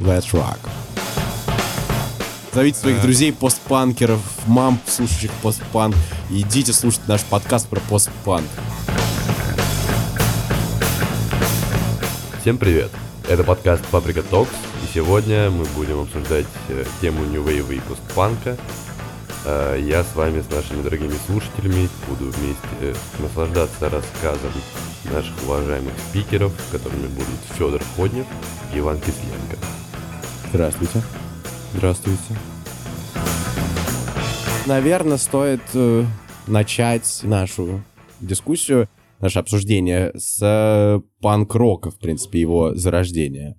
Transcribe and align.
Let's 0.00 0.32
rock. 0.32 0.58
Зовите 2.52 2.78
своих 2.80 3.00
друзей 3.00 3.32
постпанкеров, 3.32 4.20
мам, 4.48 4.80
слушающих 4.88 5.30
постпанк, 5.40 5.94
и 6.30 6.40
идите 6.40 6.72
слушать 6.72 7.06
наш 7.06 7.22
подкаст 7.22 7.68
про 7.68 7.78
постпанк. 7.78 8.48
Всем 12.40 12.58
привет! 12.58 12.90
Это 13.28 13.44
подкаст 13.44 13.86
Паприка 13.86 14.24
Токс, 14.24 14.50
и 14.82 14.92
сегодня 14.92 15.48
мы 15.50 15.64
будем 15.76 16.00
обсуждать 16.00 16.46
э, 16.70 16.84
тему 17.00 17.24
New 17.26 17.44
Wave 17.44 17.76
и 17.76 17.78
постпанка. 17.78 18.56
Э, 19.44 19.78
я 19.80 20.02
с 20.02 20.12
вами, 20.16 20.42
с 20.42 20.52
нашими 20.52 20.82
дорогими 20.82 21.14
слушателями, 21.24 21.88
буду 22.08 22.32
вместе 22.32 22.68
э, 22.80 22.94
наслаждаться 23.20 23.88
рассказом 23.88 24.50
наших 25.04 25.40
уважаемых 25.44 25.92
спикеров, 26.10 26.52
которыми 26.72 27.06
будут 27.06 27.28
Федор 27.56 27.80
Ходнев 27.96 28.26
и 28.74 28.80
Иван 28.80 28.98
Кисленко. 28.98 29.83
Здравствуйте. 30.54 31.02
Здравствуйте. 31.74 32.36
Наверное, 34.66 35.16
стоит 35.16 35.60
э, 35.74 36.04
начать 36.46 37.22
нашу 37.24 37.82
дискуссию, 38.20 38.88
наше 39.18 39.40
обсуждение 39.40 40.12
с 40.14 40.38
э, 40.40 41.00
панк-рока, 41.20 41.90
в 41.90 41.98
принципе, 41.98 42.40
его 42.40 42.72
зарождения. 42.76 43.56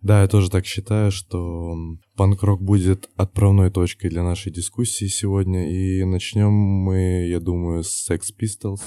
Да, 0.00 0.22
я 0.22 0.28
тоже 0.28 0.50
так 0.50 0.64
считаю, 0.64 1.10
что 1.10 1.76
панк-рок 2.16 2.62
будет 2.62 3.10
отправной 3.16 3.70
точкой 3.70 4.08
для 4.08 4.22
нашей 4.22 4.50
дискуссии 4.50 5.08
сегодня, 5.08 5.70
и 5.70 6.04
начнем 6.04 6.52
мы, 6.52 7.26
я 7.28 7.38
думаю, 7.38 7.84
с 7.84 8.10
Sex 8.10 8.20
Pistols. 8.40 8.80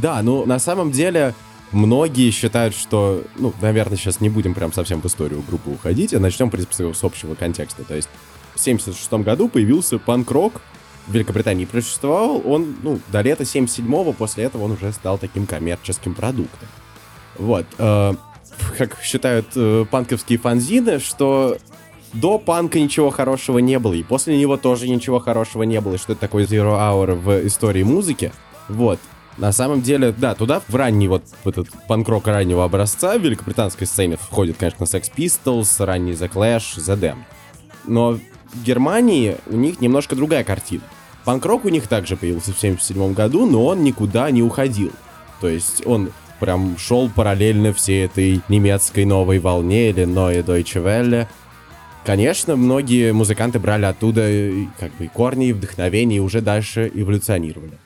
Да, 0.00 0.22
ну 0.22 0.46
на 0.46 0.58
самом 0.58 0.90
деле 0.90 1.34
многие 1.72 2.30
считают, 2.30 2.74
что, 2.74 3.22
ну, 3.36 3.52
наверное, 3.60 3.96
сейчас 3.96 4.20
не 4.20 4.28
будем 4.28 4.54
прям 4.54 4.72
совсем 4.72 5.00
в 5.00 5.06
историю 5.06 5.42
группы 5.46 5.70
уходить, 5.70 6.14
а 6.14 6.20
начнем, 6.20 6.48
в 6.48 6.50
принципе, 6.50 6.92
с 6.92 7.04
общего 7.04 7.34
контекста. 7.34 7.84
То 7.84 7.94
есть 7.94 8.08
в 8.54 8.60
76 8.60 9.12
году 9.24 9.48
появился 9.48 9.98
панк-рок, 9.98 10.60
в 11.06 11.12
Великобритании 11.12 11.64
просуществовал, 11.64 12.42
он, 12.44 12.76
ну, 12.82 13.00
до 13.08 13.20
лета 13.22 13.44
77-го, 13.44 14.12
после 14.12 14.44
этого 14.44 14.64
он 14.64 14.72
уже 14.72 14.92
стал 14.92 15.18
таким 15.18 15.46
коммерческим 15.46 16.14
продуктом. 16.14 16.68
Вот. 17.36 17.66
Э, 17.78 18.14
как 18.76 19.00
считают 19.02 19.46
э, 19.56 19.86
панковские 19.90 20.38
фанзины, 20.38 21.00
что 21.00 21.56
до 22.12 22.38
панка 22.38 22.78
ничего 22.78 23.10
хорошего 23.10 23.58
не 23.58 23.78
было, 23.78 23.94
и 23.94 24.02
после 24.02 24.38
него 24.38 24.56
тоже 24.56 24.88
ничего 24.88 25.20
хорошего 25.20 25.62
не 25.62 25.80
было, 25.80 25.98
что 25.98 26.12
это 26.12 26.20
такое 26.20 26.44
Zero 26.44 26.78
Hour 26.78 27.14
в 27.14 27.46
истории 27.46 27.82
музыки. 27.82 28.32
Вот. 28.68 28.98
На 29.40 29.52
самом 29.52 29.80
деле, 29.80 30.12
да, 30.12 30.34
туда 30.34 30.60
в 30.68 30.74
ранний 30.76 31.08
вот 31.08 31.22
в 31.44 31.48
этот 31.48 31.68
панк-рок 31.88 32.26
раннего 32.26 32.62
образца 32.62 33.16
в 33.16 33.22
великобританской 33.22 33.86
сцене 33.86 34.18
входит, 34.18 34.58
конечно, 34.58 34.84
Sex 34.84 35.10
Pistols, 35.16 35.82
ранний 35.82 36.12
The 36.12 36.30
Clash, 36.30 36.76
The 36.76 37.00
Damned. 37.00 37.24
Но 37.86 38.18
в 38.52 38.62
Германии 38.62 39.38
у 39.46 39.56
них 39.56 39.80
немножко 39.80 40.14
другая 40.14 40.44
картина. 40.44 40.82
Панк-рок 41.24 41.64
у 41.64 41.70
них 41.70 41.86
также 41.86 42.18
появился 42.18 42.52
в 42.52 42.60
77 42.60 43.14
году, 43.14 43.46
но 43.46 43.64
он 43.64 43.82
никуда 43.82 44.30
не 44.30 44.42
уходил. 44.42 44.92
То 45.40 45.48
есть 45.48 45.86
он 45.86 46.10
прям 46.38 46.76
шел 46.76 47.08
параллельно 47.08 47.72
всей 47.72 48.04
этой 48.04 48.42
немецкой 48.50 49.06
новой 49.06 49.38
волне 49.38 49.88
или 49.88 50.04
Neue 50.04 50.44
Deutsche 50.44 50.84
Welle. 50.84 51.28
Конечно, 52.04 52.56
многие 52.56 53.14
музыканты 53.14 53.58
брали 53.58 53.86
оттуда 53.86 54.28
как 54.78 54.94
бы 54.96 55.08
корни 55.08 55.48
и 55.48 55.52
вдохновение 55.54 56.18
и 56.18 56.20
уже 56.20 56.42
дальше 56.42 56.90
эволюционировали. 56.92 57.78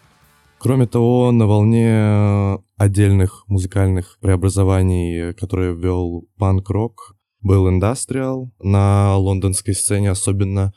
Кроме 0.65 0.87
того, 0.87 1.31
на 1.31 1.47
волне 1.47 2.59
отдельных 2.79 3.45
музыкальных 3.49 4.17
преобразований, 4.23 5.35
которые 5.35 5.75
ввел 5.75 6.27
панк-рок, 6.39 7.17
был 7.43 7.69
индастриал. 7.69 8.51
На 8.63 9.15
лондонской 9.19 9.75
сцене 9.75 10.11
особенно 10.11 10.73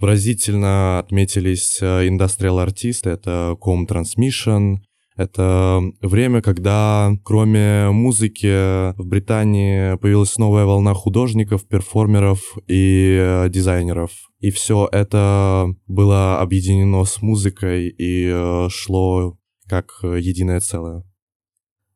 выразительно 0.00 0.98
отметились 0.98 1.80
индастриал-артисты. 1.80 3.10
Это 3.10 3.56
Com 3.64 3.86
Transmission, 3.86 4.78
это 5.16 5.80
время, 6.02 6.42
когда 6.42 7.12
кроме 7.22 7.88
музыки 7.90 8.90
в 9.00 9.06
Британии 9.06 9.96
появилась 9.98 10.38
новая 10.38 10.64
волна 10.64 10.92
художников, 10.92 11.68
перформеров 11.68 12.40
и 12.66 13.16
э, 13.16 13.48
дизайнеров. 13.48 14.10
И 14.40 14.50
все 14.50 14.88
это 14.90 15.74
было 15.86 16.40
объединено 16.40 17.04
с 17.04 17.22
музыкой 17.22 17.88
и 17.88 18.26
э, 18.32 18.68
шло 18.70 19.36
как 19.68 19.98
единое 20.02 20.60
целое. 20.60 21.04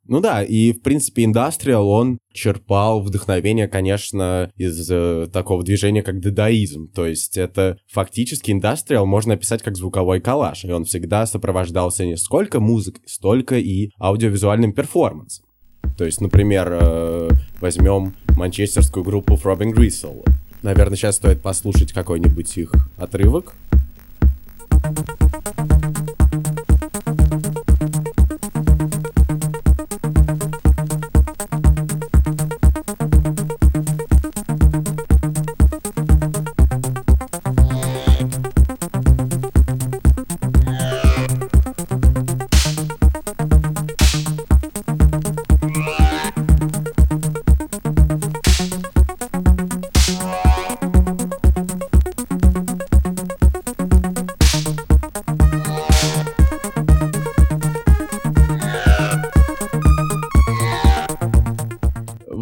Ну 0.07 0.21
да, 0.21 0.43
и 0.43 0.73
в 0.73 0.83
принципе 0.83 1.25
индастриал, 1.25 1.89
он 1.89 2.19
черпал 2.33 3.01
вдохновение, 3.01 3.69
конечно, 3.69 4.51
из 4.57 4.91
э, 4.91 5.29
такого 5.33 5.63
движения, 5.63 6.03
как 6.03 6.21
дадаизм. 6.21 6.89
То 6.89 7.07
есть 7.07 7.39
это 7.39 7.79
фактически 7.91 8.51
индастриал 8.51 9.07
можно 9.07 9.35
описать 9.35 9.63
как 9.63 9.77
звуковой 9.77 10.21
коллаж, 10.21 10.65
и 10.65 10.71
он 10.71 10.85
всегда 10.85 11.25
сопровождался 11.25 12.05
не 12.05 12.19
сколько 12.19 12.61
музыкой, 12.61 13.03
столько 13.07 13.59
и 13.59 13.91
аудиовизуальным 13.99 14.75
перформансом. 14.75 15.47
То 15.97 16.05
есть, 16.05 16.21
например, 16.21 16.69
э, 16.71 17.29
возьмем 17.61 18.15
манчестерскую 18.37 19.05
группу 19.05 19.35
Throbbing 19.35 19.73
Gristle. 19.73 20.23
Наверное, 20.65 20.97
сейчас 20.97 21.17
стоит 21.17 21.43
послушать 21.43 21.93
какой-нибудь 21.93 22.57
их 22.57 22.73
отрывок. 22.97 23.53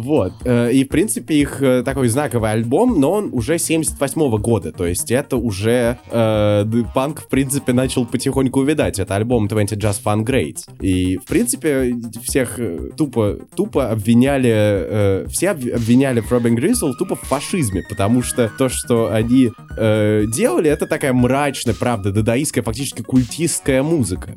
Вот. 0.03 0.33
э, 0.43 0.71
И, 0.73 0.83
в 0.83 0.89
принципе, 0.89 1.35
их 1.35 1.61
э, 1.61 1.81
такой 1.83 2.07
знаковый 2.09 2.51
альбом, 2.51 2.99
но 2.99 3.11
он 3.11 3.29
уже 3.31 3.57
78 3.57 4.37
года. 4.37 4.71
То 4.71 4.85
есть 4.85 5.11
это 5.11 5.37
уже 5.37 5.97
э, 6.11 6.65
панк, 6.93 7.21
в 7.21 7.29
принципе, 7.29 7.73
начал 7.73 8.05
потихоньку 8.05 8.59
увидать. 8.59 8.99
Это 8.99 9.15
альбом 9.15 9.47
20 9.47 9.77
Just 9.79 10.01
Fun 10.03 10.23
Great. 10.25 10.57
И, 10.81 11.17
в 11.17 11.25
принципе, 11.25 11.95
всех 12.21 12.59
э, 12.59 12.89
тупо, 12.97 13.37
тупо 13.55 13.89
обвиняли... 13.91 14.51
э, 14.53 15.25
все 15.29 15.51
об- 15.51 15.59
обвиняли 15.73 16.21
Throbbing 16.21 16.55
Gristle 16.55 16.93
тупо 16.99 17.15
в 17.15 17.21
фашизме, 17.21 17.83
потому 17.89 18.21
что 18.23 18.51
то, 18.57 18.69
что 18.69 19.11
они 19.11 19.51
э, 19.77 20.25
делали, 20.27 20.69
это 20.69 20.85
такая 20.87 21.13
мрачная, 21.13 21.73
правда, 21.73 22.11
дадаистская, 22.11 22.63
фактически 22.63 23.01
культистская 23.03 23.83
музыка. 23.83 24.35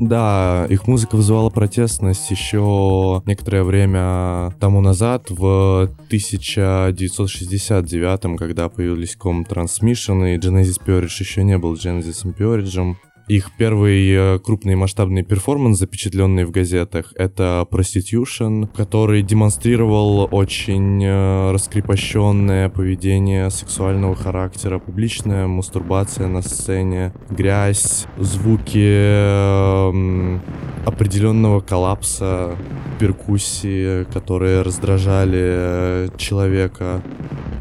Да, 0.00 0.66
их 0.68 0.88
музыка 0.88 1.16
вызывала 1.16 1.50
протестность 1.50 2.30
еще 2.30 3.22
некоторое 3.26 3.62
время 3.62 4.52
тому 4.58 4.80
назад, 4.80 5.30
в 5.30 5.90
1969, 6.06 8.38
когда 8.38 8.68
появились 8.68 9.16
Com 9.22 9.46
Transmission, 9.46 10.34
и 10.34 10.38
Genesis 10.38 10.80
Peerage 10.84 11.20
еще 11.20 11.44
не 11.44 11.58
был 11.58 11.74
Genesis 11.74 12.24
Peerage. 12.36 12.96
Их 13.32 13.50
первый 13.56 14.10
э, 14.10 14.38
крупный 14.40 14.74
масштабный 14.74 15.22
перформанс, 15.22 15.78
запечатленный 15.78 16.44
в 16.44 16.50
газетах, 16.50 17.14
это 17.16 17.66
Prostitution, 17.70 18.68
который 18.76 19.22
демонстрировал 19.22 20.28
очень 20.30 21.02
э, 21.02 21.50
раскрепощенное 21.50 22.68
поведение 22.68 23.48
сексуального 23.48 24.14
характера, 24.14 24.78
публичная 24.78 25.46
мастурбация 25.46 26.26
на 26.26 26.42
сцене, 26.42 27.14
грязь, 27.30 28.04
звуки 28.18 28.84
эм, 28.84 30.42
определенного 30.84 31.60
коллапса, 31.60 32.54
перкуссии, 33.00 34.04
которые 34.12 34.60
раздражали 34.60 35.40
э, 35.42 36.08
человека. 36.18 37.00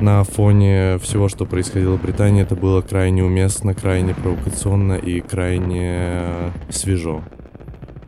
На 0.02 0.24
фоне 0.24 0.98
всего, 0.98 1.30
что 1.30 1.46
происходило 1.46 1.96
в 1.96 2.02
Британии, 2.02 2.42
это 2.42 2.56
было 2.56 2.82
крайне 2.82 3.24
уместно, 3.24 3.76
крайне 3.76 4.16
провокационно 4.16 4.94
и 4.94 5.22
крайне 5.22 5.61
э, 5.70 6.52
свежо. 6.70 7.24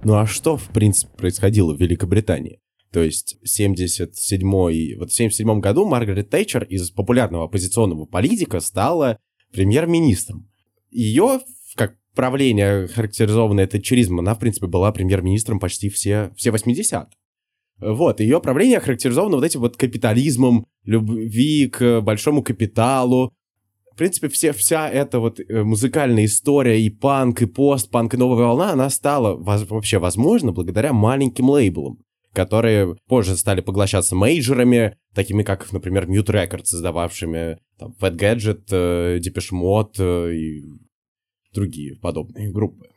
Ну 0.03 0.15
а 0.15 0.27
что, 0.27 0.57
в 0.57 0.69
принципе, 0.69 1.11
происходило 1.15 1.73
в 1.73 1.79
Великобритании? 1.79 2.59
То 2.91 3.01
есть 3.01 3.37
77-й... 3.43 4.95
Вот 4.95 5.09
в 5.09 5.13
77 5.13 5.59
году 5.59 5.85
Маргарет 5.85 6.29
Тэтчер 6.29 6.63
из 6.63 6.91
популярного 6.91 7.45
оппозиционного 7.45 8.05
политика 8.05 8.59
стала 8.59 9.17
премьер-министром. 9.51 10.47
Ее, 10.91 11.39
как 11.75 11.95
правление, 12.13 12.87
характеризованное 12.87 13.65
тэтчеризмом, 13.65 14.19
она, 14.19 14.35
в 14.35 14.39
принципе, 14.39 14.67
была 14.67 14.91
премьер-министром 14.91 15.59
почти 15.59 15.89
все, 15.89 16.31
все 16.35 16.51
80 16.51 17.07
Вот, 17.79 18.19
ее 18.19 18.39
правление 18.39 18.79
характеризовано 18.79 19.37
вот 19.37 19.45
этим 19.45 19.61
вот 19.61 19.75
капитализмом, 19.75 20.67
любви 20.83 21.67
к 21.69 22.01
большому 22.01 22.43
капиталу. 22.43 23.33
В 23.93 23.95
принципе, 23.95 24.27
все, 24.27 24.53
вся 24.53 24.89
эта 24.89 25.19
вот 25.19 25.39
э, 25.39 25.63
музыкальная 25.63 26.25
история 26.25 26.81
и 26.81 26.89
панк, 26.89 27.43
и 27.43 27.45
пост-панк, 27.45 28.15
и 28.15 28.17
новая 28.17 28.45
волна, 28.47 28.71
она 28.71 28.89
стала 28.89 29.35
воз- 29.35 29.69
вообще 29.69 29.99
возможна 29.99 30.51
благодаря 30.51 30.93
маленьким 30.93 31.49
лейблам, 31.49 31.99
которые 32.33 32.95
позже 33.07 33.37
стали 33.37 33.61
поглощаться 33.61 34.15
мейджорами, 34.15 34.95
такими 35.13 35.43
как, 35.43 35.71
например, 35.71 36.07
Mute 36.09 36.25
Records, 36.25 36.65
создававшими 36.65 37.59
там, 37.77 37.93
Fat 38.01 38.17
Gadget, 38.17 38.63
э, 38.71 39.19
Depeche 39.19 39.53
Mode 39.53 39.99
э, 39.99 40.33
и 40.33 40.63
другие 41.53 41.95
подобные 41.95 42.51
группы. 42.51 42.87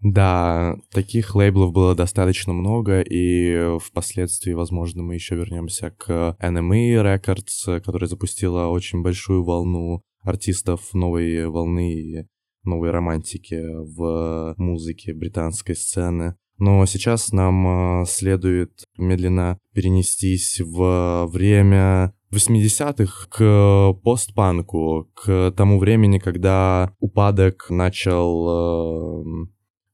Да, 0.00 0.76
таких 0.92 1.34
лейблов 1.34 1.72
было 1.72 1.94
достаточно 1.94 2.52
много, 2.52 3.00
и 3.00 3.78
впоследствии, 3.78 4.52
возможно, 4.52 5.02
мы 5.02 5.14
еще 5.14 5.36
вернемся 5.36 5.90
к 5.90 6.36
NME 6.40 7.02
Records, 7.02 7.80
которая 7.80 8.08
запустила 8.08 8.66
очень 8.66 9.02
большую 9.02 9.42
волну 9.42 10.02
артистов 10.22 10.92
новой 10.92 11.48
волны 11.48 12.28
новой 12.64 12.90
романтики 12.90 13.62
в 13.62 14.54
музыке 14.58 15.14
британской 15.14 15.76
сцены. 15.76 16.34
Но 16.58 16.84
сейчас 16.86 17.32
нам 17.32 18.02
э, 18.02 18.06
следует 18.06 18.84
медленно 18.96 19.58
перенестись 19.74 20.60
в 20.60 21.26
время 21.26 22.14
80-х 22.32 23.28
к 23.28 23.92
постпанку, 24.02 25.10
к 25.14 25.52
тому 25.56 25.78
времени, 25.78 26.18
когда 26.18 26.94
упадок 26.98 27.66
начал 27.68 28.48
э, 28.48 29.46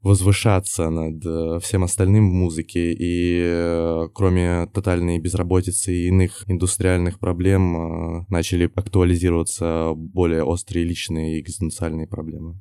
возвышаться 0.02 0.90
над 0.90 1.24
э, 1.24 1.60
всем 1.60 1.84
остальным 1.84 2.30
в 2.30 2.32
музыке, 2.32 2.92
и 2.92 3.40
э, 3.44 4.08
кроме 4.12 4.66
тотальной 4.66 5.18
безработицы 5.18 5.94
и 5.94 6.08
иных 6.08 6.44
индустриальных 6.48 7.20
проблем 7.20 7.76
э, 7.76 8.26
начали 8.28 8.70
актуализироваться 8.74 9.92
более 9.94 10.42
острые 10.42 10.84
личные 10.84 11.36
и 11.36 11.40
экзистенциальные 11.40 12.08
проблемы. 12.08 12.60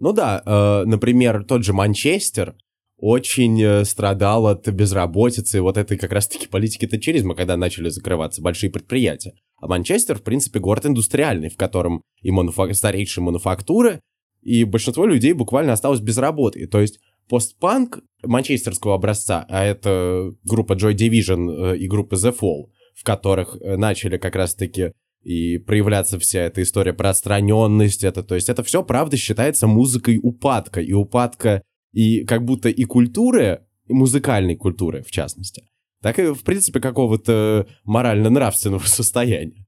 Ну 0.00 0.12
да, 0.12 0.84
например, 0.86 1.42
тот 1.42 1.64
же 1.64 1.72
Манчестер 1.72 2.54
очень 2.98 3.84
страдал 3.84 4.46
от 4.46 4.68
безработицы, 4.68 5.60
вот 5.60 5.76
этой 5.76 5.98
как 5.98 6.12
раз-таки 6.12 6.46
политики 6.46 6.86
тачеризма, 6.86 7.34
когда 7.34 7.56
начали 7.56 7.88
закрываться 7.88 8.40
большие 8.40 8.70
предприятия. 8.70 9.34
А 9.60 9.66
Манчестер, 9.66 10.16
в 10.16 10.22
принципе, 10.22 10.60
город 10.60 10.86
индустриальный, 10.86 11.48
в 11.48 11.56
котором 11.56 12.02
и 12.22 12.30
мануфак... 12.30 12.76
старейшие 12.76 13.24
мануфактуры, 13.24 14.00
и 14.42 14.64
большинство 14.64 15.06
людей 15.06 15.32
буквально 15.32 15.72
осталось 15.72 16.00
без 16.00 16.18
работы. 16.18 16.66
То 16.66 16.80
есть 16.80 17.00
постпанк 17.28 18.00
манчестерского 18.22 18.94
образца, 18.94 19.44
а 19.48 19.64
это 19.64 20.32
группа 20.44 20.72
Joy 20.72 20.94
Division 20.94 21.74
э, 21.74 21.78
и 21.78 21.86
группа 21.86 22.14
The 22.14 22.36
Fall, 22.36 22.70
в 22.94 23.04
которых 23.04 23.56
э, 23.60 23.76
начали 23.76 24.16
как 24.18 24.34
раз-таки 24.34 24.92
и 25.22 25.58
проявляться 25.58 26.18
вся 26.18 26.40
эта 26.40 26.62
история 26.62 26.92
про 26.92 27.10
отстраненность, 27.10 28.04
это, 28.04 28.22
то 28.22 28.34
есть 28.34 28.48
это 28.48 28.62
все, 28.62 28.82
правда, 28.82 29.16
считается 29.16 29.66
музыкой 29.66 30.18
упадка, 30.22 30.80
и 30.80 30.92
упадка 30.92 31.62
и 31.92 32.24
как 32.24 32.44
будто 32.44 32.68
и 32.68 32.84
культуры, 32.84 33.66
и 33.86 33.92
музыкальной 33.92 34.56
культуры, 34.56 35.02
в 35.02 35.10
частности, 35.10 35.64
так 36.02 36.18
и, 36.18 36.32
в 36.32 36.44
принципе, 36.44 36.80
какого-то 36.80 37.66
морально-нравственного 37.84 38.82
состояния. 38.84 39.66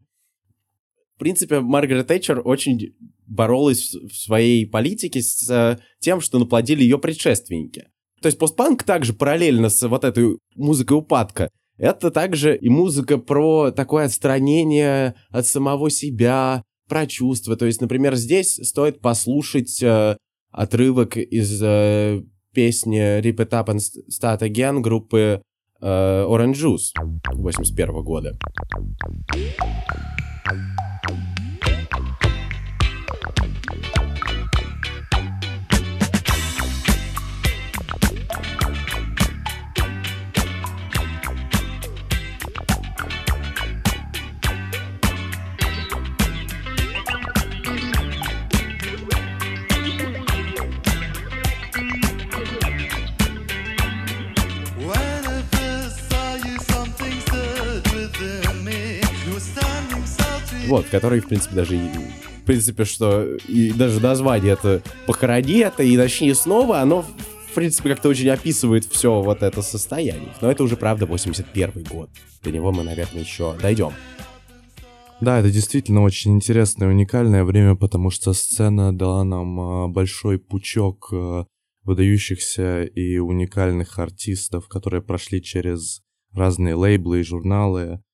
В 1.16 1.18
принципе, 1.18 1.60
Маргарет 1.60 2.06
Тэтчер 2.06 2.40
очень 2.42 2.94
боролась 3.30 3.94
в 3.94 4.14
своей 4.14 4.66
политике 4.66 5.22
с 5.22 5.48
э, 5.48 5.78
тем, 6.00 6.20
что 6.20 6.38
наплодили 6.38 6.82
ее 6.82 6.98
предшественники. 6.98 7.86
То 8.20 8.26
есть 8.26 8.38
постпанк 8.38 8.82
также 8.82 9.14
параллельно 9.14 9.70
с 9.70 9.88
вот 9.88 10.04
этой 10.04 10.36
музыкой 10.56 10.98
упадка. 10.98 11.48
Это 11.78 12.10
также 12.10 12.54
и 12.54 12.68
музыка 12.68 13.16
про 13.16 13.70
такое 13.70 14.04
отстранение 14.04 15.14
от 15.30 15.46
самого 15.46 15.88
себя, 15.88 16.62
про 16.88 17.06
чувства. 17.06 17.56
То 17.56 17.64
есть, 17.64 17.80
например, 17.80 18.16
здесь 18.16 18.60
стоит 18.62 19.00
послушать 19.00 19.82
э, 19.82 20.16
отрывок 20.50 21.16
из 21.16 21.62
э, 21.62 22.22
песни 22.52 23.20
Rip 23.20 23.36
It 23.36 23.50
Up 23.50 23.68
and 23.68 23.80
Start 24.10 24.40
Again 24.40 24.80
группы 24.80 25.40
э, 25.80 25.86
Orange 25.86 26.54
Juice 26.54 26.92
81 27.32 28.02
года. 28.02 28.36
Вот, 60.70 60.86
который, 60.86 61.18
в 61.18 61.26
принципе, 61.26 61.56
даже 61.56 61.76
и... 61.76 61.80
В 61.80 62.44
принципе, 62.44 62.84
что 62.84 63.24
и 63.48 63.72
даже 63.72 63.98
название 63.98 64.52
это 64.52 64.82
«Похорони 65.04 65.58
это 65.58 65.82
и 65.82 65.96
начни 65.96 66.32
снова», 66.32 66.78
оно, 66.78 67.02
в 67.02 67.54
принципе, 67.56 67.88
как-то 67.88 68.08
очень 68.08 68.28
описывает 68.28 68.84
все 68.84 69.20
вот 69.20 69.42
это 69.42 69.62
состояние. 69.62 70.32
Но 70.40 70.48
это 70.48 70.62
уже, 70.62 70.76
правда, 70.76 71.06
81 71.06 71.84
год. 71.90 72.10
До 72.44 72.52
него 72.52 72.70
мы, 72.70 72.84
наверное, 72.84 73.22
еще 73.22 73.56
дойдем. 73.60 73.90
Да, 75.20 75.40
это 75.40 75.50
действительно 75.50 76.02
очень 76.02 76.36
интересное 76.36 76.86
и 76.86 76.92
уникальное 76.92 77.42
время, 77.42 77.74
потому 77.74 78.10
что 78.10 78.32
сцена 78.32 78.96
дала 78.96 79.24
нам 79.24 79.60
а, 79.60 79.88
большой 79.88 80.38
пучок 80.38 81.12
а, 81.12 81.46
выдающихся 81.82 82.84
и 82.84 83.18
уникальных 83.18 83.98
артистов, 83.98 84.68
которые 84.68 85.02
прошли 85.02 85.42
через 85.42 86.00
разные 86.32 86.76
лейблы 86.76 87.20
и 87.20 87.24
журналы. 87.24 88.04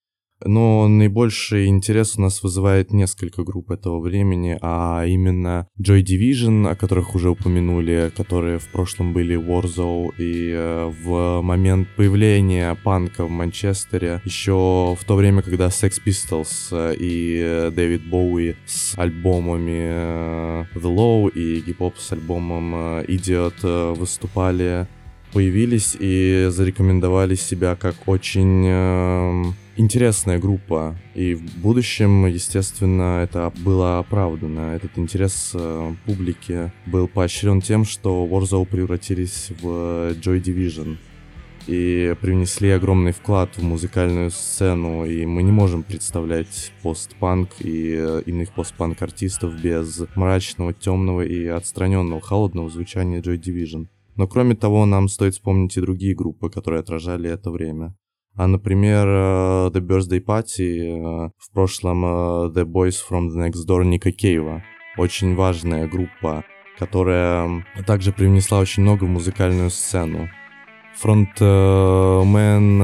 Но 0.44 0.86
наибольший 0.86 1.66
интерес 1.66 2.16
у 2.18 2.20
нас 2.20 2.42
вызывает 2.42 2.92
несколько 2.92 3.42
групп 3.42 3.70
этого 3.70 4.00
времени, 4.00 4.58
а 4.60 5.04
именно 5.06 5.66
Joy 5.80 6.02
Division, 6.02 6.68
о 6.68 6.76
которых 6.76 7.14
уже 7.14 7.30
упомянули, 7.30 8.12
которые 8.14 8.58
в 8.58 8.68
прошлом 8.68 9.14
были 9.14 9.36
Warsaw, 9.36 10.12
и 10.18 10.52
э, 10.54 10.92
в 11.02 11.40
момент 11.40 11.88
появления 11.96 12.76
панка 12.84 13.24
в 13.24 13.30
Манчестере, 13.30 14.20
еще 14.24 14.94
в 14.98 15.04
то 15.06 15.14
время, 15.16 15.40
когда 15.40 15.68
Sex 15.68 16.00
Pistols 16.04 16.68
э, 16.70 16.94
и 16.98 17.70
Дэвид 17.74 18.06
Боуи 18.06 18.56
с 18.66 18.98
альбомами 18.98 19.88
э, 19.88 20.64
The 20.74 20.94
Low 20.94 21.30
и 21.30 21.60
Игги 21.60 21.81
Поп 21.81 21.96
с 21.96 22.12
альбомом 22.12 22.74
Idiot 22.74 23.94
выступали 23.94 24.86
появились 25.32 25.96
и 25.98 26.46
зарекомендовали 26.50 27.34
себя 27.34 27.76
как 27.76 28.08
очень 28.08 28.64
э, 28.66 29.44
интересная 29.76 30.38
группа. 30.38 30.96
И 31.14 31.34
в 31.34 31.42
будущем, 31.58 32.26
естественно, 32.26 33.22
это 33.22 33.52
было 33.64 33.98
оправдано. 33.98 34.74
Этот 34.74 34.98
интерес 34.98 35.52
э, 35.54 35.94
публики 36.04 36.72
был 36.86 37.08
поощрен 37.08 37.60
тем, 37.60 37.84
что 37.84 38.26
Warzone 38.26 38.66
превратились 38.66 39.50
в 39.60 40.12
Joy 40.12 40.42
Division 40.42 40.96
и 41.66 42.14
привнесли 42.20 42.70
огромный 42.70 43.12
вклад 43.12 43.56
в 43.56 43.62
музыкальную 43.62 44.30
сцену, 44.30 45.04
и 45.04 45.26
мы 45.26 45.42
не 45.42 45.50
можем 45.50 45.82
представлять 45.82 46.72
постпанк 46.82 47.50
и 47.58 47.96
э, 47.98 48.22
иных 48.26 48.52
постпанк 48.52 49.02
артистов 49.02 49.60
без 49.60 50.02
мрачного, 50.14 50.72
темного 50.72 51.22
и 51.22 51.46
отстраненного, 51.46 52.20
холодного 52.20 52.70
звучания 52.70 53.20
Joy 53.20 53.38
Division. 53.38 53.88
Но 54.14 54.26
кроме 54.28 54.54
того, 54.54 54.86
нам 54.86 55.08
стоит 55.08 55.34
вспомнить 55.34 55.76
и 55.76 55.80
другие 55.80 56.14
группы, 56.14 56.48
которые 56.50 56.80
отражали 56.80 57.28
это 57.28 57.50
время. 57.50 57.94
А, 58.38 58.46
например, 58.46 59.06
э, 59.08 59.70
The 59.72 59.80
Birthday 59.80 60.22
Party, 60.22 60.80
э, 60.82 61.30
в 61.38 61.50
прошлом 61.54 62.04
э, 62.04 62.08
The 62.50 62.64
Boys 62.64 62.96
from 63.10 63.28
the 63.30 63.48
Next 63.48 63.66
Door 63.66 63.84
Ника 63.86 64.12
Кейва. 64.12 64.62
Очень 64.98 65.34
важная 65.34 65.88
группа, 65.88 66.44
которая 66.78 67.64
также 67.86 68.12
привнесла 68.12 68.58
очень 68.58 68.82
много 68.82 69.04
в 69.04 69.08
музыкальную 69.08 69.70
сцену. 69.70 70.28
Фронтмен 70.96 72.78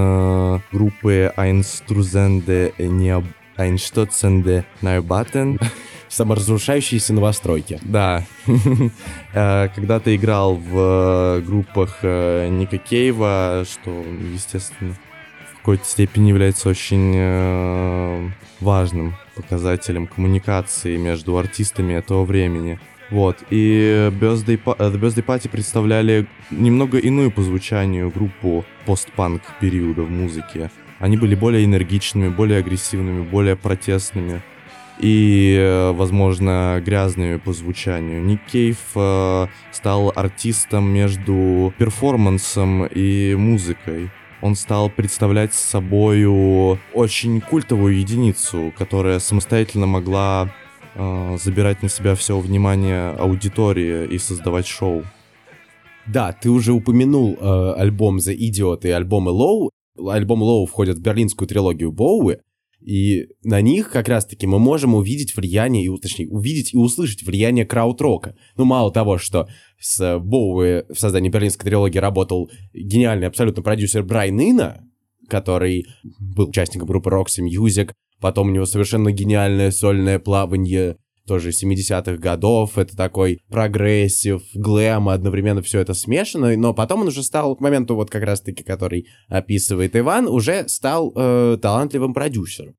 группы 0.71 1.33
Einstruzende 1.37 2.73
Einstotzende 3.57 4.65
Neubaten 4.83 5.59
Саморазрушающиеся 6.09 7.15
новостройки. 7.15 7.79
да. 7.83 8.23
Когда 9.33 9.99
ты 9.99 10.17
играл 10.17 10.57
в 10.57 11.41
группах 11.41 12.03
Ника 12.03 12.77
Кейва, 12.77 13.65
что, 13.67 13.91
естественно, 14.35 14.95
какой-то 15.63 15.85
степени 15.85 16.31
является 16.31 16.69
очень 16.69 17.13
э, 17.15 18.31
важным 18.59 19.15
показателем 19.37 20.09
коммуникации 20.09 20.97
между 20.97 21.39
артистами 21.39 21.93
этого 21.93 22.25
времени. 22.25 22.81
Вот, 23.11 23.37
и 23.51 24.11
Birthday, 24.21 24.61
Pa- 24.61 24.75
э, 24.77 24.91
The 24.91 25.01
Birthday 25.01 25.25
Party 25.25 25.49
представляли 25.49 26.27
немного 26.51 26.99
иную 26.99 27.31
по 27.31 27.43
звучанию 27.43 28.11
группу 28.11 28.65
постпанк 28.87 29.43
периода 29.61 30.03
в 30.03 30.11
музыке. 30.11 30.73
Они 30.99 31.17
были 31.17 31.37
более 31.37 31.65
энергичными, 31.65 32.29
более 32.29 32.59
агрессивными, 32.59 33.23
более 33.23 33.55
протестными 33.55 34.43
и, 34.99 35.57
э, 35.57 35.93
возможно, 35.93 36.83
грязными 36.85 37.37
по 37.37 37.53
звучанию. 37.53 38.21
Ник 38.21 38.41
Кейв 38.51 38.79
э, 38.97 39.47
стал 39.71 40.13
артистом 40.17 40.93
между 40.93 41.73
перформансом 41.79 42.85
и 42.87 43.37
музыкой. 43.37 44.11
Он 44.43 44.57
стал 44.57 44.91
представлять 44.91 45.55
собою 45.55 46.79
очень 46.93 47.41
культовую 47.41 47.99
единицу, 47.99 48.73
которая 48.77 49.21
самостоятельно 49.21 49.87
могла 49.87 50.53
э, 50.95 51.37
забирать 51.41 51.81
на 51.83 51.89
себя 51.89 52.17
все 52.17 52.39
внимание 52.39 53.11
аудитории 53.11 54.07
и 54.07 54.19
создавать 54.19 54.67
шоу. 54.67 55.05
Да, 56.07 56.33
ты 56.33 56.51
уже 56.51 56.73
упомянул 56.73 57.37
э, 57.41 57.73
альбом 57.79 58.17
The 58.17 58.37
Idiot 58.37 58.81
и 58.83 58.91
альбомы 58.91 59.31
Low. 59.31 59.71
Альбом 60.11 60.43
Low 60.43 60.67
входит 60.67 60.99
в 60.99 61.03
берлинскую 61.03 61.47
трилогию 61.47 61.93
Боуи, 61.93 62.39
и 62.85 63.29
на 63.45 63.61
них 63.61 63.91
как 63.91 64.09
раз-таки 64.09 64.47
мы 64.47 64.59
можем 64.59 64.95
увидеть 64.95 65.37
влияние, 65.37 65.85
и, 65.85 66.01
точнее, 66.01 66.29
увидеть 66.29 66.75
и 66.75 66.77
услышать 66.77 67.23
влияние 67.23 67.65
краудрока. 67.65 68.37
Ну, 68.57 68.65
мало 68.65 68.93
того, 68.93 69.19
что 69.19 69.49
с 69.79 70.19
Боуи 70.19 70.85
в 70.93 70.99
создании 70.99 71.31
берлинской 71.31 71.69
трилогии 71.69 71.99
работал 71.99 72.51
гениальный 72.75 73.29
абсолютно 73.29 73.63
продюсер 73.63 74.03
Брайан 74.03 74.41
Ино, 74.41 74.85
который 75.29 75.87
был 76.19 76.49
участником 76.49 76.89
группы 76.89 77.11
Roxy 77.11 77.47
Music, 77.47 77.93
потом 78.21 78.49
у 78.49 78.53
него 78.53 78.67
совершенно 78.67 79.13
гениальное 79.13 79.71
сольное 79.71 80.19
плавание 80.19 80.97
тоже 81.27 81.51
70-х 81.51 82.17
годов, 82.17 82.79
это 82.79 82.97
такой 82.97 83.41
прогрессив, 83.49 84.43
глэм, 84.55 85.09
одновременно 85.09 85.63
все 85.63 85.81
это 85.81 85.95
смешано, 85.95 86.57
но 86.57 86.75
потом 86.75 87.03
он 87.03 87.09
уже 87.09 87.23
стал, 87.23 87.57
к 87.57 87.61
моменту 87.61 87.95
вот 87.95 88.11
как 88.11 88.25
раз-таки, 88.25 88.63
который 88.65 89.07
описывает 89.29 89.97
Иван, 89.97 90.27
уже 90.27 90.69
стал 90.69 91.13
э, 91.15 91.59
талантливым 91.61 92.15
продюсером. 92.15 92.75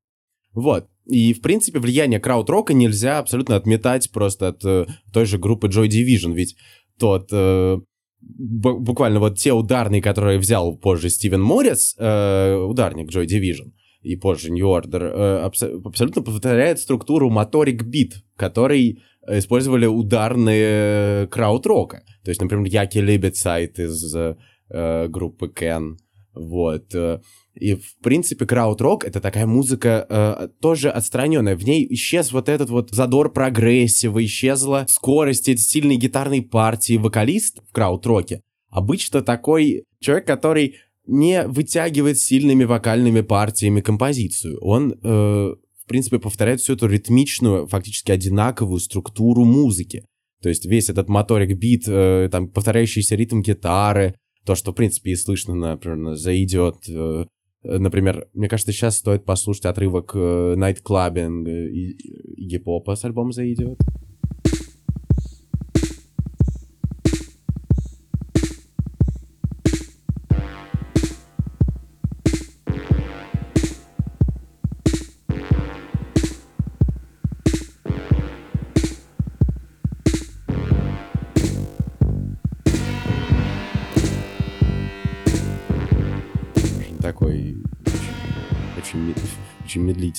Вот. 0.52 0.86
И, 1.06 1.32
в 1.34 1.42
принципе, 1.42 1.78
влияние 1.78 2.20
краудрока 2.20 2.74
нельзя 2.74 3.18
абсолютно 3.18 3.56
отметать 3.56 4.10
просто 4.10 4.48
от 4.48 4.64
э, 4.64 4.86
той 5.12 5.26
же 5.26 5.38
группы 5.38 5.68
Joy 5.68 5.88
Division, 5.88 6.32
ведь 6.32 6.56
тот... 6.98 7.28
э, 7.32 7.78
бу- 8.22 8.78
буквально 8.78 9.20
вот 9.20 9.38
те 9.38 9.52
ударные, 9.52 10.00
которые 10.00 10.38
взял 10.38 10.76
позже 10.76 11.10
Стивен 11.10 11.42
Моррис, 11.42 11.94
э, 11.98 12.54
ударник 12.54 13.10
Joy 13.10 13.26
Division, 13.26 13.72
и 14.04 14.16
позже 14.16 14.50
New 14.50 14.66
Order, 14.66 15.02
э, 15.02 15.46
абсо- 15.48 15.80
абсолютно 15.84 16.22
повторяет 16.22 16.78
структуру 16.78 17.30
моторик 17.30 17.82
бит, 17.82 18.22
который 18.36 19.02
использовали 19.26 19.86
ударные 19.86 21.26
краудрока. 21.28 22.02
То 22.24 22.30
есть, 22.30 22.40
например, 22.40 22.66
Яки 22.66 22.98
Либетсайт 22.98 23.78
из 23.78 24.14
э, 24.14 24.36
э, 24.70 25.08
группы 25.08 25.48
Кен. 25.48 25.96
Вот. 26.34 26.94
э, 26.94 27.20
И, 27.54 27.74
в 27.74 27.96
принципе, 28.02 28.44
крауд-рок— 28.44 29.04
это 29.06 29.20
такая 29.20 29.46
музыка 29.46 30.06
э, 30.08 30.48
тоже 30.60 30.90
отстраненная. 30.90 31.56
В 31.56 31.64
ней 31.64 31.86
исчез 31.94 32.32
вот 32.32 32.48
этот 32.48 32.68
вот 32.68 32.90
задор 32.90 33.32
прогрессива, 33.32 34.22
исчезла 34.24 34.84
скорость, 34.88 35.48
эти 35.48 35.60
сильные 35.60 35.96
гитарные 35.96 36.42
партии. 36.42 36.96
Вокалист 36.96 37.60
в 37.68 37.72
крауд-роке 37.72 38.40
обычно 38.70 39.22
такой 39.22 39.84
человек, 40.00 40.26
который 40.26 40.74
не 41.06 41.46
вытягивает 41.46 42.18
сильными 42.18 42.64
вокальными 42.64 43.20
партиями 43.20 43.80
композицию. 43.80 44.58
Он, 44.60 44.92
э, 44.92 44.96
в 45.04 45.86
принципе, 45.86 46.18
повторяет 46.18 46.60
всю 46.60 46.74
эту 46.74 46.86
ритмичную, 46.86 47.66
фактически 47.66 48.10
одинаковую 48.10 48.80
структуру 48.80 49.44
музыки. 49.44 50.06
То 50.42 50.48
есть 50.48 50.66
весь 50.66 50.90
этот 50.90 51.08
моторик 51.08 51.56
бит, 51.56 51.84
э, 51.86 52.28
там, 52.30 52.48
повторяющийся 52.48 53.16
ритм 53.16 53.40
гитары, 53.40 54.14
то, 54.44 54.54
что, 54.54 54.72
в 54.72 54.74
принципе, 54.74 55.12
и 55.12 55.16
слышно, 55.16 55.54
например, 55.54 56.14
зайдет. 56.16 56.76
Э, 56.88 57.26
например, 57.62 58.28
мне 58.34 58.48
кажется, 58.48 58.72
сейчас 58.72 58.98
стоит 58.98 59.24
послушать 59.24 59.66
отрывок 59.66 60.12
э, 60.14 60.54
Night 60.56 60.82
Clubbing 60.82 61.48
э, 61.48 61.70
и, 61.70 61.90
и 61.92 62.46
гип-хопа 62.46 62.94
с 62.94 63.04
альбома 63.04 63.32
зайдет. 63.32 63.78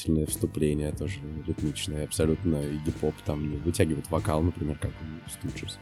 Очень 0.06 0.14
медлительное 0.14 0.26
вступление, 0.26 0.92
тоже 0.92 1.16
ритмичное, 1.48 2.06
абсолютно 2.06 2.58
и 2.58 2.78
гип-хоп 2.86 3.16
там 3.26 3.50
не 3.50 3.58
вытягивает 3.58 4.10
вокал, 4.10 4.42
например, 4.42 4.78
как 4.80 4.92
у 4.92 5.48
Stooges. 5.48 5.74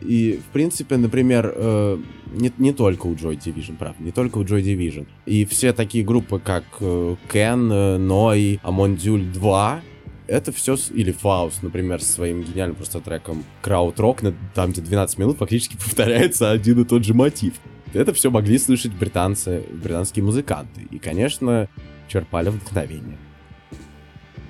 И, 0.00 0.40
в 0.48 0.52
принципе, 0.52 0.96
например, 0.96 1.52
э, 1.54 1.98
не, 2.32 2.52
не 2.58 2.72
только 2.72 3.08
у 3.08 3.14
Joy 3.14 3.36
Division, 3.36 3.76
правда, 3.76 4.02
не 4.02 4.12
только 4.12 4.38
у 4.38 4.44
Joy 4.44 4.62
Division. 4.62 5.06
И 5.26 5.44
все 5.44 5.72
такие 5.72 6.04
группы, 6.04 6.38
как 6.38 6.64
э, 6.80 7.16
Ken, 7.28 7.72
э, 7.72 8.58
Амондюль 8.62 9.24
2, 9.24 9.80
это 10.28 10.52
все, 10.52 10.76
или 10.94 11.10
Фаус, 11.10 11.62
например, 11.62 12.00
со 12.00 12.12
своим 12.12 12.44
гениальным 12.44 12.76
просто 12.76 13.00
треком 13.00 13.44
Крауд 13.60 13.98
Рок, 13.98 14.20
там, 14.54 14.70
где 14.70 14.82
12 14.82 15.18
минут 15.18 15.38
фактически 15.38 15.76
повторяется 15.84 16.52
один 16.52 16.82
и 16.82 16.84
тот 16.84 17.04
же 17.04 17.14
мотив. 17.14 17.54
Это 17.92 18.12
все 18.12 18.30
могли 18.30 18.58
слышать 18.58 18.92
британцы, 18.92 19.64
британские 19.72 20.24
музыканты. 20.24 20.82
И, 20.90 20.98
конечно, 20.98 21.68
черпали 22.06 22.50
вдохновение. 22.50 23.18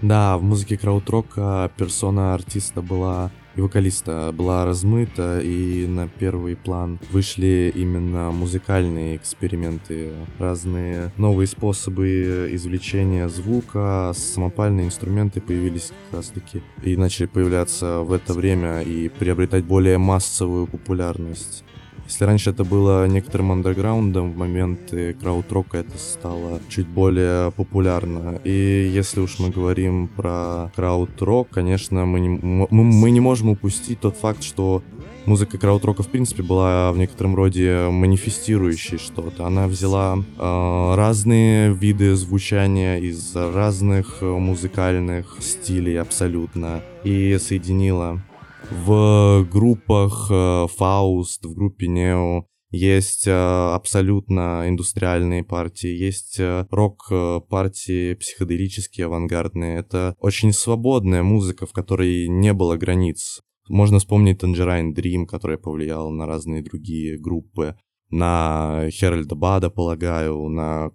Да, 0.01 0.39
в 0.39 0.43
музыке 0.43 0.79
краудрока 0.79 1.71
персона 1.77 2.35
артиста 2.35 2.83
была 2.83 3.33
и 3.57 3.61
вокалиста 3.61 4.33
была 4.33 4.65
размыта, 4.65 5.41
и 5.41 5.85
на 5.89 6.07
первый 6.07 6.55
план 6.55 7.01
вышли 7.11 7.73
именно 7.75 8.31
музыкальные 8.31 9.17
эксперименты, 9.17 10.13
разные 10.39 11.11
новые 11.17 11.49
способы 11.49 12.49
извлечения 12.53 13.29
звука, 13.29 14.13
самопальные 14.15 14.87
инструменты 14.87 15.41
появились 15.41 15.91
как 16.11 16.19
раз 16.19 16.29
таки 16.29 16.63
и 16.85 16.97
начали 16.97 17.27
появляться 17.27 18.03
в 18.03 18.13
это 18.13 18.33
время 18.33 18.83
и 18.83 19.09
приобретать 19.09 19.65
более 19.65 19.99
массовую 19.99 20.69
популярность. 20.69 21.65
Если 22.09 22.25
раньше 22.25 22.51
это 22.51 22.65
было 22.65 23.07
некоторым 23.07 23.53
андерграундом, 23.53 24.33
в 24.33 24.37
моменты 24.39 25.13
краудрока 25.13 25.77
это 25.77 25.99
стало 25.99 26.59
чуть 26.71 26.87
более 26.87 27.53
популярно. 27.53 28.41
И 28.45 28.91
если 28.91 29.21
уж 29.21 29.39
мы 29.39 29.51
говорим 29.51 30.09
про 30.09 30.73
краудрок, 30.75 31.51
конечно, 31.51 32.07
мы 32.07 32.21
не, 32.21 32.31
мы, 32.31 32.67
мы 32.71 33.11
не 33.11 33.21
можем 33.21 33.51
упустить 33.51 34.01
тот 34.01 34.17
факт, 34.17 34.43
что 34.43 34.83
музыка 35.27 35.59
краудрока 35.59 36.03
в 36.03 36.09
принципе 36.09 36.43
была 36.43 36.93
в 36.93 36.97
некотором 36.97 37.37
роде 37.37 37.89
манифестирующей 37.91 38.97
что-то. 38.97 39.45
Она 39.47 39.69
взяла 39.69 40.17
э, 40.17 40.95
разные 40.97 41.75
виды 41.75 42.17
звучания 42.17 42.97
из 43.01 43.37
разных 43.37 44.23
музыкальных 44.23 45.37
стилей 45.41 46.01
абсолютно 46.01 46.81
и 47.05 47.37
соединила 47.39 48.23
в 48.71 49.47
группах 49.51 50.29
э, 50.31 50.67
Фауст, 50.77 51.45
в 51.45 51.55
группе 51.55 51.89
Нео 51.89 52.45
есть 52.71 53.27
э, 53.27 53.33
абсолютно 53.33 54.69
индустриальные 54.69 55.43
партии, 55.43 55.89
есть 55.89 56.39
э, 56.39 56.67
рок-партии 56.71 58.15
психоделические, 58.15 59.07
авангардные. 59.07 59.79
Это 59.79 60.15
очень 60.19 60.53
свободная 60.53 61.23
музыка, 61.23 61.67
в 61.67 61.73
которой 61.73 62.29
не 62.29 62.53
было 62.53 62.77
границ. 62.77 63.41
Можно 63.69 63.99
вспомнить 63.99 64.43
Tangerine 64.43 64.95
Dream, 64.95 65.27
который 65.27 65.59
повлиял 65.59 66.11
на 66.11 66.27
разные 66.27 66.63
другие 66.63 67.19
группы. 67.19 67.77
На 68.11 68.89
Херальда 68.91 69.35
Бада, 69.35 69.71
полагаю, 69.71 70.49
на 70.49 70.91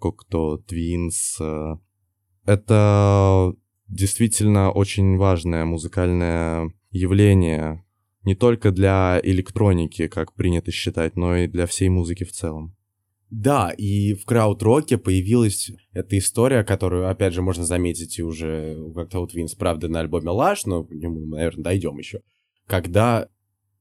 Twins. 0.67 1.39
э. 1.39 1.75
Это 2.45 3.53
действительно 3.87 4.71
очень 4.71 5.17
важное 5.17 5.65
музыкальное 5.65 6.71
явление 6.93 7.83
не 8.23 8.35
только 8.35 8.71
для 8.71 9.19
электроники, 9.21 10.07
как 10.07 10.33
принято 10.33 10.71
считать, 10.71 11.17
но 11.17 11.35
и 11.35 11.47
для 11.47 11.65
всей 11.65 11.89
музыки 11.89 12.23
в 12.23 12.31
целом. 12.31 12.75
Да, 13.29 13.71
и 13.71 14.13
в 14.13 14.25
крауд-роке 14.25 14.99
появилась 14.99 15.71
эта 15.91 16.17
история, 16.19 16.63
которую, 16.63 17.09
опять 17.09 17.33
же, 17.33 17.41
можно 17.41 17.65
заметить 17.65 18.19
и 18.19 18.23
уже 18.23 18.77
у 18.77 18.93
Cocteau 18.93 19.25
Twins, 19.27 19.57
правда, 19.57 19.89
на 19.89 20.01
альбоме 20.01 20.29
Лаш, 20.29 20.65
но 20.65 20.83
к 20.83 20.93
нему, 20.93 21.25
наверное, 21.25 21.63
дойдем 21.63 21.97
еще. 21.97 22.21
Когда, 22.67 23.27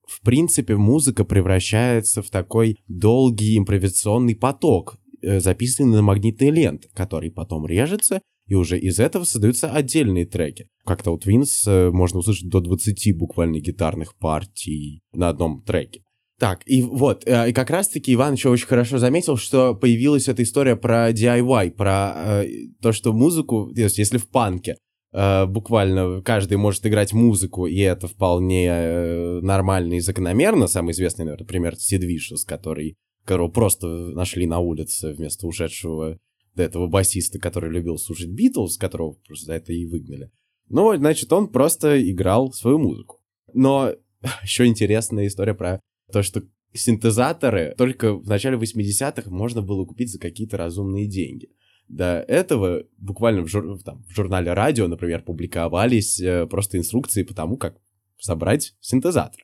в 0.06 0.22
принципе, 0.22 0.76
музыка 0.76 1.26
превращается 1.26 2.22
в 2.22 2.30
такой 2.30 2.78
долгий 2.88 3.58
импровизационный 3.58 4.34
поток, 4.34 4.98
э, 5.20 5.38
записанный 5.38 5.96
на 5.96 6.02
магнитные 6.02 6.50
ленты, 6.50 6.88
который 6.94 7.30
потом 7.30 7.66
режется, 7.66 8.22
и 8.52 8.54
уже 8.54 8.78
из 8.78 9.00
этого 9.00 9.24
создаются 9.24 9.70
отдельные 9.70 10.26
треки. 10.26 10.68
Как-то 10.84 11.12
у 11.12 11.16
Twins 11.16 11.66
э, 11.66 11.90
можно 11.90 12.18
услышать 12.18 12.50
до 12.50 12.60
20 12.60 13.16
буквально 13.16 13.60
гитарных 13.60 14.14
партий 14.18 15.00
на 15.14 15.30
одном 15.30 15.62
треке. 15.62 16.02
Так, 16.38 16.60
и 16.66 16.82
вот, 16.82 17.26
э, 17.26 17.48
и 17.48 17.54
как 17.54 17.70
раз-таки 17.70 18.12
Иван 18.12 18.34
еще 18.34 18.50
очень 18.50 18.66
хорошо 18.66 18.98
заметил, 18.98 19.38
что 19.38 19.74
появилась 19.74 20.28
эта 20.28 20.42
история 20.42 20.76
про 20.76 21.12
DIY, 21.12 21.70
про 21.70 22.12
э, 22.14 22.48
то, 22.82 22.92
что 22.92 23.14
музыку, 23.14 23.72
то 23.74 23.80
есть 23.80 23.96
если 23.96 24.18
в 24.18 24.28
панке 24.28 24.76
э, 25.14 25.46
буквально 25.46 26.20
каждый 26.20 26.58
может 26.58 26.84
играть 26.84 27.14
музыку, 27.14 27.66
и 27.66 27.78
это 27.78 28.06
вполне 28.06 28.68
э, 28.68 29.40
нормально 29.40 29.94
и 29.94 30.00
закономерно, 30.00 30.66
самый 30.66 30.90
известный, 30.90 31.24
наверное, 31.24 31.46
пример 31.46 31.76
Сид 31.76 32.04
Вишес, 32.04 32.44
который, 32.44 32.96
которого 33.24 33.48
просто 33.48 33.86
нашли 33.86 34.44
на 34.44 34.58
улице 34.58 35.14
вместо 35.14 35.46
ушедшего 35.46 36.18
до 36.54 36.62
этого 36.62 36.86
басиста, 36.86 37.38
который 37.38 37.70
любил 37.70 37.98
слушать 37.98 38.30
Битлз, 38.30 38.76
которого 38.76 39.12
просто 39.26 39.46
за 39.46 39.54
это 39.54 39.72
и 39.72 39.86
выгнали. 39.86 40.30
Ну, 40.68 40.94
значит, 40.96 41.32
он 41.32 41.48
просто 41.48 42.10
играл 42.10 42.52
свою 42.52 42.78
музыку. 42.78 43.20
Но 43.52 43.94
еще 44.42 44.66
интересная 44.66 45.26
история 45.26 45.54
про 45.54 45.80
то, 46.12 46.22
что 46.22 46.42
синтезаторы 46.72 47.74
только 47.76 48.14
в 48.14 48.26
начале 48.26 48.56
80-х 48.56 49.30
можно 49.30 49.62
было 49.62 49.84
купить 49.84 50.10
за 50.10 50.18
какие-то 50.18 50.56
разумные 50.56 51.06
деньги. 51.06 51.48
До 51.88 52.20
этого 52.20 52.84
буквально 52.96 53.42
в, 53.42 53.48
жур- 53.48 53.78
там, 53.84 54.02
в 54.04 54.14
журнале 54.14 54.52
радио, 54.52 54.88
например, 54.88 55.22
публиковались 55.22 56.20
э, 56.20 56.46
просто 56.46 56.78
инструкции 56.78 57.22
по 57.22 57.34
тому, 57.34 57.56
как 57.56 57.76
собрать 58.18 58.74
синтезатор. 58.80 59.42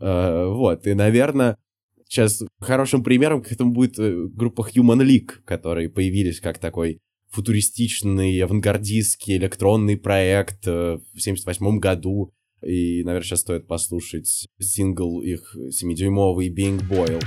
Э, 0.00 0.46
вот, 0.46 0.86
и, 0.86 0.94
наверное, 0.94 1.56
сейчас 2.14 2.42
хорошим 2.60 3.02
примером 3.02 3.42
к 3.42 3.50
этому 3.50 3.72
будет 3.72 3.98
э, 3.98 4.26
группа 4.28 4.68
Human 4.74 5.04
League, 5.04 5.42
которые 5.44 5.90
появились 5.90 6.40
как 6.40 6.58
такой 6.58 7.00
футуристичный, 7.30 8.40
авангардистский 8.40 9.36
электронный 9.36 9.96
проект 9.96 10.66
э, 10.66 10.98
в 11.12 11.20
78 11.20 11.78
году. 11.78 12.32
И, 12.62 13.02
наверное, 13.02 13.26
сейчас 13.26 13.40
стоит 13.40 13.66
послушать 13.66 14.46
сингл 14.58 15.20
их 15.20 15.54
7-дюймовый 15.56 16.48
Being 16.48 16.80
Boiled. 16.88 17.24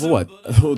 Вот. 0.00 0.28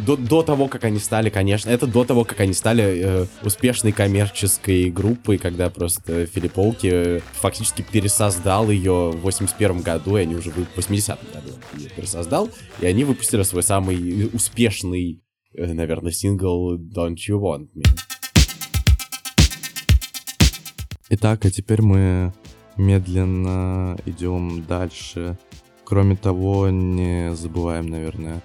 До, 0.04 0.16
до 0.16 0.42
того, 0.42 0.68
как 0.68 0.84
они 0.84 0.98
стали, 0.98 1.30
конечно, 1.30 1.70
это 1.70 1.86
до 1.86 2.04
того, 2.04 2.24
как 2.24 2.40
они 2.40 2.52
стали 2.52 2.84
э, 2.84 3.26
успешной 3.42 3.92
коммерческой 3.92 4.90
группой, 4.90 5.38
когда 5.38 5.70
просто 5.70 6.26
Филипп 6.26 6.58
Олки 6.58 6.90
э, 6.92 7.20
фактически 7.32 7.82
пересоздал 7.82 8.70
ее 8.70 9.10
в 9.10 9.20
81 9.20 9.82
году, 9.82 10.16
и 10.16 10.20
они 10.20 10.36
уже 10.36 10.50
в 10.50 10.78
80-м 10.78 11.18
году 11.32 11.54
ее 11.76 11.90
пересоздал, 11.90 12.50
и 12.80 12.86
они 12.86 13.04
выпустили 13.04 13.42
свой 13.42 13.62
самый 13.62 14.30
успешный, 14.32 15.22
э, 15.54 15.72
наверное, 15.72 16.12
сингл 16.12 16.76
Don't 16.76 17.16
You 17.28 17.40
Want 17.40 17.68
Me. 17.74 17.84
Итак, 21.10 21.44
а 21.44 21.50
теперь 21.50 21.82
мы 21.82 22.32
медленно 22.76 23.98
идем 24.06 24.64
дальше. 24.66 25.36
Кроме 25.92 26.16
того, 26.16 26.70
не 26.70 27.34
забываем, 27.34 27.86
наверное, 27.86 28.40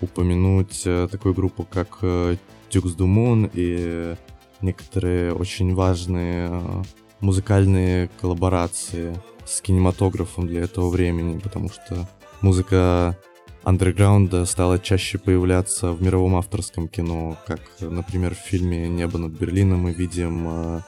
упомянуть 0.00 0.82
э, 0.84 1.08
такую 1.10 1.34
группу, 1.34 1.66
как 1.68 1.98
э, 2.02 2.36
Dukes 2.70 2.96
du 2.96 3.08
Moon 3.08 3.50
и 3.52 4.14
некоторые 4.60 5.34
очень 5.34 5.74
важные 5.74 6.48
э, 6.48 6.82
музыкальные 7.18 8.08
коллаборации 8.20 9.20
с 9.44 9.60
кинематографом 9.60 10.46
для 10.46 10.60
этого 10.60 10.90
времени, 10.90 11.40
потому 11.40 11.70
что 11.70 12.08
музыка 12.40 13.18
андерграунда 13.64 14.44
стала 14.44 14.78
чаще 14.78 15.18
появляться 15.18 15.90
в 15.90 16.00
мировом 16.00 16.36
авторском 16.36 16.86
кино, 16.86 17.36
как, 17.48 17.62
например, 17.80 18.36
в 18.36 18.38
фильме 18.48 18.88
«Небо 18.88 19.18
над 19.18 19.32
Берлином» 19.32 19.80
мы 19.80 19.92
видим 19.92 20.46
э, 20.46 20.80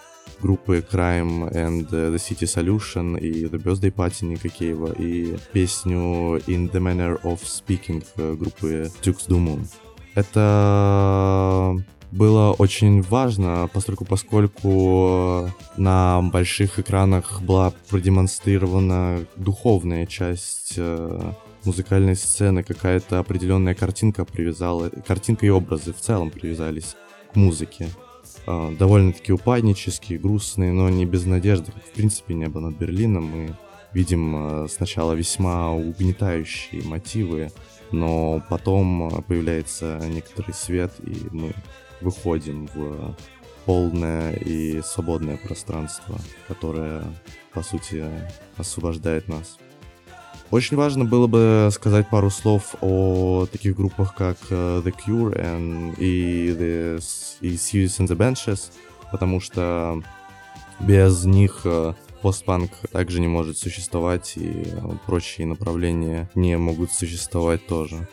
группы 0.45 0.85
Crime 0.93 1.51
and 1.53 1.89
the 1.89 2.17
City 2.17 2.47
Solution 2.47 3.19
и 3.19 3.47
The 3.47 3.63
Birthday 3.63 3.91
Party 3.91 4.27
Ника 4.27 4.51
Кейва 4.51 4.93
и 4.99 5.37
песню 5.55 6.37
In 6.47 6.71
the 6.71 6.81
Manner 6.81 7.19
of 7.23 7.41
Speaking 7.43 8.05
э, 8.19 8.35
группы 8.35 8.91
Dukes 9.03 9.27
du 9.27 9.39
Moon. 9.39 9.67
Это 10.15 11.83
было 12.13 12.53
очень 12.53 13.01
важно, 13.01 13.71
поскольку, 13.73 14.05
поскольку 14.05 15.51
на 15.79 16.21
больших 16.21 16.79
экранах 16.79 17.41
была 17.41 17.73
продемонстрирована 17.89 19.25
духовная 19.37 20.05
часть 20.05 20.75
э, 20.77 21.33
музыкальной 21.65 22.17
сцены, 22.17 22.63
какая-то 22.63 23.19
определенная 23.19 23.75
картинка 23.75 24.27
привязала, 24.27 24.91
картинка 25.07 25.47
и 25.47 25.49
образы 25.49 25.95
в 25.95 26.01
целом 26.01 26.31
привязались 26.31 26.97
к 27.33 27.37
музыке. 27.37 27.89
Э, 28.47 28.75
довольно-таки 28.79 29.33
упаднические, 29.33 30.19
грустные, 30.19 30.73
но 30.73 30.89
не 30.89 31.07
без 31.07 31.25
надежды. 31.25 31.73
В 31.73 31.93
принципе, 31.93 32.35
небо 32.35 32.61
над 32.61 32.77
Берлином. 32.77 33.25
Мы 33.25 33.57
видим 33.93 34.65
э, 34.65 34.69
сначала 34.69 35.13
весьма 35.15 35.73
угнетающие 35.73 36.83
мотивы, 36.83 37.51
но 37.91 38.43
потом 38.51 39.09
э, 39.09 39.23
появляется 39.23 40.01
некоторый 40.09 40.53
свет, 40.53 40.93
и 41.03 41.17
мы 41.31 41.55
выходим 42.01 42.69
в 42.75 43.17
полное 43.65 44.35
и 44.35 44.83
свободное 44.83 45.39
пространство, 45.39 46.19
которое, 46.49 47.03
по 47.55 47.63
сути, 47.63 48.05
освобождает 48.59 49.27
нас. 49.29 49.59
Очень 50.51 50.77
важно 50.77 51.05
было 51.05 51.27
бы 51.27 51.69
сказать 51.73 52.09
пару 52.09 52.31
слов 52.31 52.77
о 52.81 53.47
таких 53.51 53.77
группах, 53.77 54.15
как 54.15 54.37
э, 54.51 54.83
The 54.85 54.95
Cure 54.95 55.35
and, 55.37 55.97
и, 55.99 56.51
the, 56.51 57.03
и 57.41 57.55
Suicide 57.55 58.07
and 58.07 58.09
the 58.09 58.17
Benches, 58.17 58.71
потому 59.11 59.41
что 59.41 60.01
без 60.81 61.25
них 61.25 61.63
э, 61.65 61.95
постпанк 62.23 62.71
также 62.93 63.21
не 63.21 63.27
может 63.27 63.59
существовать, 63.59 64.35
и 64.37 64.65
э, 64.67 64.81
прочие 65.07 65.47
направления 65.47 66.31
не 66.35 66.57
могут 66.57 66.93
существовать 66.93 67.67
тоже. 67.67 68.07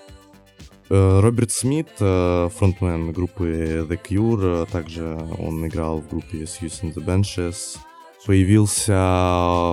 Роберт 0.90 1.52
Смит, 1.52 1.88
фронтмен 1.98 3.14
группы 3.14 3.86
The 3.88 3.98
Cure, 3.98 4.70
также 4.70 5.18
он 5.40 5.66
играл 5.66 6.02
в 6.02 6.10
группе 6.10 6.40
and 6.40 6.94
the 6.94 7.06
Benches, 7.06 7.78
появился 8.26 8.94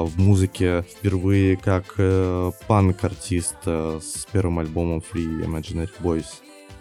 в 0.04 0.12
музыке 0.16 0.82
впервые 0.82 1.56
как 1.56 1.94
э, 1.98 2.50
панк-артист 2.66 3.56
э, 3.66 4.00
с 4.02 4.26
первым 4.32 4.58
альбомом 4.58 4.98
Free 4.98 5.44
Imaginary 5.44 5.90
Boys. 6.00 6.26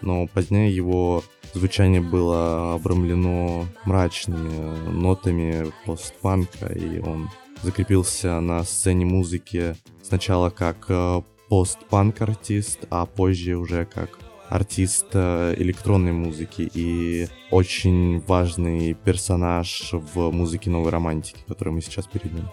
Но 0.00 0.26
позднее 0.26 0.74
его 0.74 1.22
звучание 1.54 2.00
было 2.00 2.74
обрамлено 2.74 3.66
мрачными 3.84 4.90
нотами 4.90 5.72
постпанка, 5.84 6.66
и 6.66 7.00
он 7.00 7.28
закрепился 7.62 8.40
на 8.40 8.62
сцене 8.64 9.04
музыки 9.04 9.76
сначала 10.02 10.50
как 10.50 10.86
э, 10.88 11.22
постпанк-артист, 11.48 12.86
а 12.90 13.06
позже 13.06 13.56
уже 13.56 13.84
как 13.84 14.18
артист 14.48 15.14
электронной 15.14 16.12
музыки 16.12 16.70
и 16.72 17.28
очень 17.50 18.20
важный 18.20 18.94
персонаж 18.94 19.90
в 19.92 20.30
музыке 20.30 20.70
новой 20.70 20.90
романтики, 20.90 21.38
которую 21.46 21.74
мы 21.74 21.80
сейчас 21.80 22.06
перейдем. 22.06 22.48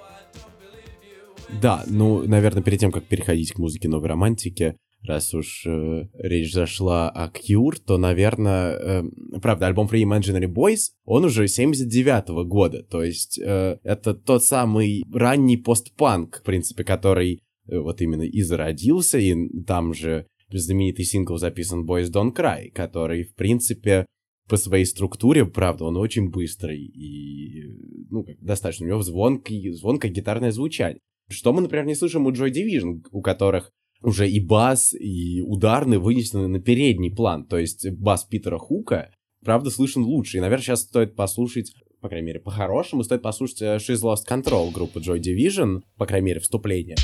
Да, 1.61 1.83
ну, 1.87 2.27
наверное, 2.27 2.63
перед 2.63 2.79
тем, 2.79 2.91
как 2.91 3.05
переходить 3.05 3.53
к 3.53 3.59
музыке 3.59 3.87
новой 3.87 4.09
романтики, 4.09 4.75
раз 5.07 5.33
уж 5.33 5.63
э, 5.65 6.07
речь 6.13 6.53
зашла 6.53 7.09
о 7.09 7.29
Cure, 7.29 7.77
то, 7.85 7.97
наверное, 7.97 8.73
э, 8.73 9.03
правда, 9.41 9.67
альбом 9.67 9.87
Free 9.87 10.03
Imaginary 10.03 10.51
Boys, 10.51 10.91
он 11.05 11.25
уже 11.25 11.45
79-го 11.45 12.43
года, 12.43 12.83
то 12.83 13.03
есть 13.03 13.39
э, 13.39 13.77
это 13.83 14.13
тот 14.13 14.43
самый 14.43 15.03
ранний 15.13 15.57
постпанк, 15.57 16.39
в 16.39 16.43
принципе, 16.43 16.83
который 16.83 17.43
э, 17.67 17.77
вот 17.77 18.01
именно 18.01 18.23
и 18.23 18.41
зародился, 18.41 19.17
и 19.19 19.35
там 19.65 19.93
же 19.93 20.27
знаменитый 20.59 21.05
сингл 21.05 21.37
записан 21.37 21.85
Boys 21.85 22.11
Don't 22.11 22.35
Cry, 22.35 22.69
который, 22.71 23.23
в 23.23 23.35
принципе, 23.35 24.05
по 24.47 24.57
своей 24.57 24.85
структуре, 24.85 25.45
правда, 25.45 25.85
он 25.85 25.97
очень 25.97 26.29
быстрый 26.29 26.79
и, 26.79 27.63
ну, 28.09 28.25
достаточно, 28.41 28.85
у 28.85 28.89
него 28.89 29.01
звонкий, 29.01 29.71
звонкое 29.71 30.11
гитарное 30.11 30.51
звучание. 30.51 30.99
Что 31.29 31.51
мы, 31.53 31.61
например, 31.61 31.85
не 31.85 31.95
слышим 31.95 32.27
у 32.27 32.31
Joy 32.31 32.51
Division, 32.51 33.01
у 33.11 33.21
которых 33.21 33.71
уже 34.03 34.29
и 34.29 34.39
бас, 34.39 34.93
и 34.93 35.41
ударные 35.41 35.99
вынесены 35.99 36.47
на 36.47 36.59
передний 36.59 37.11
план. 37.11 37.45
То 37.47 37.57
есть 37.57 37.89
бас 37.91 38.23
Питера 38.23 38.59
Хука, 38.59 39.09
правда, 39.43 39.71
слышен 39.71 40.03
лучше. 40.03 40.37
И, 40.37 40.41
наверное, 40.41 40.63
сейчас 40.63 40.81
стоит 40.81 41.15
послушать, 41.15 41.73
по 42.01 42.09
крайней 42.09 42.27
мере, 42.27 42.39
по-хорошему, 42.39 43.03
стоит 43.03 43.23
послушать 43.23 43.61
э, 43.63 43.77
She's 43.77 44.03
Lost 44.03 44.29
Control 44.29 44.71
группы 44.71 44.99
Joy 44.99 45.19
Division, 45.19 45.81
по 45.97 46.05
крайней 46.05 46.27
мере, 46.27 46.39
вступление. 46.39 46.97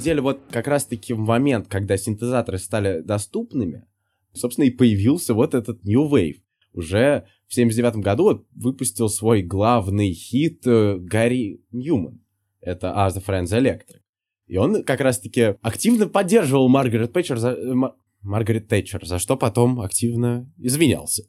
Деле, 0.00 0.20
вот 0.20 0.40
как 0.50 0.66
раз-таки 0.66 1.12
в 1.12 1.18
момент, 1.18 1.68
когда 1.68 1.96
синтезаторы 1.96 2.58
стали 2.58 3.00
доступными, 3.00 3.86
собственно, 4.32 4.64
и 4.66 4.70
появился 4.70 5.34
вот 5.34 5.54
этот 5.54 5.84
New 5.84 6.08
Wave. 6.08 6.36
Уже 6.72 7.26
в 7.48 7.54
79 7.54 7.96
году 7.96 8.46
выпустил 8.54 9.08
свой 9.08 9.42
главный 9.42 10.12
хит 10.12 10.66
э, 10.66 10.98
Гарри 10.98 11.60
Ньюман. 11.72 12.20
Это 12.60 12.88
Are 12.88 13.10
the 13.10 13.24
Friends 13.24 13.50
Electric. 13.56 14.00
И 14.46 14.56
он 14.56 14.84
как 14.84 15.00
раз-таки 15.00 15.56
активно 15.62 16.06
поддерживал 16.06 16.68
Маргарет 16.68 17.12
Тэтчер 17.12 17.38
за, 17.38 17.50
э, 17.50 17.74
Ма- 17.74 17.96
Маргарет 18.22 18.68
Тэтчер, 18.68 19.04
за 19.04 19.18
что 19.18 19.36
потом 19.36 19.80
активно 19.80 20.52
извинялся. 20.58 21.24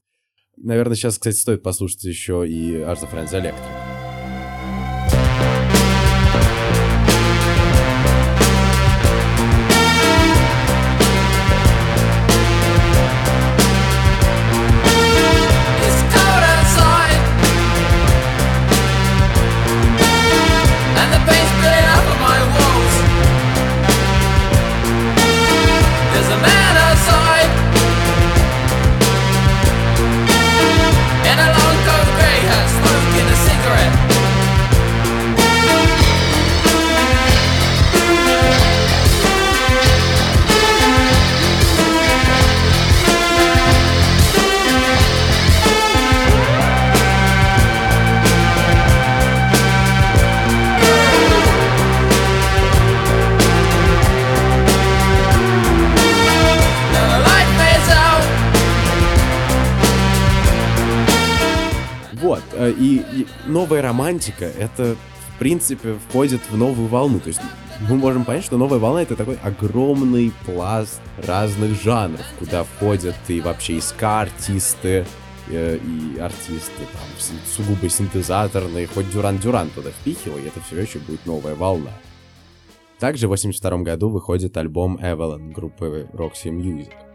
Наверное, 0.58 0.96
сейчас, 0.96 1.16
кстати, 1.18 1.38
стоит 1.38 1.64
послушать 1.64 2.04
еще 2.04 2.48
и 2.48 2.74
Are 2.74 2.98
the 3.00 3.12
Friends 3.12 3.32
Electric. 3.34 3.91
И, 62.72 62.98
и 62.98 63.28
новая 63.46 63.82
романтика, 63.82 64.46
это, 64.46 64.96
в 65.36 65.40
принципе, 65.40 65.96
входит 66.08 66.42
в 66.50 66.58
новую 66.58 66.88
волну. 66.88 67.20
То 67.20 67.28
есть 67.28 67.42
мы 67.90 67.96
можем 67.96 68.26
понять, 68.26 68.44
что 68.44 68.58
новая 68.58 68.80
волна— 68.80 69.02
это 69.04 69.16
такой 69.16 69.38
огромный 69.44 70.32
пласт 70.46 71.02
разных 71.18 71.82
жанров, 71.82 72.26
куда 72.40 72.64
входят 72.64 73.16
и 73.28 73.42
вообще 73.42 73.78
и 73.78 73.82
ска-артисты, 73.82 75.06
э, 75.50 75.78
и 75.78 76.20
артисты 76.20 76.84
там 76.94 77.36
сугубо 77.46 77.90
синтезаторные, 77.90 78.88
хоть 78.88 79.10
Дюран-Дюран 79.12 79.70
туда 79.70 79.92
впихивай, 79.92 80.46
это 80.46 80.60
все 80.62 80.82
еще 80.82 81.00
будет 81.00 81.26
новая 81.26 81.56
волна. 81.56 81.92
Также 83.00 83.26
в 83.28 83.32
82 83.32 83.80
году 83.80 84.10
выходит 84.10 84.56
альбом 84.58 84.98
Evelyn 84.98 85.52
группы 85.52 86.08
Roxy 86.14 86.52
Music. 86.52 87.11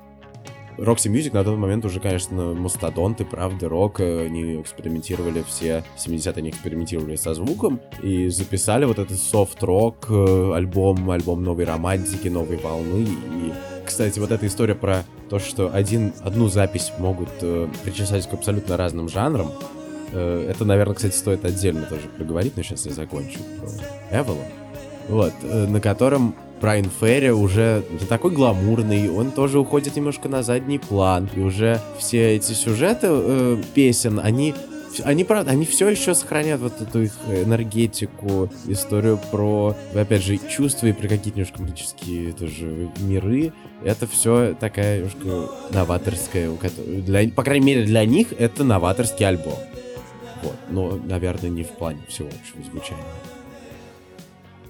Roxy 0.79 1.11
Music 1.11 1.33
на 1.33 1.43
тот 1.43 1.59
момент 1.59 1.85
уже, 1.85 2.01
конечно, 2.01 2.53
мастодонты, 2.53 3.25
правда, 3.25 3.69
рок, 3.69 4.01
э, 4.01 4.27
они 4.27 4.61
экспериментировали 4.61 5.43
все, 5.47 5.85
70-е 5.97 6.35
они 6.37 6.51
экспериментировали 6.51 7.17
со 7.17 7.35
звуком 7.35 7.81
и 8.03 8.29
записали 8.29 8.85
вот 8.85 8.99
этот 8.99 9.19
софт-рок 9.19 10.07
э, 10.11 10.53
альбом, 10.55 11.11
альбом 11.11 11.43
новой 11.43 11.65
романтики, 11.65 12.29
новой 12.29 12.57
волны. 12.57 13.03
И, 13.05 13.53
кстати, 13.87 14.19
вот 14.19 14.31
эта 14.31 14.47
история 14.47 14.75
про 14.75 15.05
то, 15.31 15.39
что 15.39 15.73
один, 15.73 16.13
одну 16.21 16.49
запись 16.49 16.93
могут 16.99 17.31
э, 17.41 17.69
причесать 17.85 18.29
к 18.29 18.35
абсолютно 18.35 18.77
разным 18.77 19.09
жанрам, 19.09 19.53
э, 20.13 20.49
это, 20.51 20.65
наверное, 20.65 20.95
кстати, 20.95 21.15
стоит 21.15 21.45
отдельно 21.45 21.83
тоже 21.83 22.09
проговорить, 22.17 22.57
но 22.57 22.63
сейчас 22.63 22.87
я 22.87 22.93
закончу 22.93 23.39
про 23.59 24.21
Эвелон. 24.21 24.45
Вот, 25.09 25.33
э, 25.43 25.67
на 25.67 25.81
котором 25.81 26.35
Брайан 26.61 26.91
Ферри 27.01 27.31
уже 27.31 27.85
не 27.91 28.07
такой 28.07 28.31
гламурный, 28.31 29.11
он 29.11 29.31
тоже 29.31 29.59
уходит 29.59 29.97
немножко 29.97 30.29
на 30.29 30.43
задний 30.43 30.79
план. 30.79 31.29
И 31.35 31.41
уже 31.41 31.81
все 31.99 32.37
эти 32.37 32.53
сюжеты 32.53 33.09
э, 33.11 33.63
песен, 33.75 34.21
они 34.23 34.55
они, 35.05 35.25
правда, 35.25 35.51
они 35.51 35.67
все 35.67 35.89
еще 35.89 36.15
сохраняют 36.15 36.63
вот 36.63 36.81
эту 36.81 37.03
их 37.03 37.13
энергетику, 37.29 38.51
историю 38.67 39.21
про, 39.31 39.77
опять 39.95 40.23
же, 40.23 40.39
чувства 40.39 40.87
и 40.87 40.93
про 40.93 41.09
какие-то 41.09 41.39
немножко 41.39 41.61
магические 41.61 42.33
тоже 42.33 42.91
миры. 43.01 43.53
Это 43.85 44.07
все 44.07 44.57
такая 44.59 44.99
немножко 44.99 45.51
новаторская, 45.71 46.51
для, 46.79 47.29
по 47.29 47.43
крайней 47.43 47.67
мере, 47.67 47.85
для 47.85 48.05
них 48.05 48.29
это 48.39 48.65
новаторский 48.65 49.27
альбом. 49.27 49.59
Вот, 50.43 50.57
но, 50.71 50.99
наверное, 51.05 51.51
не 51.51 51.65
в 51.65 51.71
плане 51.71 52.01
всего 52.09 52.29
общего 52.29 52.71
звучания. 52.71 53.05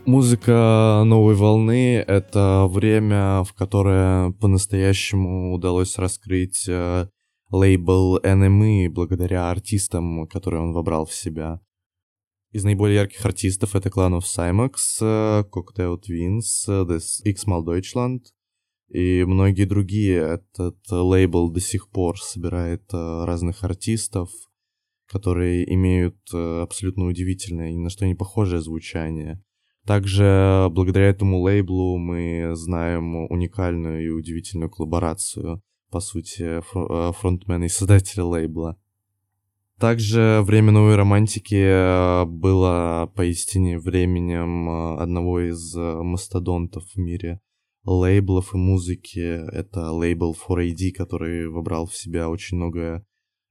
Музыка 0.06 1.02
новой 1.04 1.34
волны— 1.34 1.96
это 2.06 2.68
время, 2.70 3.42
в 3.42 3.54
которое 3.54 4.30
по-настоящему 4.34 5.52
удалось 5.52 5.98
раскрыть 5.98 6.68
э, 6.68 7.08
лейбл 7.50 8.20
NME 8.20 8.88
благодаря 8.88 9.50
артистам, 9.50 10.28
которые 10.28 10.62
он 10.62 10.72
вобрал 10.72 11.06
в 11.06 11.12
себя. 11.12 11.60
Из 12.52 12.62
наиболее 12.62 12.98
ярких 12.98 13.26
артистов 13.26 13.74
это 13.74 13.88
of 13.88 14.22
Cymax, 14.22 14.74
э, 15.00 15.44
Cocktail 15.50 15.98
Twins, 16.00 16.68
X-Mal 17.24 17.64
Deutschland 17.64 18.26
и 18.88 19.24
многие 19.24 19.64
другие. 19.64 20.18
Этот 20.18 20.78
лейбл 20.88 21.50
до 21.50 21.58
сих 21.58 21.90
пор 21.90 22.16
собирает 22.20 22.84
э, 22.92 23.24
разных 23.24 23.64
артистов, 23.64 24.30
которые 25.08 25.68
имеют 25.74 26.32
абсолютно 26.32 27.06
удивительное, 27.06 27.72
ни 27.72 27.78
на 27.78 27.90
что 27.90 28.06
не 28.06 28.14
похожее 28.14 28.60
звучание. 28.60 29.42
Также 29.87 30.66
благодаря 30.72 31.07
этому 31.07 31.38
лейблу 31.38 31.96
мы 31.96 32.57
знаем 32.57 33.31
уникальную 33.31 34.05
и 34.05 34.09
удивительную 34.09 34.68
коллаборацию, 34.68 35.62
по 35.90 36.01
сути, 36.01 36.42
э, 36.61 37.12
фронтмена 37.12 37.64
и 37.64 37.68
создателя 37.68 38.25
лейбла. 38.25 38.77
Также 39.79 40.42
время 40.42 40.72
новой 40.72 40.96
романтики 40.96 41.55
э, 41.55 42.25
было 42.25 43.12
поистине 43.14 43.79
временем 43.79 44.68
э, 44.68 44.96
одного 45.03 45.40
из 45.40 45.72
мастодонтов 45.77 46.85
в 46.92 46.96
мире 46.96 47.40
лейблов 47.85 48.55
и 48.55 48.57
музыки. 48.57 49.20
Это 49.53 49.92
лейбл 49.92 50.35
4AD, 50.35 50.90
который 50.96 51.49
вобрал 51.49 51.87
в 51.87 51.94
себя 51.94 52.29
очень 52.29 52.57
много 52.57 53.07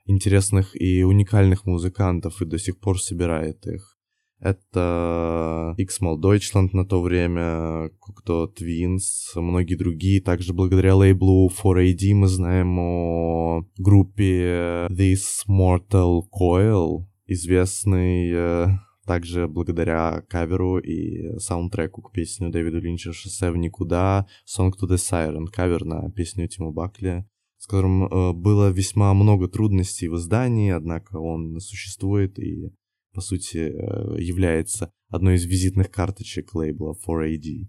интересных 0.05 0.79
и 0.79 1.03
уникальных 1.03 1.65
музыкантов 1.65 2.41
и 2.41 2.45
до 2.45 2.59
сих 2.59 2.77
пор 2.77 3.01
собирает 3.01 3.65
их. 3.67 3.94
Это 4.39 5.73
X-Mal 5.77 6.19
Deutschland 6.19 6.69
на 6.73 6.85
то 6.85 7.01
время, 7.01 7.89
Cocteau 7.99 8.47
Twins, 8.47 9.33
многие 9.35 9.75
другие. 9.75 10.21
Также 10.21 10.53
благодаря 10.53 10.95
лейблу 10.95 11.49
4AD 11.49 12.13
мы 12.13 12.27
знаем 12.27 12.77
о 12.79 13.65
группе 13.77 14.87
This 14.89 15.45
Mortal 15.47 16.21
Coil, 16.31 17.05
известный 17.27 18.31
э, 18.31 18.67
также 19.05 19.47
благодаря 19.47 20.21
каверу 20.27 20.79
и 20.79 21.37
саундтреку 21.39 22.01
к 22.01 22.11
песню 22.11 22.49
Дэвида 22.49 22.79
Линча 22.79 23.13
«Шоссе 23.13 23.51
в 23.51 23.57
никуда», 23.57 24.27
«Song 24.45 24.71
to 24.71 24.89
the 24.89 24.95
Siren», 24.95 25.45
кавер 25.45 25.85
на 25.85 26.09
песню 26.11 26.47
Тима 26.47 26.71
Бакли, 26.71 27.25
с 27.57 27.67
которым 27.67 28.05
э, 28.05 28.33
было 28.33 28.69
весьма 28.69 29.13
много 29.13 29.47
трудностей 29.47 30.07
в 30.07 30.15
издании, 30.15 30.71
однако 30.71 31.17
он 31.17 31.59
существует 31.59 32.39
и, 32.39 32.73
по 33.15 33.21
сути, 33.21 33.57
э, 33.57 34.21
является 34.21 34.91
одной 35.09 35.35
из 35.35 35.45
визитных 35.45 35.89
карточек 35.89 36.53
лейбла 36.53 36.93
4AD. 36.93 37.67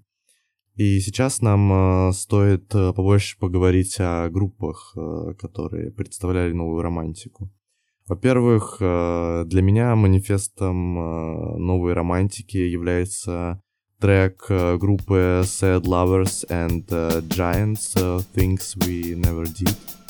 И 0.75 1.01
сейчас 1.01 1.41
нам 1.41 1.73
э, 1.73 2.13
стоит 2.13 2.75
э, 2.75 2.93
побольше 2.93 3.39
поговорить 3.39 3.97
о 4.01 4.29
группах, 4.29 4.95
которые 5.39 5.93
представляли 5.93 6.53
новую 6.53 6.83
романтику. 6.83 7.51
Во-первых, 8.09 8.77
для 8.79 9.63
меня 9.63 9.97
манифестом 9.97 10.95
новой 11.59 11.93
романтики 11.93 12.57
является 12.57 13.61
трек 13.99 14.47
группы 14.49 15.43
Sad 15.43 15.83
Lovers 15.83 16.49
and 16.49 16.87
Giants 17.27 17.97
Things 18.33 18.77
We 18.77 19.17
Never 19.17 19.45
Did. 19.47 20.06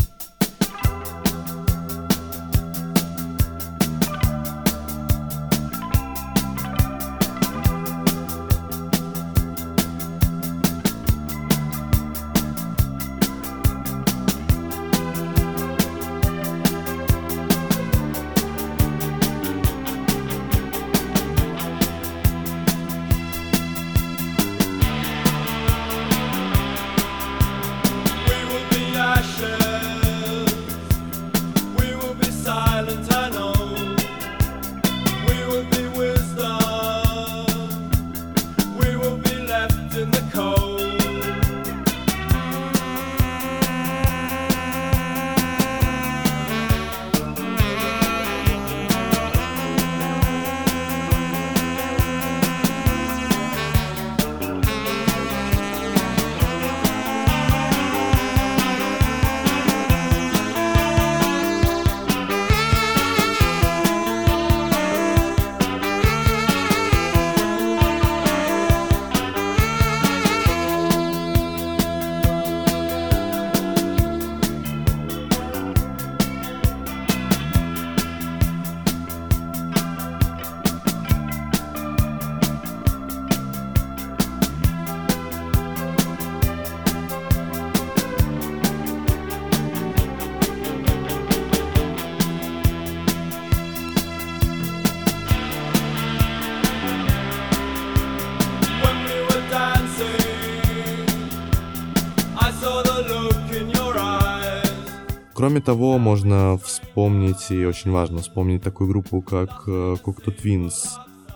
Кроме 105.46 105.60
того, 105.60 105.98
можно 105.98 106.58
вспомнить, 106.58 107.52
и 107.52 107.64
очень 107.64 107.92
важно 107.92 108.18
вспомнить 108.18 108.64
такую 108.64 108.90
группу, 108.90 109.22
как 109.22 109.62
э, 109.68 109.94
Cocteau 110.04 110.36
Twins. 110.36 110.72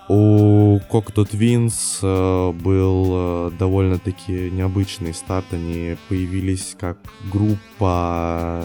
У 0.09 0.81
Cocteau 0.91 1.25
Twins 1.25 2.01
э, 2.03 2.53
был 2.53 3.07
э, 3.13 3.51
довольно-таки 3.57 4.51
необычный 4.51 5.15
старт. 5.15 5.45
Они 5.53 5.97
появились 6.09 6.75
как 6.77 6.99
группа, 7.33 8.61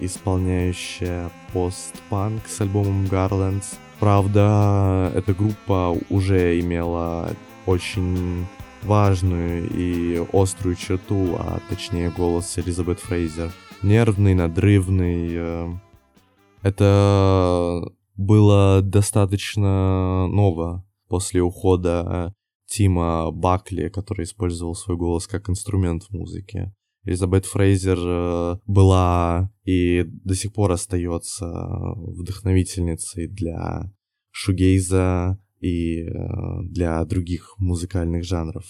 исполняющая 0.00 1.30
постпанк 1.52 2.48
с 2.48 2.60
альбомом 2.60 3.04
Garlands. 3.04 3.76
Правда, 4.00 5.12
эта 5.14 5.32
группа 5.32 5.96
уже 6.10 6.58
имела 6.58 7.30
очень 7.66 8.48
важную 8.82 9.70
и 9.70 10.26
острую 10.32 10.74
черту, 10.74 11.36
а 11.38 11.60
точнее 11.68 12.10
голос 12.10 12.58
Элизабет 12.58 12.98
Фрейзер. 12.98 13.52
Нервный, 13.82 14.34
надрывный. 14.34 15.28
э, 15.34 15.68
Это 16.62 17.82
было 18.16 18.82
достаточно 18.82 20.26
ново 20.26 20.84
после 21.08 21.42
ухода 21.42 22.34
Тима 22.66 23.30
Бакли, 23.30 23.88
который 23.88 24.24
использовал 24.24 24.74
свой 24.74 24.96
голос 24.96 25.28
как 25.28 25.48
инструмент 25.48 26.02
в 26.04 26.10
музыке. 26.10 26.74
Элизабет 27.04 27.46
Фрейзер 27.46 27.98
э, 28.00 28.58
была 28.66 29.52
и 29.64 30.02
до 30.04 30.34
сих 30.34 30.52
пор 30.52 30.72
остается 30.72 31.46
вдохновительницей 31.94 33.28
для 33.28 33.92
шугейза 34.32 35.38
и 35.60 36.02
э, 36.02 36.08
для 36.64 37.04
других 37.04 37.54
музыкальных 37.58 38.24
жанров. 38.24 38.64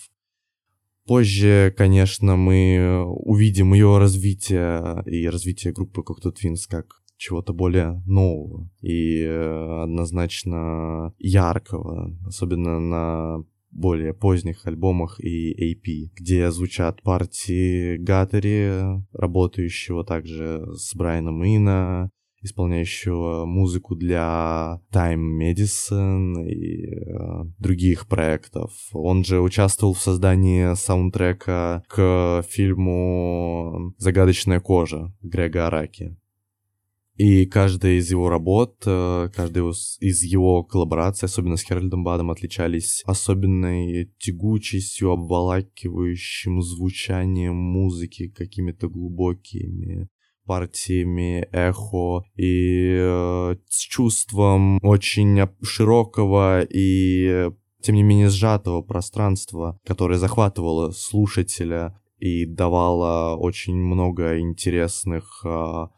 Позже, 1.09 1.75
конечно, 1.75 2.37
мы 2.37 3.03
увидим 3.07 3.73
ее 3.73 3.97
развитие 3.97 5.03
и 5.07 5.27
развитие 5.27 5.73
группы 5.73 6.03
Cocteau 6.03 6.35
Twins 6.35 6.69
как 6.69 6.85
чего-то 7.17 7.55
более 7.55 8.03
нового 8.05 8.69
и 8.83 9.23
э, 9.23 9.83
однозначно 9.85 11.15
яркого, 11.19 12.15
особенно 12.27 12.79
на 12.79 13.45
более 13.71 14.13
поздних 14.13 14.67
альбомах 14.67 15.19
и 15.19 15.73
AP, 15.73 16.11
где 16.15 16.51
звучат 16.51 17.01
партии 17.03 17.97
Гаттери, 17.97 19.03
работающего 19.13 20.05
также 20.05 20.67
с 20.75 20.95
Брайаном 20.95 21.43
Ина, 21.43 22.11
исполняющего 22.49 23.45
музыку 23.47 23.95
для 23.95 24.81
Time 24.93 25.39
Medicine 25.41 26.47
и 26.47 26.87
э, 26.87 27.45
других 27.59 28.09
проектов. 28.09 28.73
Он 28.93 29.25
же 29.25 29.41
участвовал 29.41 29.95
в 29.95 30.01
создании 30.01 30.75
саундтрека 30.75 31.85
к 31.89 32.45
фильму 32.49 33.95
«Загадочная 33.99 34.61
кожа» 34.61 35.15
Грега 35.23 35.69
Араки. 35.69 36.17
И 37.19 37.47
каждая 37.47 37.95
из 37.95 38.13
его 38.13 38.29
работ, 38.29 38.77
э, 38.87 39.29
каждая 39.35 39.65
из 39.99 40.23
его 40.23 40.63
коллабораций, 40.63 41.27
особенно 41.27 41.57
с 41.57 41.63
Хэральдом 41.63 42.05
Бадом, 42.05 42.31
отличались 42.31 43.03
особенной 43.07 44.13
тягучестью, 44.19 45.11
обволакивающим 45.11 46.63
звучанием 46.63 47.57
музыки, 47.57 48.29
какими-то 48.29 48.89
глубокими 48.89 50.09
партиями 50.49 51.47
эхо 51.53 52.25
и 52.35 52.97
э, 52.99 53.57
с 53.69 53.81
чувством 53.83 54.79
очень 54.83 55.39
широкого 55.63 56.63
и 56.63 57.27
э, 57.29 57.51
тем 57.83 57.95
не 57.95 58.03
менее 58.03 58.31
сжатого 58.31 58.81
пространства, 58.81 59.79
которое 59.87 60.19
захватывало 60.19 60.91
слушателя 60.93 62.01
и 62.19 62.47
давало 62.47 63.37
очень 63.37 63.77
много 63.77 64.41
интересных 64.41 65.45
а, 65.45 65.91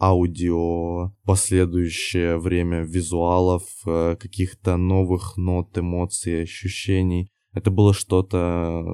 аудио, 0.00 1.12
последующее 1.24 2.38
время 2.38 2.82
визуалов, 2.82 3.64
э, 3.86 4.16
каких-то 4.18 4.76
новых 4.76 5.36
нот, 5.36 5.76
эмоций, 5.76 6.44
ощущений. 6.44 7.28
Это 7.52 7.70
было 7.70 7.92
что-то 7.92 8.84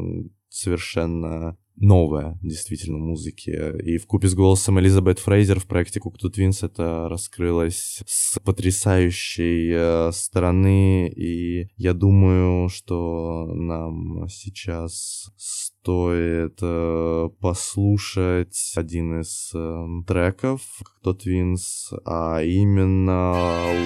совершенно 0.48 1.56
новое, 1.76 2.38
действительно, 2.42 2.98
музыки. 2.98 3.50
И 3.82 3.98
в 3.98 4.06
купе 4.06 4.28
с 4.28 4.34
голосом 4.34 4.78
Элизабет 4.80 5.18
Фрейзер 5.18 5.60
в 5.60 5.66
проекте 5.66 6.00
to 6.00 6.30
Twins 6.30 6.64
это 6.64 7.08
раскрылось 7.08 8.02
с 8.06 8.38
потрясающей 8.40 9.72
э, 9.74 10.12
стороны. 10.12 11.08
И 11.08 11.68
я 11.76 11.94
думаю, 11.94 12.68
что 12.68 13.46
нам 13.54 14.28
сейчас 14.28 15.30
стоит 15.36 16.58
э, 16.62 17.28
послушать 17.40 18.72
один 18.76 19.20
из 19.20 19.50
э, 19.54 19.86
треков 20.06 20.62
to 21.04 21.16
Twins, 21.16 21.96
а 22.04 22.42
именно 22.42 23.32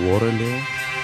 Лорели. 0.06 0.60
А 0.92 0.95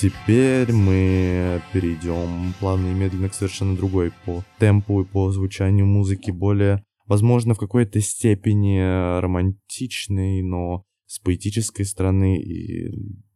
теперь 0.00 0.72
мы 0.72 1.60
перейдем 1.74 2.54
плавно 2.58 2.88
и 2.88 2.94
медленно 2.94 3.28
к 3.28 3.34
совершенно 3.34 3.76
другой 3.76 4.12
по 4.24 4.42
темпу 4.58 5.02
и 5.02 5.04
по 5.04 5.30
звучанию 5.30 5.84
музыки, 5.84 6.30
более, 6.30 6.82
возможно, 7.06 7.52
в 7.52 7.58
какой-то 7.58 8.00
степени 8.00 9.20
романтичной, 9.20 10.40
но 10.42 10.84
с 11.06 11.18
поэтической 11.18 11.84
стороны 11.84 12.40
и, 12.40 12.90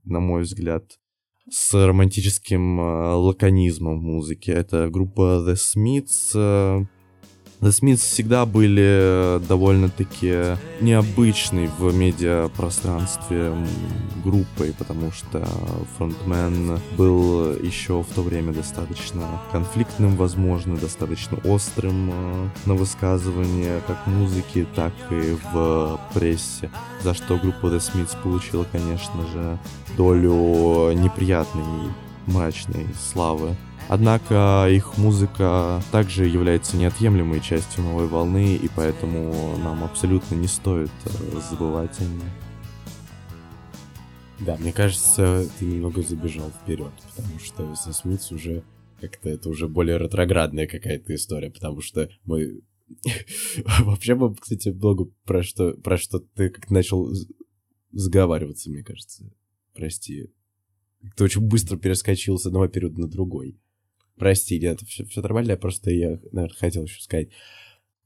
на 0.04 0.20
мой 0.20 0.42
взгляд, 0.42 0.84
с 1.50 1.74
романтическим 1.74 2.80
э, 2.80 3.14
лаконизмом 3.14 4.00
в 4.00 4.02
музыке. 4.02 4.52
Это 4.52 4.88
группа 4.88 5.44
The 5.46 5.56
Smiths, 5.56 6.32
э, 6.34 6.86
The 7.60 7.70
Smiths 7.70 7.96
всегда 7.96 8.44
были 8.44 9.40
довольно-таки 9.48 10.56
необычной 10.80 11.70
в 11.78 11.94
медиапространстве 11.94 13.54
группой, 14.22 14.74
потому 14.76 15.12
что 15.12 15.46
фронтмен 15.96 16.78
был 16.96 17.52
еще 17.56 18.02
в 18.02 18.14
то 18.14 18.22
время 18.22 18.52
достаточно 18.52 19.40
конфликтным, 19.50 20.16
возможно, 20.16 20.76
достаточно 20.76 21.38
острым 21.44 22.10
э, 22.12 22.48
на 22.66 22.74
высказывание 22.74 23.80
как 23.86 24.06
музыки, 24.06 24.66
так 24.74 24.92
и 25.10 25.36
в 25.52 26.00
прессе, 26.12 26.70
за 27.02 27.14
что 27.14 27.36
группа 27.36 27.66
The 27.66 27.78
Smiths 27.78 28.16
получила, 28.22 28.66
конечно 28.70 29.26
же, 29.32 29.58
долю 29.96 30.92
неприятной 30.92 31.92
мрачной 32.26 32.86
славы. 32.98 33.56
Однако 33.88 34.66
их 34.70 34.96
музыка 34.96 35.82
также 35.92 36.26
является 36.26 36.76
неотъемлемой 36.76 37.40
частью 37.40 37.84
новой 37.84 38.06
волны, 38.06 38.56
и 38.56 38.68
поэтому 38.74 39.56
нам 39.58 39.84
абсолютно 39.84 40.34
не 40.36 40.46
стоит 40.46 40.90
э, 41.04 41.40
забывать 41.50 41.98
о 42.00 42.04
ней. 42.04 42.30
Да, 44.40 44.56
мне 44.56 44.72
кажется, 44.72 45.46
ты 45.58 45.66
немного 45.66 46.02
забежал 46.02 46.50
вперед, 46.50 46.92
потому 47.14 47.38
что 47.38 47.74
со 47.76 47.92
Смитс 47.92 48.32
уже 48.32 48.64
как-то 49.00 49.28
это 49.28 49.48
уже 49.48 49.68
более 49.68 49.98
ретроградная 49.98 50.66
какая-то 50.66 51.14
история, 51.14 51.50
потому 51.50 51.80
что 51.82 52.08
мы 52.24 52.62
вообще 53.80 54.14
бы, 54.14 54.34
кстати, 54.34 54.70
блогу 54.70 55.14
про 55.24 55.42
что 55.42 55.74
про 55.74 55.98
что 55.98 56.20
ты 56.20 56.48
как 56.48 56.70
начал 56.70 57.12
заговариваться, 57.92 58.70
мне 58.70 58.82
кажется. 58.82 59.30
Прости. 59.74 60.30
Ты 61.16 61.24
очень 61.24 61.42
быстро 61.42 61.76
перескочил 61.76 62.38
с 62.38 62.46
одного 62.46 62.68
периода 62.68 63.00
на 63.00 63.08
другой. 63.08 63.58
Прости, 64.16 64.60
нет, 64.60 64.80
все, 64.82 65.04
все 65.04 65.22
нормально, 65.22 65.52
я 65.52 65.56
просто 65.56 65.90
я, 65.90 66.20
наверное, 66.30 66.56
хотел 66.56 66.84
еще 66.84 67.00
сказать. 67.00 67.30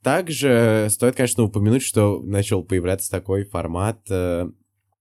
Также 0.02 0.86
стоит, 0.90 1.16
конечно, 1.16 1.42
упомянуть, 1.42 1.82
что 1.82 2.22
начал 2.22 2.62
появляться 2.62 3.10
такой 3.10 3.44
формат 3.44 4.00
э, 4.10 4.48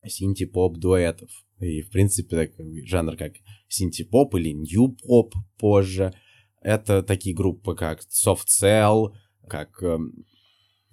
синти-поп 0.06 0.78
дуэтов. 0.78 1.30
И, 1.60 1.82
в 1.82 1.92
принципе, 1.92 2.48
такой 2.48 2.86
жанр 2.86 3.16
как 3.16 3.34
синти-поп 3.68 4.36
или 4.36 4.52
нью-поп 4.52 5.34
позже. 5.58 6.14
Это 6.62 7.04
такие 7.04 7.36
группы, 7.36 7.76
как 7.76 8.02
Soft 8.02 8.48
Cell, 8.48 9.14
как 9.48 9.82
эм, 9.82 10.26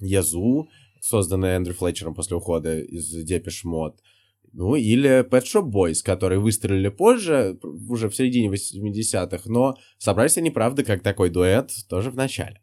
Yazoo, 0.00 0.64
созданные 1.00 1.56
Эндрю 1.56 1.74
Флетчером 1.74 2.14
после 2.14 2.36
ухода 2.36 2.80
из 2.80 3.14
Depeche 3.28 3.64
Mode. 3.66 3.96
Ну, 4.56 4.76
или 4.76 5.28
Pet 5.28 5.42
Shop 5.42 5.68
Boys, 5.68 5.96
которые 6.04 6.38
выстрелили 6.38 6.88
позже, 6.88 7.58
уже 7.62 8.08
в 8.08 8.14
середине 8.14 8.48
80-х, 8.48 9.50
но 9.50 9.76
собрались 9.98 10.38
они, 10.38 10.50
правда, 10.50 10.84
как 10.84 11.02
такой 11.02 11.28
дуэт 11.28 11.72
тоже 11.88 12.12
в 12.12 12.14
начале. 12.14 12.60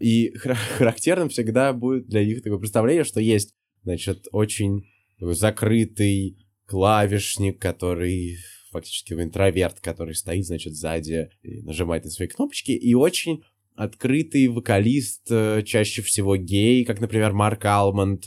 И 0.00 0.34
хар- 0.36 0.54
характерным 0.78 1.28
всегда 1.28 1.72
будет 1.72 2.08
для 2.08 2.24
них 2.24 2.42
такое 2.42 2.58
представление, 2.58 3.04
что 3.04 3.20
есть, 3.20 3.54
значит, 3.84 4.26
очень 4.32 4.86
закрытый 5.20 6.36
клавишник, 6.66 7.60
который 7.60 8.36
фактически 8.72 9.12
интроверт, 9.12 9.78
который 9.80 10.16
стоит, 10.16 10.46
значит, 10.46 10.74
сзади 10.74 11.30
и 11.42 11.62
нажимает 11.62 12.04
на 12.04 12.10
свои 12.10 12.26
кнопочки, 12.26 12.72
и 12.72 12.94
очень 12.94 13.44
открытый 13.76 14.48
вокалист, 14.48 15.30
э, 15.30 15.62
чаще 15.64 16.02
всего 16.02 16.36
гей, 16.36 16.84
как, 16.84 17.00
например, 17.00 17.32
Марк 17.32 17.64
Алмонд. 17.64 18.24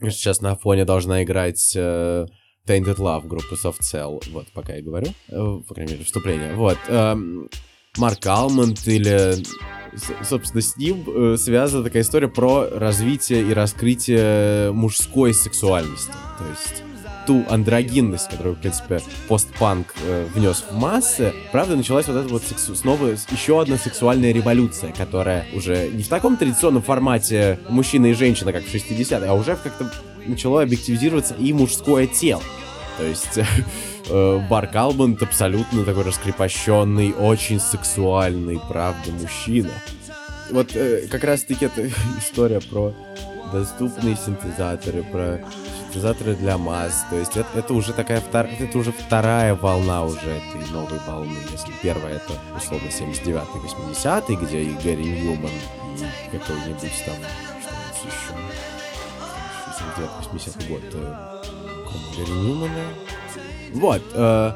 Сейчас 0.00 0.40
на 0.40 0.56
фоне 0.56 0.84
должна 0.84 1.22
играть 1.22 1.72
э, 1.74 2.26
Tainted 2.66 2.96
Love 2.96 3.26
группы 3.26 3.54
Soft 3.54 3.80
Cell. 3.80 4.22
Вот, 4.30 4.46
пока 4.52 4.74
я 4.74 4.82
говорю. 4.82 5.08
Э, 5.28 5.60
по 5.66 5.74
крайней 5.74 5.92
мере, 5.92 6.04
вступление. 6.04 6.54
Вот. 6.54 6.78
эм, 6.88 7.48
Марк 7.96 8.26
Алмонд 8.26 8.86
или... 8.86 9.34
Собственно, 10.22 10.60
с 10.60 10.76
ним 10.76 11.04
э, 11.06 11.36
связана 11.38 11.82
такая 11.82 12.02
история 12.02 12.28
про 12.28 12.68
развитие 12.68 13.48
и 13.48 13.54
раскрытие 13.54 14.70
мужской 14.72 15.32
сексуальности. 15.32 16.12
То 16.38 16.44
есть 16.50 16.85
ту 17.26 17.44
андрогинность, 17.48 18.30
которую, 18.30 18.54
в 18.54 18.58
принципе, 18.58 19.00
постпанк 19.28 19.94
э, 20.04 20.26
внес 20.34 20.64
в 20.70 20.76
массы, 20.76 21.32
правда, 21.52 21.76
началась 21.76 22.06
вот 22.06 22.16
эта 22.16 22.28
вот 22.28 22.42
сексу- 22.42 22.74
снова 22.74 23.08
еще 23.08 23.60
одна 23.60 23.76
сексуальная 23.76 24.32
революция, 24.32 24.92
которая 24.92 25.46
уже 25.54 25.88
не 25.88 26.02
в 26.02 26.08
таком 26.08 26.36
традиционном 26.36 26.82
формате 26.82 27.58
мужчина 27.68 28.06
и 28.06 28.12
женщина, 28.14 28.52
как 28.52 28.64
в 28.64 28.74
60-е, 28.74 29.28
а 29.28 29.34
уже 29.34 29.56
как-то 29.56 29.90
начало 30.26 30.62
объективизироваться 30.62 31.34
и 31.34 31.52
мужское 31.52 32.06
тело. 32.06 32.42
То 32.98 33.04
есть 33.04 33.38
э, 34.08 34.40
Барк 34.48 34.74
Албанд 34.74 35.22
абсолютно 35.22 35.84
такой 35.84 36.04
раскрепощенный, 36.04 37.12
очень 37.12 37.60
сексуальный, 37.60 38.60
правда, 38.68 39.10
мужчина. 39.20 39.72
Вот 40.50 40.74
э, 40.74 41.06
как 41.10 41.24
раз-таки 41.24 41.66
эта 41.66 41.86
история 42.18 42.60
про 42.60 42.94
доступные 43.52 44.16
синтезаторы, 44.16 45.02
про 45.02 45.40
синтезаторы 45.96 46.34
для 46.34 46.58
масс. 46.58 47.04
То 47.10 47.16
есть 47.16 47.36
это, 47.36 47.48
это 47.54 47.74
уже 47.74 47.92
такая 47.92 48.20
втор- 48.20 48.50
это 48.58 48.78
уже 48.78 48.92
вторая 48.92 49.54
волна 49.54 50.04
уже 50.04 50.18
этой 50.30 50.70
новой 50.70 50.98
волны. 51.06 51.36
Если 51.52 51.72
первая 51.82 52.16
это 52.16 52.32
условно 52.56 52.86
79-й, 52.88 53.94
80-й, 53.94 54.36
где 54.36 54.62
и 54.62 54.74
Гэри 54.74 55.04
Ньюман, 55.04 55.50
и 56.32 56.36
какой-нибудь 56.36 56.80
там, 57.04 57.16
что 57.94 58.06
еще, 58.08 58.34
79-80 60.60 60.68
год, 60.68 60.82
э, 60.92 61.14
Гэри 62.16 62.32
Ньюмана. 62.32 62.84
Вот, 63.72 64.02
э, 64.14 64.52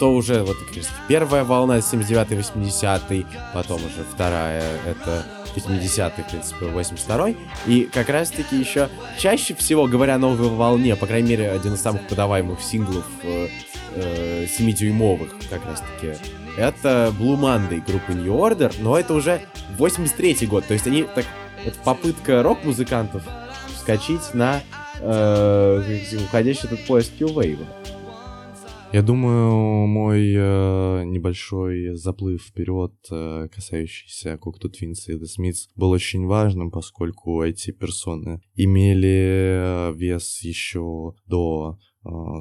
то 0.00 0.12
уже 0.12 0.42
вот 0.42 0.56
как 0.68 0.76
раз 0.76 0.88
первая 1.08 1.44
волна 1.44 1.78
79-80, 1.78 3.26
потом 3.54 3.76
уже 3.76 4.04
вторая, 4.12 4.78
это 4.86 5.24
80-й, 5.56 6.22
в 6.22 6.30
принципе, 6.30 6.66
82-й. 6.66 7.36
И 7.66 7.84
как 7.92 8.08
раз-таки 8.08 8.56
еще 8.56 8.88
чаще 9.18 9.54
всего, 9.54 9.86
говоря 9.86 10.16
о 10.16 10.18
новой 10.18 10.48
волне, 10.48 10.96
по 10.96 11.06
крайней 11.06 11.30
мере, 11.30 11.50
один 11.50 11.74
из 11.74 11.82
самых 11.82 12.06
подаваемых 12.08 12.60
синглов 12.60 13.06
э, 13.22 13.48
э, 13.94 14.46
7-дюймовых, 14.46 15.48
как 15.50 15.64
раз-таки, 15.64 16.14
это 16.56 17.12
Blue 17.18 17.38
Monday 17.38 17.82
группы 17.86 18.12
New 18.12 18.32
Order, 18.32 18.74
но 18.80 18.98
это 18.98 19.14
уже 19.14 19.42
83-й 19.78 20.46
год, 20.46 20.66
то 20.66 20.74
есть 20.74 20.86
они 20.86 21.02
так, 21.02 21.24
это 21.64 21.78
попытка 21.84 22.42
рок-музыкантов 22.42 23.22
вскочить 23.74 24.34
на 24.34 24.60
э, 25.00 26.00
уходящий 26.24 26.64
этот 26.64 26.84
поезд 26.86 27.12
Q-Wave. 27.18 27.64
Я 28.96 29.02
думаю, 29.02 29.86
мой 29.86 30.32
э, 30.34 31.04
небольшой 31.04 31.96
заплыв 31.96 32.42
вперед, 32.42 32.94
э, 33.10 33.46
касающийся 33.54 34.38
Cocteau 34.42 34.70
Twins 34.70 35.04
и 35.08 35.16
The 35.16 35.24
Smiths, 35.24 35.68
был 35.74 35.90
очень 35.90 36.24
важным, 36.24 36.70
поскольку 36.70 37.42
эти 37.42 37.72
персоны 37.72 38.40
имели 38.54 39.90
э, 39.90 39.92
вес 39.94 40.40
еще 40.40 41.12
до 41.26 41.78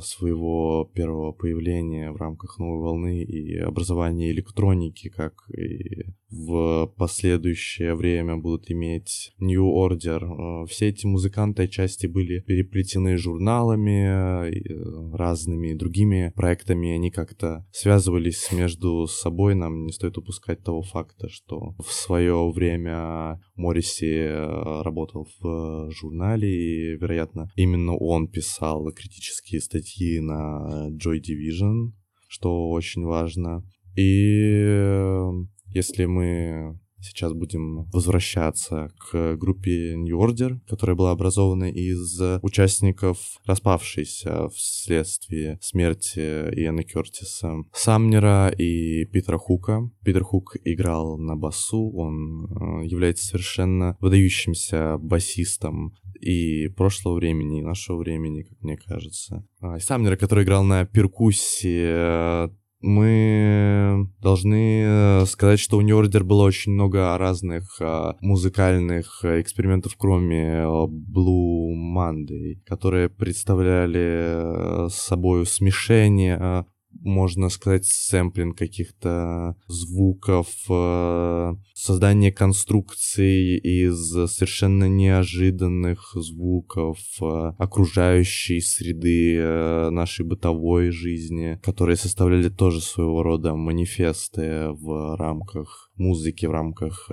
своего 0.02 0.90
первого 0.94 1.32
появления 1.32 2.12
в 2.12 2.18
рамках 2.18 2.60
новой 2.60 2.80
волны 2.80 3.24
и 3.24 3.58
образования 3.58 4.32
электроники, 4.32 5.10
как 5.10 5.34
и 5.50 6.06
в 6.30 6.88
последующее 6.98 7.96
время 7.96 8.38
будут 8.38 8.70
иметь 8.70 9.34
New 9.40 9.66
Order. 9.66 10.64
Э, 10.64 10.66
Все 10.68 10.90
эти 10.90 11.06
музыканты 11.06 11.64
отчасти 11.64 12.08
были 12.08 12.40
переплетены 12.40 13.18
журналами, 13.18 14.50
э, 14.50 15.16
разными 15.16 15.74
другими 15.74 16.34
проектами, 16.36 16.96
они 16.96 17.12
как-то 17.12 17.66
связывались 17.72 18.52
между 18.52 19.08
собой. 19.08 19.56
Нам 19.56 19.86
не 19.86 19.92
стоит 19.92 20.18
упускать 20.18 20.64
того 20.64 20.82
факта, 20.82 21.30
что 21.30 21.76
в 21.80 21.92
свое 21.92 22.52
время 22.52 23.40
Морриси 23.56 24.06
э, 24.06 24.82
работал 24.82 25.28
в 25.40 25.90
журнале, 25.92 26.48
и, 26.48 26.98
вероятно, 26.98 27.50
именно 27.56 27.96
он 27.96 28.28
писал 28.28 28.92
критические 28.92 29.62
статьи 29.62 30.20
на 30.20 30.90
Joy 30.92 31.20
Division, 31.20 31.94
что 32.28 32.70
очень 32.70 33.04
важно. 33.04 33.64
И 33.96 34.52
э, 34.58 35.32
если 35.68 36.06
мы 36.06 36.80
сейчас 37.06 37.34
будем 37.34 37.86
возвращаться 37.92 38.90
к 38.98 39.36
группе 39.36 39.96
New 39.96 40.18
Order, 40.20 40.60
которая 40.68 40.96
была 40.96 41.12
образована 41.12 41.72
из 41.72 42.22
участников 42.42 43.18
распавшейся 43.46 44.50
вследствие 44.50 45.58
смерти 45.62 46.20
Иэна 46.20 46.84
Кертиса 46.84 47.64
Самнера 47.74 48.50
и 48.50 49.06
Питера 49.06 49.38
Хука. 49.38 49.90
Питер 50.04 50.24
Хук 50.24 50.56
играл 50.64 51.18
на 51.18 51.36
басу, 51.36 51.92
он 51.92 52.46
э, 52.46 52.86
является 52.86 53.26
совершенно 53.26 53.98
выдающимся 54.00 54.98
басистом 54.98 55.94
и 56.20 56.68
прошлого 56.70 57.16
времени, 57.16 57.60
и 57.60 57.64
нашего 57.64 57.98
времени, 57.98 58.44
как 58.44 58.62
мне 58.62 58.78
кажется. 58.78 59.46
А, 59.60 59.80
Самнера, 59.80 60.16
который 60.16 60.44
играл 60.44 60.64
на 60.64 60.86
перкуссии, 60.86 62.46
э, 62.46 62.50
мы 62.82 64.10
должны 64.22 64.84
э, 64.84 65.26
сказать, 65.26 65.60
что 65.60 65.78
у 65.78 65.82
Order 65.82 66.24
было 66.24 66.44
очень 66.44 66.74
много 66.74 67.18
разных 67.18 67.78
а, 67.82 68.16
музыкальных 68.22 69.22
э, 69.24 69.42
экспериментов, 69.42 69.96
кроме 69.98 70.44
э, 70.44 70.66
Blue 70.66 71.74
Monday, 71.74 72.60
которые 72.66 73.10
представляли 73.10 74.86
э, 74.86 74.90
собой 74.90 75.46
смешение 75.46 76.38
э, 76.40 76.64
можно 77.06 77.50
сказать, 77.50 77.86
сэмплинг 77.86 78.58
каких-то 78.58 79.56
звуков, 79.68 80.48
э, 80.70 81.54
создание 81.74 82.32
конструкций 82.32 83.58
из 83.58 84.10
совершенно 84.10 84.90
неожиданных 84.90 86.12
звуков 86.16 86.98
э, 87.22 87.54
окружающей 87.58 88.60
среды 88.60 89.38
э, 89.38 89.90
нашей 89.92 90.26
бытовой 90.26 90.90
жизни, 90.90 91.60
которые 91.62 91.96
составляли 91.96 92.50
тоже 92.50 92.82
своего 92.82 93.22
рода 93.22 93.56
манифесты 93.56 94.70
в 94.72 95.16
рамках 95.16 95.92
музыки, 95.96 96.48
в 96.48 96.52
рамках 96.52 97.10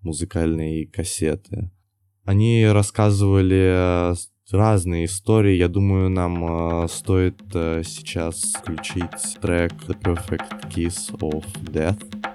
музыкальной 0.00 0.86
кассеты. 0.86 1.70
Они 2.24 2.64
рассказывали 2.64 4.14
разные 4.50 5.04
истории. 5.04 5.56
Я 5.56 5.68
думаю, 5.68 6.10
нам 6.10 6.84
э, 6.84 6.88
стоит 6.88 7.40
э, 7.54 7.82
сейчас 7.84 8.54
включить 8.54 9.40
трек 9.40 9.72
The 9.86 10.00
Perfect 10.00 10.70
Kiss 10.70 11.12
of 11.20 11.44
Death. 11.62 12.31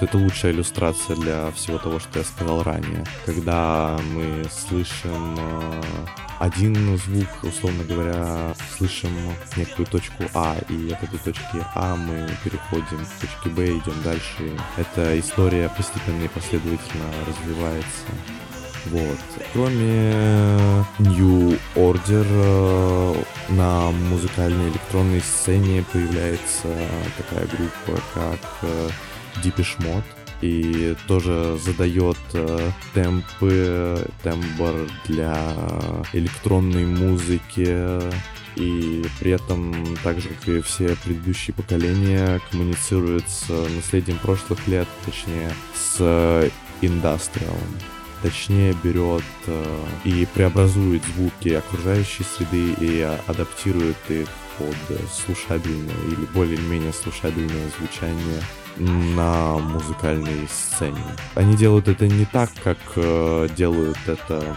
Что 0.00 0.06
это 0.06 0.16
лучшая 0.16 0.52
иллюстрация 0.52 1.14
для 1.14 1.50
всего 1.50 1.76
того, 1.76 1.98
что 1.98 2.20
я 2.20 2.24
сказал 2.24 2.62
ранее. 2.62 3.04
Когда 3.26 4.00
мы 4.14 4.44
слышим 4.50 5.36
э, 5.38 5.82
один 6.38 6.96
звук, 6.96 7.28
условно 7.42 7.84
говоря, 7.84 8.54
слышим 8.78 9.10
некую 9.56 9.84
точку 9.84 10.24
А, 10.32 10.56
и 10.70 10.90
от 10.90 11.02
этой 11.02 11.18
точки 11.18 11.62
А 11.74 11.96
мы 11.96 12.30
переходим 12.42 13.04
к 13.04 13.20
точке 13.20 13.50
Б, 13.50 13.66
идем 13.66 14.02
дальше. 14.02 14.58
Эта 14.78 15.20
история 15.20 15.68
постепенно 15.68 16.24
и 16.24 16.28
последовательно 16.28 17.04
развивается. 17.28 18.06
Вот. 18.86 19.18
Кроме 19.52 20.14
New 20.98 21.58
Order 21.74 22.26
э, 22.26 23.22
на 23.50 23.90
музыкальной 23.90 24.70
электронной 24.70 25.20
сцене 25.20 25.84
появляется 25.92 26.68
такая 27.18 27.46
группа, 27.48 28.00
как 28.14 28.40
э, 29.36 29.48
Mode 29.78 30.04
и 30.42 30.96
тоже 31.06 31.58
задает 31.62 32.16
э, 32.32 32.70
темпы, 32.94 34.06
тембр 34.22 34.88
для 35.06 35.36
электронной 36.12 36.86
музыки. 36.86 38.00
И 38.56 39.04
при 39.20 39.30
этом, 39.30 39.96
так 40.02 40.20
же 40.20 40.28
как 40.28 40.48
и 40.48 40.60
все 40.60 40.96
предыдущие 41.04 41.54
поколения, 41.54 42.40
коммуницирует 42.50 43.28
с 43.28 43.48
наследием 43.48 44.18
прошлых 44.18 44.66
лет, 44.66 44.88
точнее, 45.04 45.52
с 45.74 46.50
индастриалом. 46.82 47.58
Точнее 48.22 48.76
берет 48.84 49.24
э, 49.46 49.84
и 50.04 50.26
преобразует 50.34 51.02
звуки 51.14 51.48
окружающей 51.50 52.22
среды 52.22 52.74
и 52.78 53.00
а- 53.00 53.18
адаптирует 53.26 53.96
их 54.10 54.28
под 54.58 54.76
э, 54.90 54.98
слушабельное 55.10 55.94
или 56.06 56.26
более-менее 56.34 56.92
слушабельное 56.92 57.70
звучание 57.78 58.42
на 58.80 59.58
музыкальной 59.58 60.48
сцене. 60.48 61.02
Они 61.34 61.56
делают 61.56 61.88
это 61.88 62.08
не 62.08 62.24
так, 62.24 62.50
как 62.62 62.78
э, 62.96 63.48
делают 63.56 63.98
это 64.06 64.56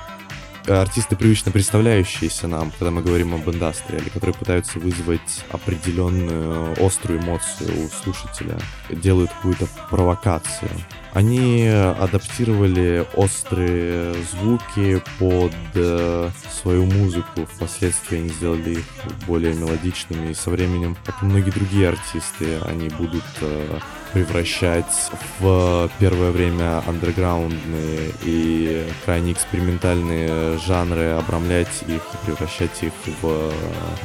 артисты, 0.68 1.16
привычно 1.16 1.52
представляющиеся 1.52 2.48
нам, 2.48 2.72
когда 2.72 2.92
мы 2.92 3.02
говорим 3.02 3.34
об 3.34 3.50
индастриале, 3.50 4.10
которые 4.10 4.34
пытаются 4.34 4.80
вызвать 4.80 5.44
определенную 5.52 6.74
острую 6.84 7.20
эмоцию 7.20 7.86
у 7.86 7.90
слушателя, 7.90 8.58
делают 8.90 9.32
какую-то 9.32 9.68
провокацию. 9.90 10.72
Они 11.12 11.68
адаптировали 11.68 13.06
острые 13.14 14.16
звуки 14.32 15.02
под 15.20 15.54
э, 15.76 16.32
свою 16.62 16.86
музыку. 16.86 17.46
Впоследствии 17.46 18.18
они 18.18 18.30
сделали 18.30 18.72
их 18.72 18.86
более 19.28 19.54
мелодичными. 19.54 20.32
И 20.32 20.34
со 20.34 20.50
временем, 20.50 20.98
как 21.06 21.22
и 21.22 21.26
многие 21.26 21.52
другие 21.52 21.90
артисты, 21.90 22.60
они 22.66 22.90
будут 22.90 23.24
э, 23.42 23.80
превращать 24.14 25.12
в 25.40 25.90
первое 26.00 26.32
время 26.32 26.82
андерграундные 26.88 28.12
и 28.26 28.86
крайне 29.06 29.32
экспериментальные 29.34 30.58
жанры, 30.60 31.12
обрамлять 31.12 31.84
их 31.88 32.02
и 32.14 32.26
превращать 32.26 32.84
их 32.84 32.94
в 33.22 33.52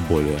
более. 0.09 0.39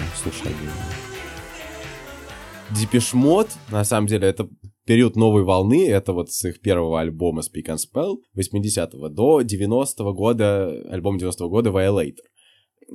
Deepish 2.71 3.13
Mode, 3.13 3.51
на 3.71 3.83
самом 3.83 4.07
деле, 4.07 4.27
это 4.27 4.49
период 4.85 5.15
новой 5.15 5.43
волны, 5.43 5.87
это 5.87 6.13
вот 6.13 6.31
с 6.31 6.45
их 6.45 6.61
первого 6.61 6.99
альбома 6.99 7.41
Speak 7.41 7.67
and 7.67 7.77
Spell 7.77 8.17
80-го 8.35 9.09
до 9.09 9.41
90-го 9.41 10.13
года, 10.13 10.67
альбом 10.89 11.17
90-го 11.17 11.49
года 11.49 11.69
Violator. 11.69 12.17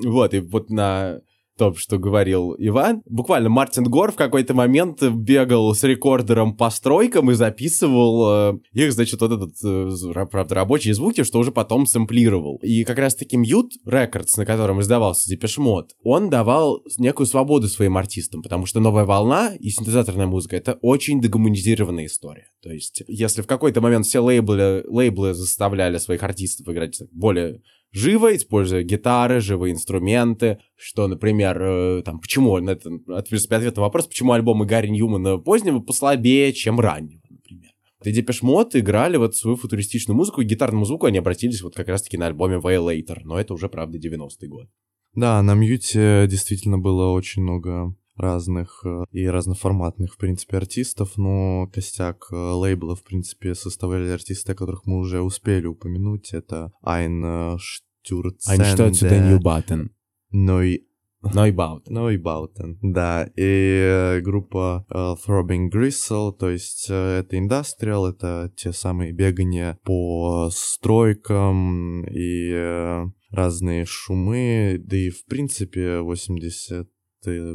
Вот, 0.04 0.34
и 0.34 0.40
вот 0.40 0.70
на 0.70 1.20
то, 1.56 1.74
что 1.74 1.98
говорил 1.98 2.54
Иван. 2.58 3.02
Буквально 3.06 3.48
Мартин 3.48 3.84
Гор 3.84 4.12
в 4.12 4.16
какой-то 4.16 4.54
момент 4.54 5.02
бегал 5.02 5.74
с 5.74 5.82
рекордером 5.84 6.56
по 6.56 6.70
стройкам 6.70 7.30
и 7.30 7.34
записывал 7.34 8.54
э, 8.54 8.58
их, 8.72 8.92
значит, 8.92 9.20
вот 9.20 9.32
этот, 9.32 9.52
э, 9.64 9.88
ра- 10.12 10.26
правда, 10.26 10.54
рабочие 10.56 10.94
звуки, 10.94 11.22
что 11.22 11.38
уже 11.38 11.52
потом 11.52 11.86
сэмплировал. 11.86 12.58
И 12.62 12.84
как 12.84 12.98
раз-таки 12.98 13.36
Mute 13.36 13.70
Records, 13.86 14.32
на 14.36 14.46
котором 14.46 14.80
издавался 14.80 15.32
Mode, 15.34 15.88
он 16.02 16.30
давал 16.30 16.82
некую 16.98 17.26
свободу 17.26 17.68
своим 17.68 17.96
артистам, 17.96 18.42
потому 18.42 18.66
что 18.66 18.80
новая 18.80 19.04
волна 19.04 19.54
и 19.58 19.70
синтезаторная 19.70 20.26
музыка— 20.26 20.56
это 20.58 20.78
очень 20.82 21.20
дегуманизированная 21.20 22.06
история. 22.06 22.48
То 22.62 22.70
есть, 22.70 23.02
если 23.06 23.42
в 23.42 23.46
какой-то 23.46 23.80
момент 23.80 24.06
все 24.06 24.20
лейблы, 24.20 24.84
лейблы 24.88 25.34
заставляли 25.34 25.98
своих 25.98 26.22
артистов 26.22 26.68
играть 26.68 27.00
более 27.12 27.60
живо, 27.94 28.34
используя 28.36 28.82
гитары, 28.82 29.40
живые 29.40 29.72
инструменты, 29.72 30.58
что, 30.76 31.06
например, 31.06 31.62
э, 31.62 32.02
там, 32.04 32.20
почему, 32.20 32.58
на 32.58 32.70
это, 32.70 32.90
ответ 33.08 33.76
на 33.76 33.82
вопрос, 33.82 34.06
почему 34.06 34.32
альбомы 34.32 34.66
Гэри 34.66 34.88
Ньюмана 34.88 35.38
позднего 35.38 35.78
послабее, 35.78 36.52
чем 36.52 36.80
раннего, 36.80 37.22
например. 37.30 37.70
И 38.04 38.12
Депеш 38.12 38.42
играли 38.42 39.16
вот 39.16 39.36
свою 39.36 39.56
футуристичную 39.56 40.16
музыку, 40.16 40.42
и 40.42 40.44
гитарному 40.44 40.84
звуку 40.84 41.06
они 41.06 41.18
обратились 41.18 41.62
вот 41.62 41.74
как 41.74 41.88
раз-таки 41.88 42.18
на 42.18 42.26
альбоме 42.26 42.56
Violator, 42.56 43.20
но 43.24 43.38
это 43.38 43.54
уже, 43.54 43.68
правда, 43.68 43.96
90-й 43.96 44.48
год. 44.48 44.68
Да, 45.14 45.40
на 45.42 45.54
Mute 45.54 46.26
действительно 46.28 46.78
было 46.78 47.12
очень 47.12 47.42
много 47.42 47.94
разных 48.16 48.82
э, 48.84 49.04
и 49.10 49.26
разноформатных, 49.26 50.14
в 50.14 50.16
принципе, 50.16 50.56
артистов, 50.58 51.16
но 51.16 51.68
костяк 51.72 52.26
э, 52.30 52.36
лейбла, 52.36 52.96
в 52.96 53.02
принципе, 53.02 53.54
составляли 53.54 54.10
артисты, 54.10 54.52
о 54.52 54.54
которых 54.54 54.86
мы 54.86 54.98
уже 54.98 55.20
успели 55.20 55.66
упомянуть. 55.66 56.32
Это 56.32 56.72
Ein 56.82 57.24
э, 57.24 57.56
Stürzende, 57.58 59.38
Bauten. 59.38 59.90
Neu 60.30 60.86
Neubauten. 61.32 61.94
Neubauten, 61.94 62.78
да, 62.82 63.28
и 63.36 64.20
группа 64.22 64.84
э, 64.90 65.14
Throbbing 65.26 65.70
Gristle, 65.72 66.32
то 66.32 66.50
есть 66.50 66.86
э, 66.90 67.20
это 67.20 67.38
индастриал, 67.38 68.06
это 68.06 68.52
те 68.56 68.72
самые 68.72 69.12
бегания 69.12 69.78
по 69.84 70.50
стройкам 70.52 72.04
и 72.04 72.50
э, 72.52 73.04
разные 73.30 73.84
шумы, 73.86 74.80
да 74.84 74.96
и 74.96 75.10
в 75.10 75.24
принципе 75.26 76.00
80 76.00 76.88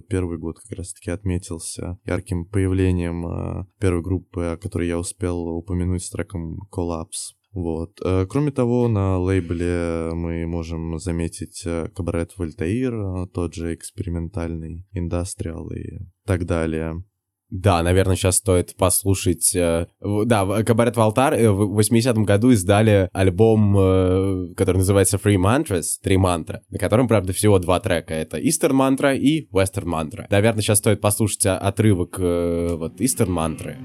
первый 0.07 0.38
год 0.38 0.59
как 0.59 0.78
раз-таки 0.78 1.11
отметился 1.11 1.97
ярким 2.05 2.45
появлением 2.45 3.28
э, 3.28 3.65
первой 3.80 4.01
группы, 4.01 4.43
о 4.43 4.57
которой 4.57 4.88
я 4.88 4.99
успел 4.99 5.39
упомянуть 5.47 6.03
с 6.03 6.09
треком 6.09 6.59
Collapse. 6.72 7.36
Вот. 7.51 7.99
Э, 8.03 8.26
Кроме 8.28 8.51
того, 8.51 8.88
на 8.88 9.17
лейбле 9.17 10.11
мы 10.13 10.45
можем 10.47 10.99
заметить 10.99 11.63
э, 11.65 11.89
Cabaret 11.95 12.38
Voltaire, 12.38 13.28
тот 13.34 13.53
же 13.53 13.74
экспериментальный 13.74 14.86
индастриал 14.91 15.70
и 15.72 15.99
так 16.26 16.45
далее. 16.45 17.03
Да, 17.50 17.82
наверное, 17.82 18.16
сейчас 18.16 18.38
стоит 18.38 18.76
послушать... 18.76 19.56
э, 19.56 19.88
Да, 20.02 20.64
Кабарет 20.64 20.95
Валтар 20.97 21.34
э, 21.34 21.50
в 21.50 21.80
80-м 21.80 22.24
году 22.24 22.52
издали 22.52 23.10
альбом, 23.12 23.76
э, 23.78 24.54
который 24.56 24.78
называется 24.78 25.18
Free 25.18 25.38
Mantras, 25.38 25.86
Три 26.04 26.18
мантры, 26.18 26.62
на 26.70 26.78
котором, 26.78 27.08
правда, 27.08 27.34
всего 27.34 27.60
два 27.60 27.80
трека. 27.80 28.14
Это 28.14 28.38
Eastern 28.38 28.74
мантра 28.74 29.16
и 29.16 29.50
Western 29.52 29.86
мантра. 29.86 30.28
Наверное, 30.30 30.62
сейчас 30.62 30.78
стоит 30.78 31.02
послушать 31.02 31.45
отрывок 31.45 32.18
э, 32.20 32.76
вот 32.76 33.02
Eastern 33.02 33.30
мантры. 33.30 33.78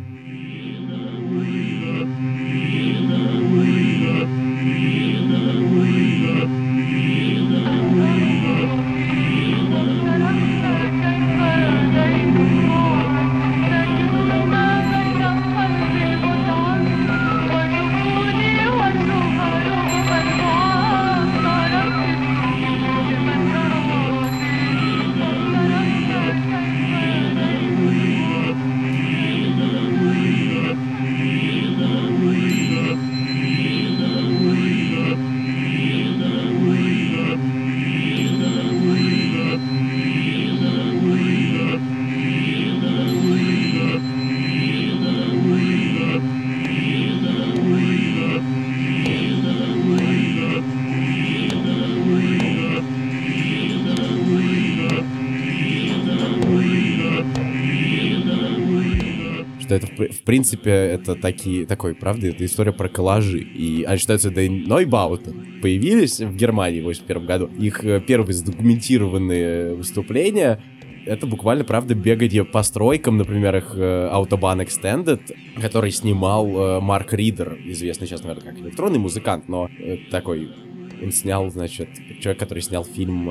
В, 60.14 60.22
при- 60.22 60.34
в 60.34 60.44
принципе, 60.44 60.70
это 60.70 61.14
такие, 61.14 61.64
такой, 61.64 61.94
правда, 61.94 62.26
это 62.26 62.44
история 62.44 62.72
про 62.72 62.88
коллажи. 62.88 63.38
И 63.38 63.84
они 63.84 63.98
считаются 63.98 64.30
да 64.30 64.42
Нойбаутен. 64.42 65.60
Появились 65.62 66.20
в 66.20 66.36
Германии 66.36 66.80
в 66.80 66.84
81 66.84 67.24
году. 67.26 67.46
Их 67.58 67.84
э, 67.84 68.00
первые 68.00 68.34
задокументированные 68.34 69.74
выступления 69.74 70.60
это 71.06 71.26
буквально, 71.26 71.64
правда, 71.64 71.94
бегание 71.94 72.44
по 72.44 72.62
стройкам, 72.62 73.16
например, 73.18 73.56
их 73.56 73.72
э, 73.76 74.10
Autobahn 74.12 74.66
Extended, 74.66 75.20
который 75.60 75.90
снимал 75.92 76.48
э, 76.48 76.80
Марк 76.80 77.12
Ридер, 77.12 77.56
известный 77.64 78.06
сейчас, 78.06 78.22
наверное, 78.22 78.52
как 78.52 78.60
электронный 78.60 78.98
музыкант, 78.98 79.48
но 79.48 79.70
такой, 80.10 80.50
он 81.02 81.12
снял, 81.12 81.48
значит, 81.50 81.88
человек, 82.20 82.40
который 82.40 82.62
снял 82.62 82.84
фильм 82.84 83.30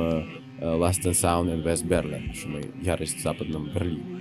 Last 0.61 1.03
and 1.03 1.13
Sound 1.13 1.53
in 1.53 1.63
West 1.63 1.85
Berlin, 1.85 2.33
шумы 2.33 2.61
ярость 2.81 3.17
в 3.17 3.21
западном 3.21 3.69
Берлине, 3.73 4.12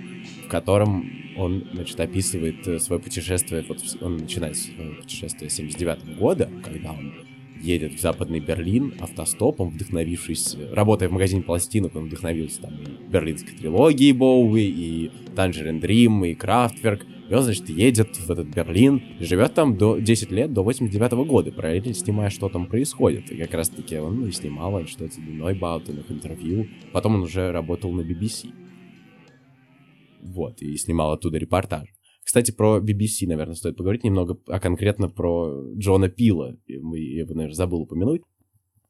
в 0.45 0.47
котором 0.47 1.09
он, 1.37 1.67
значит, 1.73 1.99
описывает 1.99 2.67
э, 2.67 2.79
свое 2.79 3.01
путешествие, 3.01 3.65
вот 3.67 3.79
он 4.01 4.17
начинает 4.17 4.55
свое 4.57 4.95
путешествие 4.95 5.49
с 5.49 5.55
79 5.55 6.17
года, 6.17 6.49
когда 6.63 6.91
он 6.91 7.13
едет 7.61 7.93
в 7.93 8.01
западный 8.01 8.39
Берлин 8.39 8.93
автостопом, 8.99 9.69
вдохновившись, 9.69 10.57
работая 10.71 11.09
в 11.09 11.13
магазине 11.13 11.41
пластинок, 11.41 11.95
он 11.95 12.05
вдохновился 12.05 12.61
там 12.61 12.73
и 12.73 13.11
берлинской 13.11 13.53
трилогией 13.53 14.11
Боуи, 14.11 14.63
и 14.63 15.11
Tangerine 15.35 15.79
Dream, 15.79 16.27
и 16.27 16.35
Kraftwerk, 16.35 17.03
и 17.29 17.33
он, 17.33 17.41
значит, 17.41 17.69
едет 17.69 18.17
в 18.17 18.29
этот 18.29 18.47
Берлин, 18.47 19.01
живет 19.19 19.53
там 19.53 19.77
до 19.77 19.97
10 19.97 20.31
лет, 20.31 20.53
до 20.53 20.61
89 20.63 21.13
года, 21.25 21.51
параллельно 21.51 21.93
снимая, 21.93 22.29
что 22.29 22.49
там 22.49 22.67
происходит. 22.67 23.31
И 23.31 23.37
как 23.37 23.53
раз-таки 23.53 23.97
он 23.97 24.27
и 24.27 24.31
снимал, 24.31 24.85
что-то 24.85 25.19
Нойбаутен, 25.21 25.99
их 25.99 26.11
интервью. 26.11 26.67
Потом 26.91 27.15
он 27.15 27.23
уже 27.23 27.51
работал 27.51 27.91
на 27.91 28.01
BBC. 28.01 28.51
Вот, 30.23 30.61
и 30.61 30.77
снимал 30.77 31.11
оттуда 31.11 31.37
репортаж. 31.37 31.89
Кстати, 32.23 32.51
про 32.51 32.79
BBC, 32.79 33.27
наверное, 33.27 33.55
стоит 33.55 33.75
поговорить 33.75 34.03
немного, 34.03 34.39
а 34.47 34.59
конкретно 34.59 35.09
про 35.09 35.73
Джона 35.75 36.09
Пила. 36.09 36.55
Я 36.67 36.77
его, 36.77 37.33
наверное, 37.33 37.53
забыл 37.53 37.81
упомянуть. 37.81 38.21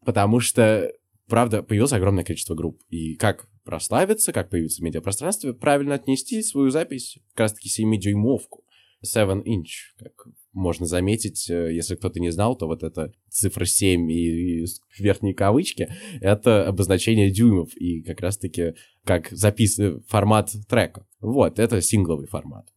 Потому 0.06 0.40
что, 0.40 0.92
правда, 1.28 1.64
появилось 1.64 1.94
огромное 1.94 2.24
количество 2.24 2.54
групп. 2.54 2.82
И 2.90 3.16
как 3.16 3.50
прославиться, 3.64 4.34
как 4.34 4.50
появиться 4.50 4.82
в 4.82 4.84
медиапространстве, 4.84 5.54
правильно 5.54 5.96
отнести 5.96 6.42
свою 6.44 6.70
запись 6.70 7.18
как 7.32 7.42
раз-таки 7.42 7.70
7-дюймовку. 7.70 8.64
7 9.02 9.42
inch, 9.42 9.98
как 9.98 10.28
можно 10.54 10.86
заметить, 10.86 11.50
э, 11.50 11.74
если 11.74 11.96
кто-то 11.96 12.20
не 12.20 12.32
знал, 12.32 12.56
то 12.56 12.68
вот 12.68 12.84
эта 12.84 13.12
цифра 13.30 13.66
7 13.66 14.12
и, 14.12 14.64
и 14.64 14.66
верхние 15.00 15.34
кавычки— 15.34 15.90
это 16.22 16.68
обозначение 16.68 17.32
дюймов 17.32 17.76
и 17.76 18.02
как 18.04 18.22
раз-таки 18.22 18.76
как 19.04 19.30
запис... 19.32 19.80
э, 19.80 20.00
формат 20.08 20.52
трека. 20.70 21.06
Вот, 21.20 21.60
это 21.60 21.82
сингловый 21.82 22.28
формат. 22.28 22.68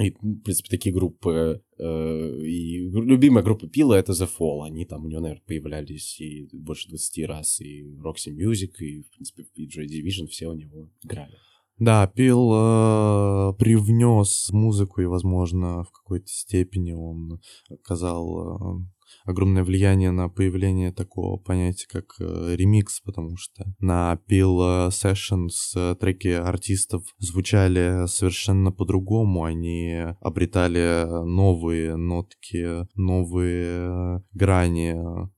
И, 0.00 0.10
в 0.10 0.42
принципе, 0.42 0.68
такие 0.68 0.92
группы, 0.92 1.62
э, 1.78 2.38
и 2.42 2.78
любимая 2.90 3.44
группа 3.44 3.68
Пила— 3.68 3.94
это 3.98 4.12
The 4.12 4.28
Fall. 4.28 4.66
Они 4.66 4.84
там 4.84 5.04
у 5.04 5.08
него, 5.08 5.20
наверное, 5.20 5.44
появлялись 5.46 6.20
и 6.20 6.48
больше 6.52 6.88
20 6.88 7.26
раз, 7.26 7.60
и 7.60 7.84
Roxy 7.84 8.32
Music, 8.36 8.72
и, 8.80 9.02
в 9.02 9.10
принципе, 9.10 9.44
и 9.54 9.66
Joy 9.66 9.86
Division, 9.86 10.26
все 10.26 10.48
у 10.48 10.54
него 10.54 10.90
играли. 11.02 11.36
Да, 11.78 12.06
Пил 12.06 12.52
э, 12.54 13.52
привнес 13.58 14.50
музыку, 14.52 15.00
и, 15.00 15.06
возможно, 15.06 15.82
в 15.82 15.90
какой-то 15.90 16.28
степени 16.28 16.92
он 16.92 17.40
оказал 17.68 18.80
э, 18.80 18.86
огромное 19.24 19.64
влияние 19.64 20.10
на 20.10 20.28
появление 20.28 20.92
такого 20.92 21.38
понятия, 21.38 21.86
как 21.88 22.14
э, 22.20 22.54
ремикс, 22.56 23.00
потому 23.00 23.36
что 23.36 23.64
на 23.78 24.16
Пил 24.26 24.60
э, 24.60 24.88
Sessions 24.88 25.50
э, 25.74 25.94
треки 25.98 26.28
артистов 26.28 27.02
звучали 27.18 28.06
совершенно 28.06 28.70
по-другому, 28.70 29.44
они 29.44 29.98
обретали 30.20 31.06
новые 31.24 31.96
нотки, 31.96 32.86
новые 32.94 34.22
грани. 34.32 34.94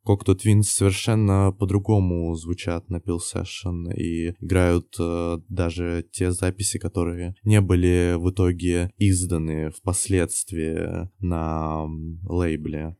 Cocteau 0.07 0.37
Twins 0.37 0.63
совершенно 0.63 1.53
по-другому 1.53 2.35
звучат 2.35 2.89
на 2.91 2.97
Peel 2.97 3.19
Session 3.19 3.95
и 3.95 4.35
играют 4.41 4.97
даже 5.49 6.05
те 6.13 6.33
записи, 6.33 6.79
которые 6.79 7.35
не 7.45 7.61
были 7.61 8.15
в 8.17 8.31
итоге 8.31 8.91
изданы 8.99 9.71
впоследствии 9.71 11.09
на 11.21 11.87
лейбле. 12.29 12.97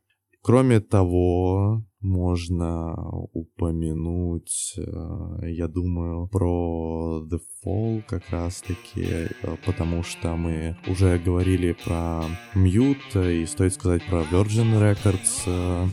Кроме 0.47 0.79
того, 0.79 1.83
можно 1.99 2.95
упомянуть, 3.33 4.75
э, 4.77 5.51
я 5.51 5.67
думаю, 5.67 6.29
про 6.29 7.21
The 7.29 7.39
Fall 7.61 8.01
как 8.07 8.29
раз-таки, 8.29 9.03
э, 9.03 9.27
потому 9.65 10.03
что 10.03 10.37
мы 10.37 10.77
уже 10.87 11.19
говорили 11.19 11.75
про 11.83 12.23
Mute, 12.55 13.41
и 13.41 13.45
стоит 13.45 13.73
сказать 13.73 14.05
про 14.05 14.21
Virgin 14.21 14.79
Records, 14.79 15.43
э, 15.47 15.87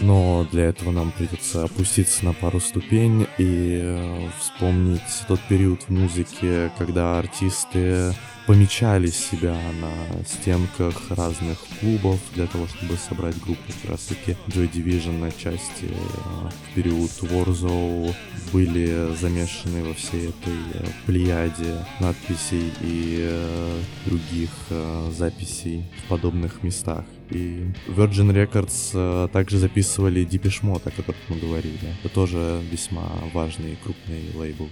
но 0.00 0.46
для 0.50 0.64
этого 0.70 0.90
нам 0.90 1.12
придется 1.12 1.64
опуститься 1.64 2.24
на 2.24 2.32
пару 2.32 2.60
ступень 2.60 3.26
и 3.36 3.78
э, 3.82 4.28
вспомнить 4.38 5.26
тот 5.28 5.40
период 5.50 5.82
в 5.82 5.90
музыке, 5.90 6.72
когда 6.78 7.18
артисты 7.18 8.14
помечали 8.48 9.08
себя 9.08 9.54
на 9.78 10.24
стенках 10.24 11.10
разных 11.10 11.58
клубов 11.80 12.18
для 12.34 12.46
того, 12.46 12.66
чтобы 12.66 12.96
собрать 12.96 13.38
группу. 13.42 13.60
Как 13.82 13.90
раз 13.90 14.06
таки 14.06 14.38
Joy 14.46 14.72
Division 14.72 15.18
на 15.18 15.30
части 15.30 15.84
э, 15.84 16.48
в 16.48 16.74
период 16.74 17.10
Warzone 17.20 18.14
были 18.50 19.14
замешаны 19.20 19.84
во 19.84 19.92
всей 19.92 20.30
этой 20.30 20.56
э, 20.72 20.86
плеяде 21.04 21.84
надписей 22.00 22.72
и 22.80 23.18
э, 23.20 23.82
других 24.06 24.48
э, 24.70 25.10
записей 25.14 25.84
в 25.98 26.08
подобных 26.08 26.62
местах. 26.62 27.04
И 27.28 27.66
Virgin 27.88 28.32
Records 28.32 29.28
также 29.28 29.58
записывали 29.58 30.26
Depeche 30.26 30.62
Mode, 30.62 30.88
о 30.88 30.90
которых 30.90 31.20
мы 31.28 31.36
говорили. 31.36 31.94
Это 32.02 32.14
тоже 32.14 32.62
весьма 32.72 33.12
важный 33.34 33.72
и 33.72 33.76
крупный 33.76 34.30
лейбл. 34.34 34.70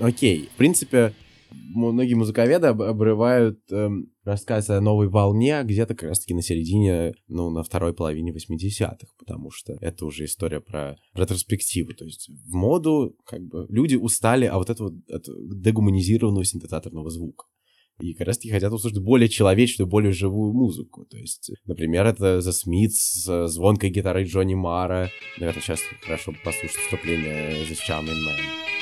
Окей, 0.00 0.48
в 0.54 0.56
принципе, 0.56 1.12
многие 1.50 2.14
музыковеды 2.14 2.68
об- 2.68 2.82
обрывают 2.82 3.60
эм, 3.70 4.10
рассказ 4.24 4.70
о 4.70 4.80
новой 4.80 5.08
волне 5.08 5.62
где-то 5.64 5.94
как 5.94 6.10
раз-таки 6.10 6.34
на 6.34 6.42
середине, 6.42 7.14
ну, 7.28 7.50
на 7.50 7.62
второй 7.62 7.94
половине 7.94 8.32
80-х, 8.32 9.06
потому 9.18 9.50
что 9.50 9.74
это 9.80 10.04
уже 10.04 10.24
история 10.24 10.60
про 10.60 10.96
ретроспективу, 11.14 11.94
то 11.94 12.04
есть 12.04 12.28
в 12.28 12.54
моду 12.54 13.16
как 13.24 13.42
бы 13.42 13.66
люди 13.68 13.96
устали 13.96 14.46
от 14.46 14.56
вот 14.56 14.70
этого 14.70 14.92
от 15.08 15.24
дегуманизированного 15.60 16.44
синтезаторного 16.44 17.10
звука. 17.10 17.46
И 18.00 18.14
как 18.14 18.28
раз 18.28 18.38
таки 18.38 18.50
хотят 18.50 18.72
услышать 18.72 19.02
более 19.02 19.28
человечную, 19.28 19.88
более 19.88 20.12
живую 20.12 20.52
музыку. 20.52 21.04
То 21.06 21.18
есть, 21.18 21.50
например, 21.66 22.06
это 22.06 22.38
The 22.38 22.52
Smiths 22.52 23.48
с 23.48 23.48
звонкой 23.48 23.90
гитарой 23.90 24.24
Джонни 24.24 24.54
Мара. 24.54 25.08
Наверное, 25.36 25.60
сейчас 25.60 25.80
хорошо 26.02 26.32
послушать 26.44 26.76
вступление 26.76 27.64
The 27.64 27.74
Charming 27.74 28.24
Man. 28.24 28.77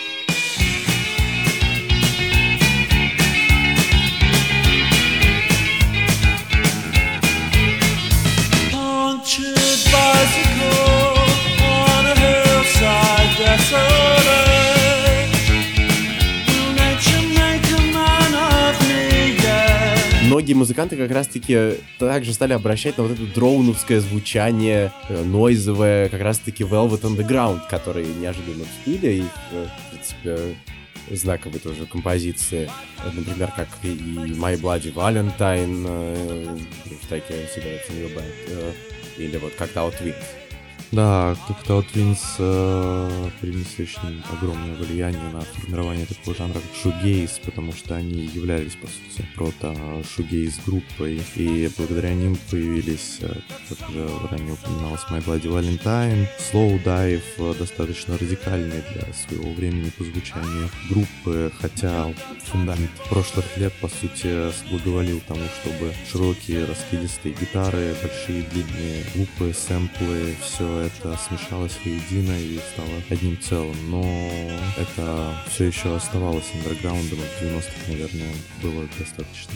Многие 20.37 20.53
музыканты 20.53 20.99
как 20.99 21.11
раз-таки 21.13 21.77
также 21.99 22.35
стали 22.35 22.53
обращать 22.53 22.99
на 22.99 23.05
вот 23.05 23.13
это 23.13 23.23
дроуновское 23.23 24.01
звучание, 24.01 24.93
э, 25.09 25.25
нойзовое, 25.25 26.11
как 26.11 26.21
раз-таки 26.21 26.63
Velvet 26.63 27.01
Underground, 27.05 27.61
которые 27.71 28.07
неожиданно 28.07 28.67
всплыли 28.67 29.15
и, 29.15 29.25
э, 29.53 29.67
в 29.67 29.91
принципе, 29.91 30.57
знаковые 31.11 31.59
тоже 31.59 31.87
композиции. 31.87 32.69
Э, 33.03 33.11
Например, 33.15 33.51
как 33.57 33.69
и 33.83 33.89
My 33.89 34.61
Bloody 34.61 34.93
Valentine, 34.93 35.87
э, 35.89 36.59
в 37.03 37.07
таке 37.07 37.49
Cigarettes 37.57 37.89
in 37.89 38.03
Your 38.03 38.15
Band, 38.15 38.35
э, 38.49 38.73
или 39.17 39.39
вот 39.39 39.55
как 39.55 39.71
Out 39.71 39.95
Twins. 39.99 40.17
Да, 40.93 41.37
как-то 41.49 41.77
вот 41.77 41.87
Twins 41.93 42.21
э, 42.39 43.31
принесли 43.41 43.85
очень 43.85 44.23
огромное 44.33 44.77
влияние 44.77 45.31
на 45.33 45.41
формирование 45.41 46.07
такого 46.07 46.37
жанра, 46.37 46.55
как 46.55 46.81
шугейс, 46.81 47.41
потому 47.45 47.73
что 47.73 47.97
они 47.97 48.31
являлись, 48.33 48.77
по 48.77 48.87
сути, 48.87 49.27
прото-шугейс 49.35 50.61
группой, 50.65 51.21
и 51.35 51.69
благодаря 51.77 52.15
ним 52.15 52.39
появились, 52.51 53.19
э, 53.21 53.35
как 53.69 53.91
уже 53.91 54.09
ранее 54.31 54.53
упоминалось, 54.53 55.03
My 55.11 55.25
Bloody 55.25 55.49
Valentine, 55.49 56.29
Slow 56.39 56.83
Dive, 56.85 57.23
э, 57.39 57.55
достаточно 57.59 58.17
радикальные 58.17 58.85
для 58.93 59.13
своего 59.13 59.53
времени 59.55 59.91
по 59.91 60.05
звучанию 60.05 60.71
группы, 60.89 61.51
хотя 61.61 62.15
фундамент 62.45 62.93
прошлых 63.11 63.45
лет, 63.57 63.73
по 63.81 63.89
сути, 63.89 64.53
благоволил 64.71 65.21
тому, 65.27 65.43
чтобы 65.61 65.93
широкие 66.11 66.65
раскидистые 66.65 67.35
гитары, 67.35 67.95
большие 68.01 68.43
длинные 68.43 69.05
лупы, 69.17 69.53
сэмплы, 69.53 70.37
все 70.41 70.76
это 70.79 71.17
смешалось 71.17 71.79
воедино 71.85 72.39
и 72.39 72.59
стало 72.73 72.89
одним 73.11 73.39
целым. 73.41 73.77
Но 73.91 74.03
это 74.79 75.35
все 75.49 75.65
еще 75.65 75.95
оставалось 75.95 76.51
андерграундом, 76.55 77.19
в 77.19 77.43
90-х, 77.43 77.91
наверное, 77.91 78.33
было 78.63 78.89
достаточно 78.99 79.55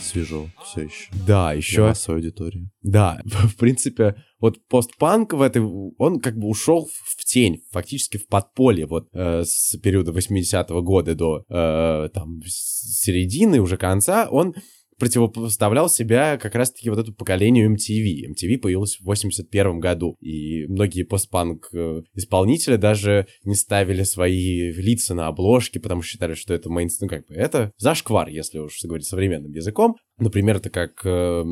свежо 0.00 0.48
все 0.64 0.82
еще. 0.82 1.10
Да, 1.26 1.50
Для 1.50 1.58
еще 1.58 1.82
массовой 1.82 2.18
аудитории. 2.18 2.70
Да, 2.82 3.20
в 3.24 3.56
принципе, 3.56 4.16
вот 4.40 4.64
постпанк 4.68 5.32
в 5.32 5.42
этой, 5.42 5.62
он 5.62 6.20
как 6.20 6.36
бы 6.36 6.48
ушел 6.48 6.86
в 6.86 7.24
тень, 7.24 7.62
фактически 7.70 8.16
в 8.18 8.26
подполье, 8.26 8.86
вот 8.86 9.08
э, 9.12 9.42
с 9.44 9.76
периода 9.78 10.12
80-го 10.12 10.82
года 10.82 11.14
до 11.14 11.44
э, 11.48 12.08
там 12.12 12.40
середины, 12.46 13.60
уже 13.60 13.76
конца, 13.76 14.28
он 14.30 14.54
противопоставлял 14.98 15.88
себя 15.88 16.38
как 16.38 16.54
раз-таки 16.54 16.90
вот 16.90 16.98
этому 16.98 17.16
поколению 17.16 17.72
MTV. 17.72 18.30
MTV 18.30 18.58
появилась 18.58 18.96
в 18.96 19.04
81 19.04 19.80
году, 19.80 20.16
и 20.20 20.66
многие 20.66 21.02
постпанк 21.02 21.68
э, 21.72 22.02
исполнители 22.14 22.76
даже 22.76 23.26
не 23.44 23.54
ставили 23.54 24.02
свои 24.02 24.72
лица 24.72 25.14
на 25.14 25.28
обложке, 25.28 25.80
потому 25.80 26.02
что 26.02 26.12
считали, 26.12 26.34
что 26.34 26.54
это 26.54 26.70
мейнстрим, 26.70 27.08
ну, 27.08 27.16
как 27.16 27.26
бы 27.26 27.34
это 27.34 27.72
зашквар, 27.78 28.28
если 28.28 28.58
уж 28.58 28.78
говорить 28.82 29.06
современным 29.06 29.52
языком. 29.52 29.96
Например, 30.18 30.56
это 30.56 30.70
как 30.70 31.04
э, 31.04 31.42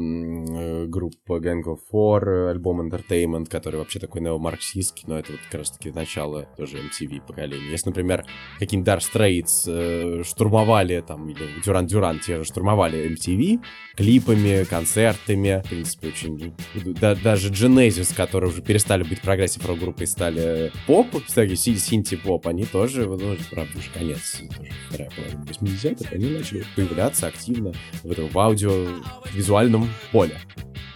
группа 0.86 1.38
Gang 1.38 1.64
of 1.64 1.80
Four, 1.92 2.24
э, 2.24 2.50
альбом 2.50 2.80
Entertainment, 2.80 3.44
который 3.50 3.76
вообще 3.76 3.98
такой 3.98 4.22
неомарксистский, 4.22 5.04
но 5.06 5.18
это 5.18 5.32
вот 5.32 5.40
как 5.50 5.60
раз-таки 5.60 5.90
начало 5.90 6.48
тоже 6.56 6.78
MTV 6.78 7.26
поколения. 7.26 7.70
Если, 7.70 7.90
например, 7.90 8.24
какие-нибудь 8.58 8.90
Dire 8.90 9.00
Straits 9.00 9.64
э, 9.66 10.22
штурмовали, 10.24 11.04
там, 11.06 11.28
или 11.28 11.46
Duran 11.62 11.86
Duran 11.86 12.20
те 12.20 12.38
же 12.38 12.44
штурмовали 12.44 13.10
MTV 13.14 13.62
клипами, 13.96 14.64
концертами, 14.64 15.62
в 15.62 15.68
принципе, 15.68 16.08
очень... 16.08 16.54
да- 16.98 17.14
даже 17.16 17.50
Genesis, 17.50 18.16
которые 18.16 18.50
уже 18.50 18.62
перестали 18.62 19.02
быть 19.02 19.20
прогрессив 19.20 19.66
рок-группой, 19.66 20.06
стали 20.06 20.72
поп, 20.86 21.08
си- 21.28 21.76
синти-поп, 21.76 22.46
они 22.46 22.64
тоже, 22.64 23.04
ну, 23.06 23.36
правда, 23.50 23.78
уже 23.78 23.90
конец, 23.90 24.40
тоже 24.56 24.70
вторая 24.88 25.10
половина 25.14 25.44
80-х, 25.44 26.08
они 26.14 26.30
начали 26.30 26.64
появляться 26.74 27.26
активно 27.26 27.74
в 28.02 28.10
этом 28.10 28.28
в 28.28 28.32
аудио-визуальном 28.54 29.88
поле. 30.12 30.38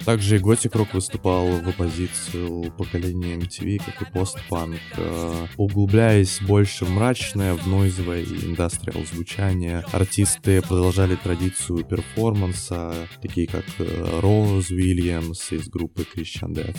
Также 0.05 0.37
и 0.37 0.39
Готик 0.39 0.75
Рок 0.75 0.95
выступал 0.95 1.49
в 1.49 1.69
оппозицию 1.69 2.73
поколения 2.79 3.37
MTV, 3.37 3.79
как 3.85 4.01
и 4.01 4.11
постпанк, 4.11 4.81
э, 4.97 5.47
углубляясь 5.59 6.41
больше 6.41 6.87
в 6.87 6.91
мрачное, 6.91 7.53
в 7.53 7.67
нойзовое 7.67 8.23
и 8.23 8.47
индастриал 8.47 9.05
звучание. 9.05 9.85
Артисты 9.93 10.63
продолжали 10.63 11.15
традицию 11.17 11.85
перформанса, 11.85 12.95
такие 13.21 13.47
как 13.47 13.67
э, 13.81 14.21
Роуз 14.23 14.71
Уильямс 14.71 15.53
из 15.53 15.69
группы 15.69 16.07
Christian 16.17 16.55
Death. 16.55 16.79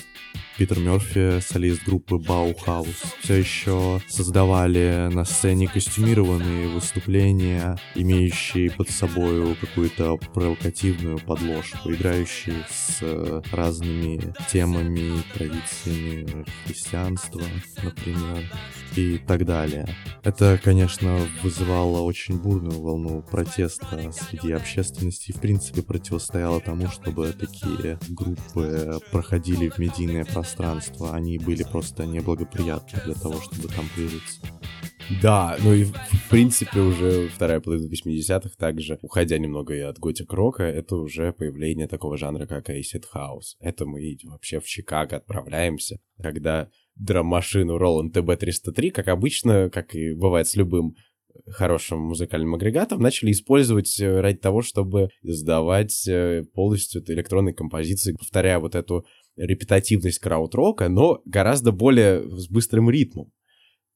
Питер 0.57 0.79
Мерфи, 0.79 1.39
солист 1.39 1.85
группы 1.85 2.17
Баухаус, 2.17 3.15
все 3.21 3.35
еще 3.35 4.01
создавали 4.07 5.07
на 5.13 5.23
сцене 5.23 5.67
костюмированные 5.67 6.67
выступления, 6.67 7.77
имеющие 7.95 8.71
под 8.71 8.89
собой 8.89 9.55
какую-то 9.55 10.17
провокативную 10.33 10.68
подложку, 11.25 11.91
играющие 11.91 12.65
с 12.69 12.99
э, 13.01 13.41
разными 13.51 14.33
темами, 14.51 15.21
традициями 15.33 16.45
христианства, 16.65 17.41
например, 17.83 18.43
и 18.95 19.17
так 19.17 19.45
далее. 19.45 19.87
Это, 20.23 20.59
конечно, 20.63 21.19
вызывало 21.43 22.01
очень 22.01 22.37
бурную 22.37 22.81
волну 22.81 23.21
протеста 23.21 24.11
среди 24.11 24.51
общественности 24.51 25.31
и, 25.31 25.33
в 25.33 25.39
принципе, 25.39 25.81
противостояло 25.81 26.59
тому, 26.59 26.87
чтобы 26.87 27.31
такие 27.33 27.99
группы 28.09 28.99
проходили 29.11 29.69
в 29.69 29.77
медийное 29.77 30.25
пространство. 30.25 31.15
Они 31.15 31.37
были 31.37 31.63
просто 31.63 32.05
неблагоприятны 32.05 33.01
для 33.05 33.13
того, 33.13 33.41
чтобы 33.41 33.67
там 33.67 33.85
появиться. 33.95 34.41
Да, 35.21 35.57
ну 35.63 35.73
и 35.73 35.85
в 35.85 36.29
принципе 36.29 36.79
уже 36.81 37.29
вторая 37.29 37.59
половина 37.59 37.89
80-х 37.91 38.51
также, 38.57 38.99
уходя 39.01 39.39
немного 39.39 39.73
и 39.73 39.79
от 39.79 39.97
готик 39.97 40.31
рока, 40.31 40.63
это 40.63 40.97
уже 40.97 41.33
появление 41.33 41.87
такого 41.87 42.15
жанра, 42.15 42.45
как 42.45 42.69
Acid 42.69 43.05
House. 43.13 43.55
Это 43.59 43.85
мы 43.85 44.17
вообще 44.25 44.59
в 44.59 44.65
Чикаго 44.65 45.17
отправляемся, 45.17 45.99
когда 46.21 46.69
драм-машину 46.95 47.79
Roland 47.79 48.13
TB-303, 48.13 48.91
как 48.91 49.07
обычно, 49.07 49.69
как 49.71 49.95
и 49.95 50.13
бывает 50.13 50.47
с 50.47 50.55
любым 50.55 50.95
хорошим 51.47 51.99
музыкальным 52.01 52.55
агрегатом, 52.55 53.01
начали 53.01 53.31
использовать 53.31 53.99
э, 53.99 54.19
ради 54.19 54.37
того, 54.37 54.61
чтобы 54.61 55.09
издавать 55.23 56.07
э, 56.07 56.43
полностью 56.53 57.03
электронные 57.07 57.53
композиции, 57.53 58.13
повторяя 58.13 58.59
вот 58.59 58.75
эту 58.75 59.05
репетативность 59.35 60.19
крауд-рока, 60.19 60.89
но 60.89 61.21
гораздо 61.25 61.71
более 61.71 62.21
с 62.37 62.47
быстрым 62.49 62.89
ритмом. 62.89 63.31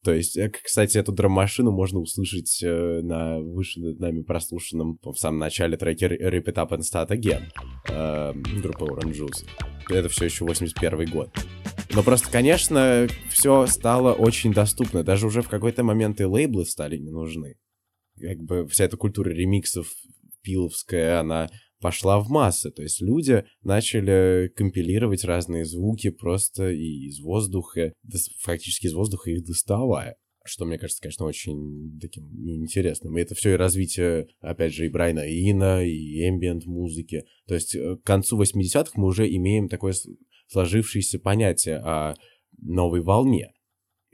То 0.04 0.14
есть, 0.14 0.36
э, 0.38 0.50
кстати, 0.50 0.98
эту 0.98 1.14
драм-машину 1.14 1.72
можно 1.72 2.00
услышать 2.00 2.62
э, 2.62 3.02
на 3.02 3.40
выше 3.40 3.80
нами 3.80 4.22
прослушанном 4.22 5.00
в 5.02 5.16
самом 5.16 5.40
начале 5.40 5.78
треке 5.78 6.08
Rip 6.08 6.46
It 6.46 6.56
Up 6.56 6.72
and 6.72 6.82
Start 6.82 7.10
Again 7.10 7.44
э, 7.90 8.34
группы 8.62 8.86
Orange 8.86 9.14
Juice. 9.14 9.48
Это 9.90 10.10
все 10.10 10.26
еще 10.26 10.44
81 10.44 11.10
год. 11.10 11.30
Но 11.96 12.04
просто, 12.04 12.30
конечно, 12.30 13.08
все 13.30 13.66
стало 13.68 14.14
очень 14.14 14.52
доступно. 14.52 15.04
Даже 15.04 15.26
уже 15.26 15.42
в 15.42 15.48
какой-то 15.48 15.84
момент 15.84 16.20
и 16.20 16.26
лейблы 16.26 16.66
стали 16.66 16.98
не 16.98 17.12
нужны. 17.12 17.56
Как 18.20 18.40
бы 18.40 18.68
вся 18.68 18.86
эта 18.86 18.98
культура 18.98 19.30
ремиксов 19.30 19.88
пиловская, 20.42 21.22
она 21.22 21.50
пошла 21.84 22.18
в 22.22 22.30
массы. 22.30 22.72
То 22.72 22.82
есть 22.82 23.02
люди 23.02 23.44
начали 23.62 24.48
компилировать 24.56 25.26
разные 25.26 25.66
звуки 25.66 26.12
просто 26.12 26.72
и 26.72 27.08
из 27.08 27.20
воздуха, 27.20 27.92
фактически 28.40 28.88
из 28.88 28.94
воздуха 28.94 29.30
их 29.30 29.44
доставая. 29.44 30.16
Что, 30.46 30.64
мне 30.66 30.78
кажется, 30.78 31.02
конечно, 31.02 31.26
очень 31.26 32.00
таким 32.00 32.24
интересным. 32.48 33.18
И 33.18 33.22
это 33.22 33.36
все 33.36 33.54
и 33.54 33.58
развитие, 33.58 34.28
опять 34.40 34.74
же, 34.74 34.86
и 34.86 34.90
Брайна 34.90 35.26
Ина, 35.28 35.86
и 35.86 36.28
эмбиент 36.28 36.66
музыки. 36.66 37.26
То 37.48 37.56
есть 37.56 37.76
э, 37.76 37.98
к 37.98 38.04
концу 38.04 38.42
80-х 38.42 38.92
мы 38.96 39.08
уже 39.08 39.30
имеем 39.30 39.68
такое 39.68 39.94
сложившееся 40.48 41.20
понятие 41.20 41.78
о 41.78 42.16
новой 42.62 43.02
волне 43.02 43.52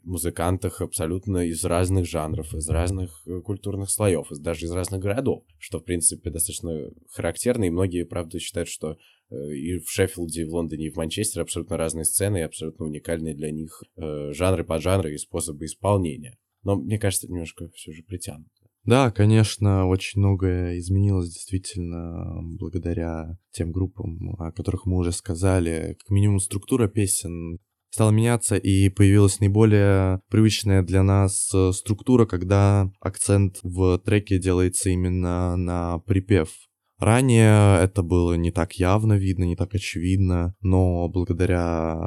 музыкантах 0.03 0.81
абсолютно 0.81 1.47
из 1.47 1.63
разных 1.63 2.05
жанров, 2.05 2.53
из 2.53 2.67
разных 2.69 3.23
э, 3.27 3.41
культурных 3.41 3.89
слоев, 3.89 4.27
даже 4.39 4.65
из 4.65 4.71
разных 4.71 5.01
городов, 5.01 5.43
что, 5.57 5.79
в 5.79 5.83
принципе, 5.83 6.29
достаточно 6.29 6.89
характерно, 7.11 7.65
и 7.65 7.69
многие, 7.69 8.05
правда, 8.05 8.39
считают, 8.39 8.69
что 8.69 8.97
э, 9.29 9.35
и 9.35 9.79
в 9.79 9.89
Шеффилде, 9.89 10.41
и 10.41 10.45
в 10.45 10.53
Лондоне, 10.53 10.87
и 10.87 10.91
в 10.91 10.95
Манчестере 10.95 11.43
абсолютно 11.43 11.77
разные 11.77 12.05
сцены, 12.05 12.37
и 12.37 12.41
абсолютно 12.41 12.85
уникальные 12.85 13.35
для 13.35 13.51
них 13.51 13.83
э, 13.95 14.31
жанры, 14.31 14.63
поджанры 14.63 15.13
и 15.13 15.17
способы 15.17 15.65
исполнения. 15.65 16.37
Но, 16.63 16.75
мне 16.75 16.99
кажется, 16.99 17.27
немножко 17.27 17.69
все 17.69 17.91
же 17.91 18.03
притянуто. 18.03 18.49
Да, 18.85 19.11
конечно, 19.11 19.87
очень 19.87 20.19
многое 20.19 20.79
изменилось 20.79 21.31
действительно 21.31 22.41
благодаря 22.57 23.37
тем 23.51 23.71
группам, 23.71 24.35
о 24.39 24.51
которых 24.51 24.85
мы 24.85 24.97
уже 24.97 25.11
сказали. 25.11 25.95
Как 25.99 26.09
минимум 26.09 26.39
структура 26.39 26.87
песен 26.87 27.59
стала 27.89 28.11
меняться, 28.11 28.55
и 28.55 28.89
появилась 28.89 29.39
наиболее 29.39 30.21
привычная 30.29 30.83
для 30.83 31.03
нас 31.03 31.49
э, 31.53 31.71
структура, 31.73 32.25
когда 32.25 32.91
акцент 32.99 33.59
в 33.63 33.99
треке 33.99 34.39
делается 34.39 34.89
именно 34.89 35.55
на 35.55 35.99
припев. 35.99 36.49
Ранее 36.99 37.81
это 37.81 38.03
было 38.03 38.33
не 38.33 38.51
так 38.51 38.73
явно 38.73 39.13
видно, 39.13 39.45
не 39.45 39.55
так 39.55 39.73
очевидно, 39.73 40.53
но 40.61 41.07
благодаря 41.07 41.97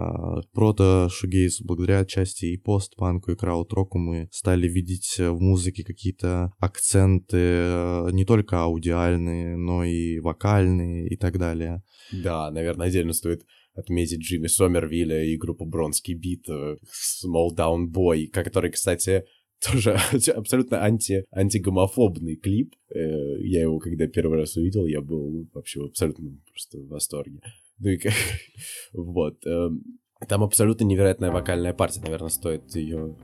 прото 0.52 1.08
шугейзу, 1.10 1.64
благодаря 1.64 2.04
части 2.04 2.44
и 2.44 2.58
постпанку, 2.58 3.32
и 3.32 3.36
крауд-року 3.36 3.96
мы 3.98 4.28
стали 4.30 4.68
видеть 4.68 5.16
в 5.18 5.40
музыке 5.40 5.82
какие-то 5.82 6.52
акценты 6.58 7.38
э, 7.38 8.08
не 8.12 8.26
только 8.26 8.60
аудиальные, 8.64 9.56
но 9.56 9.82
и 9.82 10.20
вокальные 10.20 11.08
и 11.08 11.16
так 11.16 11.38
далее. 11.38 11.82
Да, 12.12 12.50
наверное, 12.50 12.88
отдельно 12.88 13.14
стоит 13.14 13.46
отметить 13.74 14.20
Джимми 14.20 14.46
Сомервилля 14.46 15.24
и 15.24 15.36
группу 15.36 15.64
Бронский 15.64 16.14
Бит, 16.14 16.48
э, 16.48 16.76
Small 17.24 17.56
Down 17.56 17.86
Boy, 17.90 18.26
который, 18.26 18.70
кстати, 18.70 19.24
тоже 19.72 19.98
абсолютно 20.34 20.84
анти, 20.84 21.24
антигомофобный 21.30 22.36
клип. 22.36 22.74
Э, 22.94 22.98
Я 23.40 23.62
его, 23.62 23.78
когда 23.78 24.06
первый 24.06 24.38
раз 24.38 24.56
увидел, 24.56 24.86
я 24.86 25.00
был 25.00 25.48
вообще 25.52 25.84
абсолютно 25.84 26.30
просто 26.48 26.78
в 26.78 26.88
восторге. 26.88 27.40
Ну 27.78 27.90
и 27.90 27.96
как... 27.96 28.12
Вот. 28.92 29.44
эм, 29.46 29.82
Там 30.28 30.42
абсолютно 30.42 30.84
невероятная 30.84 31.30
вокальная 31.30 31.72
партия. 31.72 32.00
Наверное, 32.00 32.28
стоит 32.28 32.74
ее 32.76 33.16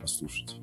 послушать. 0.00 0.56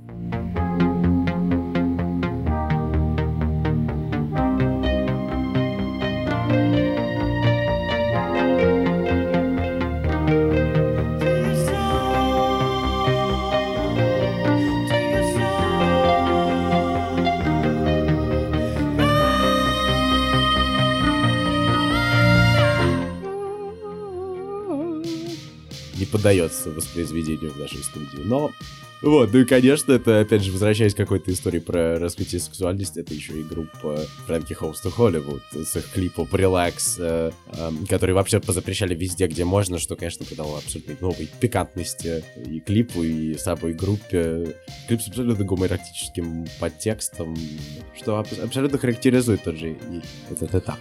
Поддается 26.18 26.72
воспроизведению 26.72 27.52
в 27.52 27.58
нашей 27.58 27.84
студии. 27.84 28.24
Но 28.24 28.52
вот, 29.04 29.32
ну 29.32 29.40
и, 29.40 29.46
конечно, 29.46 29.92
это, 29.92 30.22
опять 30.22 30.42
же, 30.42 30.52
возвращаясь 30.52 30.96
к 30.96 30.98
какой-то 30.98 31.32
истории 31.32 31.60
про 31.60 32.00
раскрытие 32.00 32.42
сексуальности, 32.42 33.00
это 33.00 33.14
еще 33.14 33.40
и 33.40 33.44
группа 33.44 34.04
Фрэнки 34.26 34.54
Хоуста 34.54 34.90
Холливуд 34.90 35.44
с 35.52 35.76
их 35.76 35.92
клипом 35.92 36.28
«Relax», 36.32 36.96
э, 36.98 37.32
эм, 37.60 37.86
который 37.86 38.16
вообще 38.16 38.40
позапрещали 38.40 38.96
везде, 38.96 39.28
где 39.28 39.46
можно, 39.46 39.78
что, 39.78 39.96
конечно, 39.96 40.26
придало 40.26 40.58
абсолютно 40.58 40.96
новой 41.00 41.30
пикантности 41.40 42.24
и 42.44 42.60
клипу, 42.60 43.04
и 43.04 43.36
самой 43.36 43.74
группе. 43.74 44.56
Клип 44.88 45.00
с 45.00 45.08
абсолютно 45.10 45.46
гомоэротическим 45.46 46.48
подтекстом, 46.60 47.38
что 47.96 48.18
аб- 48.18 48.44
абсолютно 48.44 48.80
характеризует 48.80 49.44
тот 49.44 49.58
же 49.58 49.74
и 49.74 50.32
этот 50.32 50.56
этап. 50.56 50.80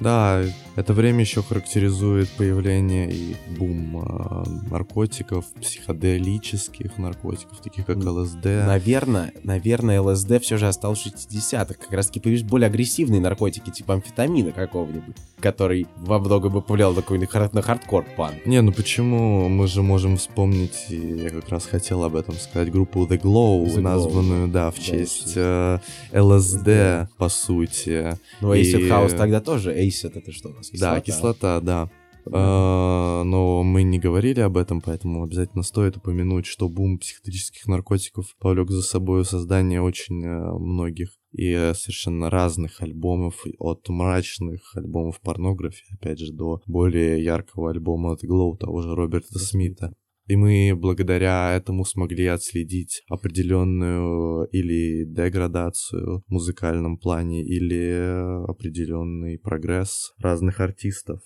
Да, 0.00 0.42
это 0.76 0.92
время 0.92 1.20
еще 1.20 1.42
характеризует 1.42 2.28
появление 2.30 3.10
и 3.10 3.36
бум 3.58 3.98
а, 4.06 4.44
наркотиков, 4.70 5.44
психоделических 5.60 6.98
наркотиков, 6.98 7.58
таких 7.60 7.86
как 7.86 7.96
ЛСД. 7.98 8.44
Наверное, 8.44 9.32
наверное, 9.42 10.00
ЛСД 10.00 10.40
все 10.40 10.56
же 10.56 10.68
остался 10.68 11.08
в 11.10 11.12
60-х. 11.14 11.74
Как 11.74 11.92
раз 11.92 12.06
таки 12.06 12.20
появились 12.20 12.44
более 12.44 12.68
агрессивные 12.68 13.20
наркотики, 13.20 13.70
типа 13.70 13.94
амфетамина 13.94 14.52
какого-нибудь, 14.52 15.16
который 15.40 15.86
во 15.96 16.18
много 16.18 16.48
бы 16.48 16.62
повлиял 16.62 16.94
такой 16.94 17.18
на, 17.18 17.24
хар- 17.24 17.50
на 17.52 17.62
хардкор 17.62 18.04
панк. 18.16 18.46
Не, 18.46 18.60
ну 18.62 18.72
почему? 18.72 19.48
Мы 19.48 19.66
же 19.66 19.82
можем 19.82 20.16
вспомнить, 20.16 20.86
я 20.90 21.30
как 21.30 21.48
раз 21.48 21.66
хотел 21.66 22.04
об 22.04 22.14
этом 22.14 22.34
сказать, 22.36 22.70
группу 22.70 23.04
The 23.04 23.20
Glove, 23.20 23.64
The 23.66 23.74
Glove. 23.76 23.80
названную, 23.80 24.48
да, 24.48 24.70
в 24.70 24.76
Да, 24.76 24.80
честь 24.82 25.32
э, 25.34 25.78
ЛСД, 26.12 27.10
по 27.16 27.28
сути. 27.28 28.16
Ну, 28.40 28.54
И- 28.54 28.62
Acid 28.62 28.88
House 28.88 29.16
тогда 29.16 29.40
тоже. 29.40 29.87
Acid 29.88 30.12
это 30.14 30.32
что 30.32 30.50
у 30.50 30.52
нас? 30.52 30.70
Да, 30.70 31.00
кислота, 31.00 31.60
да. 31.60 31.90
А, 32.32 33.22
Но 33.24 33.62
мы 33.62 33.82
не 33.82 33.98
говорили 33.98 34.40
об 34.40 34.56
этом, 34.56 34.80
поэтому 34.80 35.22
обязательно 35.22 35.62
стоит 35.62 35.96
упомянуть, 35.96 36.46
что 36.46 36.68
бум 36.68 36.98
психоделических 36.98 37.66
наркотиков 37.66 38.34
повлек 38.38 38.70
за 38.70 38.82
собой 38.82 39.24
создание 39.24 39.80
очень 39.80 40.24
э, 40.24 40.52
многих 40.58 41.10
и 41.32 41.50
э, 41.50 41.74
совершенно 41.74 42.30
разных 42.30 42.80
альбомов, 42.80 43.44
от 43.58 43.88
мрачных 43.88 44.76
альбомов 44.76 45.20
порнографии, 45.20 45.94
опять 45.94 46.18
же, 46.18 46.32
до 46.32 46.60
более 46.66 47.22
яркого 47.22 47.70
альбома 47.70 48.12
от 48.12 48.24
Glow, 48.24 48.56
того 48.56 48.82
же 48.82 48.94
Роберта 48.94 49.38
Смита. 49.38 49.94
И 50.28 50.36
мы 50.36 50.76
благодаря 50.76 51.56
этому 51.56 51.86
смогли 51.86 52.26
отследить 52.26 53.02
определенную 53.08 54.46
или 54.52 55.04
деградацию 55.06 56.22
в 56.26 56.30
музыкальном 56.30 56.98
плане, 56.98 57.42
или 57.42 58.44
определенный 58.46 59.38
прогресс 59.38 60.12
разных 60.18 60.60
артистов 60.60 61.22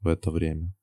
в 0.00 0.08
это 0.08 0.32
время. 0.32 0.74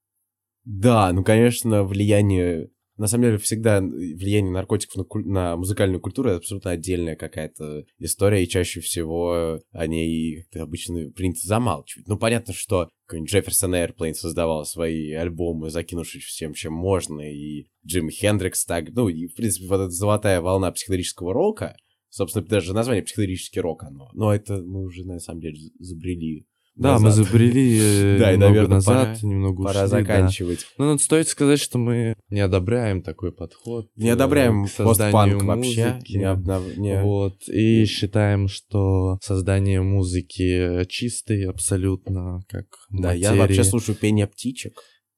Да, 0.64 1.12
ну, 1.12 1.24
конечно, 1.24 1.84
влияние... 1.84 2.70
На 3.02 3.08
самом 3.08 3.24
деле, 3.24 3.38
всегда 3.40 3.82
влияние 3.82 4.52
наркотиков 4.52 4.96
на, 4.96 5.04
куль- 5.04 5.26
на 5.26 5.58
музыкальную 5.58 6.00
культуру 6.00 6.30
это 6.30 6.38
абсолютно 6.38 6.70
отдельная 6.70 7.16
какая-то 7.16 7.84
история, 7.98 8.44
и 8.44 8.48
чаще 8.48 8.80
всего 8.80 9.60
о 9.72 9.88
ней 9.88 10.46
обычно 10.54 11.10
принято 11.10 11.40
замалчивать. 11.42 12.08
Ну, 12.08 12.20
понятно, 12.20 12.54
что 12.54 12.90
какой-нибудь 13.08 13.32
Джефферсон 13.32 13.74
Эйрплейн 13.74 14.14
создавал 14.14 14.66
свои 14.66 15.14
альбомы, 15.14 15.72
закинувшись 15.72 16.26
всем, 16.26 16.54
чем 16.54 16.74
можно, 16.74 17.22
и 17.22 17.66
Джимми 17.84 18.12
Хендрикс 18.12 18.66
так, 18.66 18.92
ну, 18.92 19.10
и, 19.10 19.26
в 19.26 19.34
принципе, 19.34 19.66
вот 19.66 19.82
эта 19.82 19.90
золотая 19.90 20.40
волна 20.40 20.72
психоделического 20.72 21.34
рока, 21.34 21.76
собственно, 22.10 22.46
даже 22.46 22.76
название 22.76 23.04
психоделический 23.04 23.62
рок 23.62 23.82
оно, 23.82 24.12
но 24.14 24.32
это 24.32 24.62
мы 24.62 24.84
уже, 24.84 25.06
на 25.06 25.18
самом 25.18 25.42
деле, 25.42 25.58
забрели 25.80 26.46
Да, 26.76 26.98
мы 27.00 27.06
назад. 27.10 27.26
забрели 27.28 27.78
э, 27.80 28.18
Да, 28.20 28.34
и, 28.34 28.38
наверное, 28.38 28.76
назад, 28.76 29.18
пора- 29.20 29.28
немного 29.30 29.64
Пора 29.64 29.82
ушли, 29.84 29.92
да. 29.92 30.00
заканчивать. 30.00 30.66
Но 30.78 30.98
стоит 30.98 31.28
сказать, 31.28 31.60
что 31.60 31.78
мы 31.78 32.16
не 32.30 32.40
одобряем 32.40 33.02
такой 33.02 33.34
подход. 33.34 33.88
Не 33.98 34.10
э, 34.10 34.14
одобряем 34.14 34.66
к 34.66 34.70
созданию 34.70 35.38
постпанк 35.40 35.44
вообще. 35.44 36.00
Не 36.10 36.24
обнов- 36.24 36.76
не- 36.78 37.02
Вот, 37.04 37.36
и 37.50 37.86
считаем, 37.86 38.48
что 38.48 39.18
создание 39.22 39.82
музыки 39.82 40.86
чистой 40.86 41.44
абсолютно, 41.50 42.40
как 42.48 42.66
Да, 42.90 43.14
я 43.14 43.30
материи, 43.32 43.40
вообще 43.40 43.64
слушаю 43.66 43.96
пение 43.98 44.28
птичек 44.28 44.74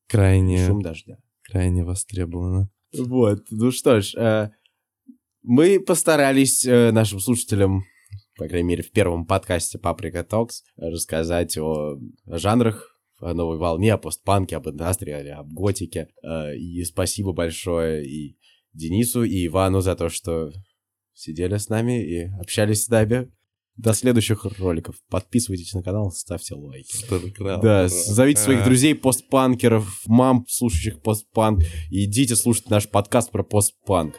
крайне, 0.10 0.66
шум 0.68 0.82
дождя. 0.82 1.18
крайне 1.50 1.84
востребовано. 1.84 2.70
Вот, 2.98 3.40
ну 3.52 3.72
что 3.72 4.02
ж, 4.02 4.14
э, 4.16 4.50
мы 5.44 5.80
постарались 5.80 6.66
э, 6.66 6.92
нашим 6.92 7.20
слушателям, 7.20 7.84
по 8.38 8.48
крайней 8.48 8.68
мере, 8.68 8.84
в 8.84 8.92
первом 8.92 9.26
подкасте 9.26 9.78
Paprika 9.78 10.24
Talks, 10.24 10.64
рассказать 10.78 11.58
о 11.58 11.98
жанрах, 12.26 12.90
о 13.20 13.34
новой 13.34 13.58
волне, 13.58 13.94
о 13.94 13.98
постпанке, 13.98 14.58
об 14.58 14.68
индастриале, 14.68 15.34
об 15.34 15.54
готике. 15.54 16.08
Э, 16.24 16.56
И 16.56 16.84
спасибо 16.84 17.32
большое 17.34 18.06
и 18.06 18.38
Денису, 18.74 19.24
и 19.24 19.46
Ивану 19.48 19.82
за 19.82 19.96
то, 19.96 20.10
что 20.10 20.52
сидели 21.14 21.58
с 21.58 21.70
нами 21.70 22.04
и 22.04 22.24
общались 22.40 22.86
с 22.86 22.90
нами. 22.90 23.32
До 23.76 23.94
следующих 23.94 24.46
роликов. 24.60 24.96
Подписывайтесь 25.10 25.74
на 25.74 25.82
канал, 25.82 26.12
ставьте 26.12 26.54
лайки. 26.54 26.96
Старкрафт. 26.96 27.64
Да, 27.64 27.88
зовите 27.88 28.40
своих 28.42 28.62
А. 28.62 28.66
друзей 28.66 28.94
постпанкеров, 28.94 30.02
мам, 30.06 30.46
слушающих 30.48 31.02
постпанк, 31.02 31.64
и 31.90 32.06
идите 32.06 32.36
слушать 32.36 32.70
наш 32.70 32.88
подкаст 32.88 33.32
про 33.32 33.42
постпанк. 33.44 34.16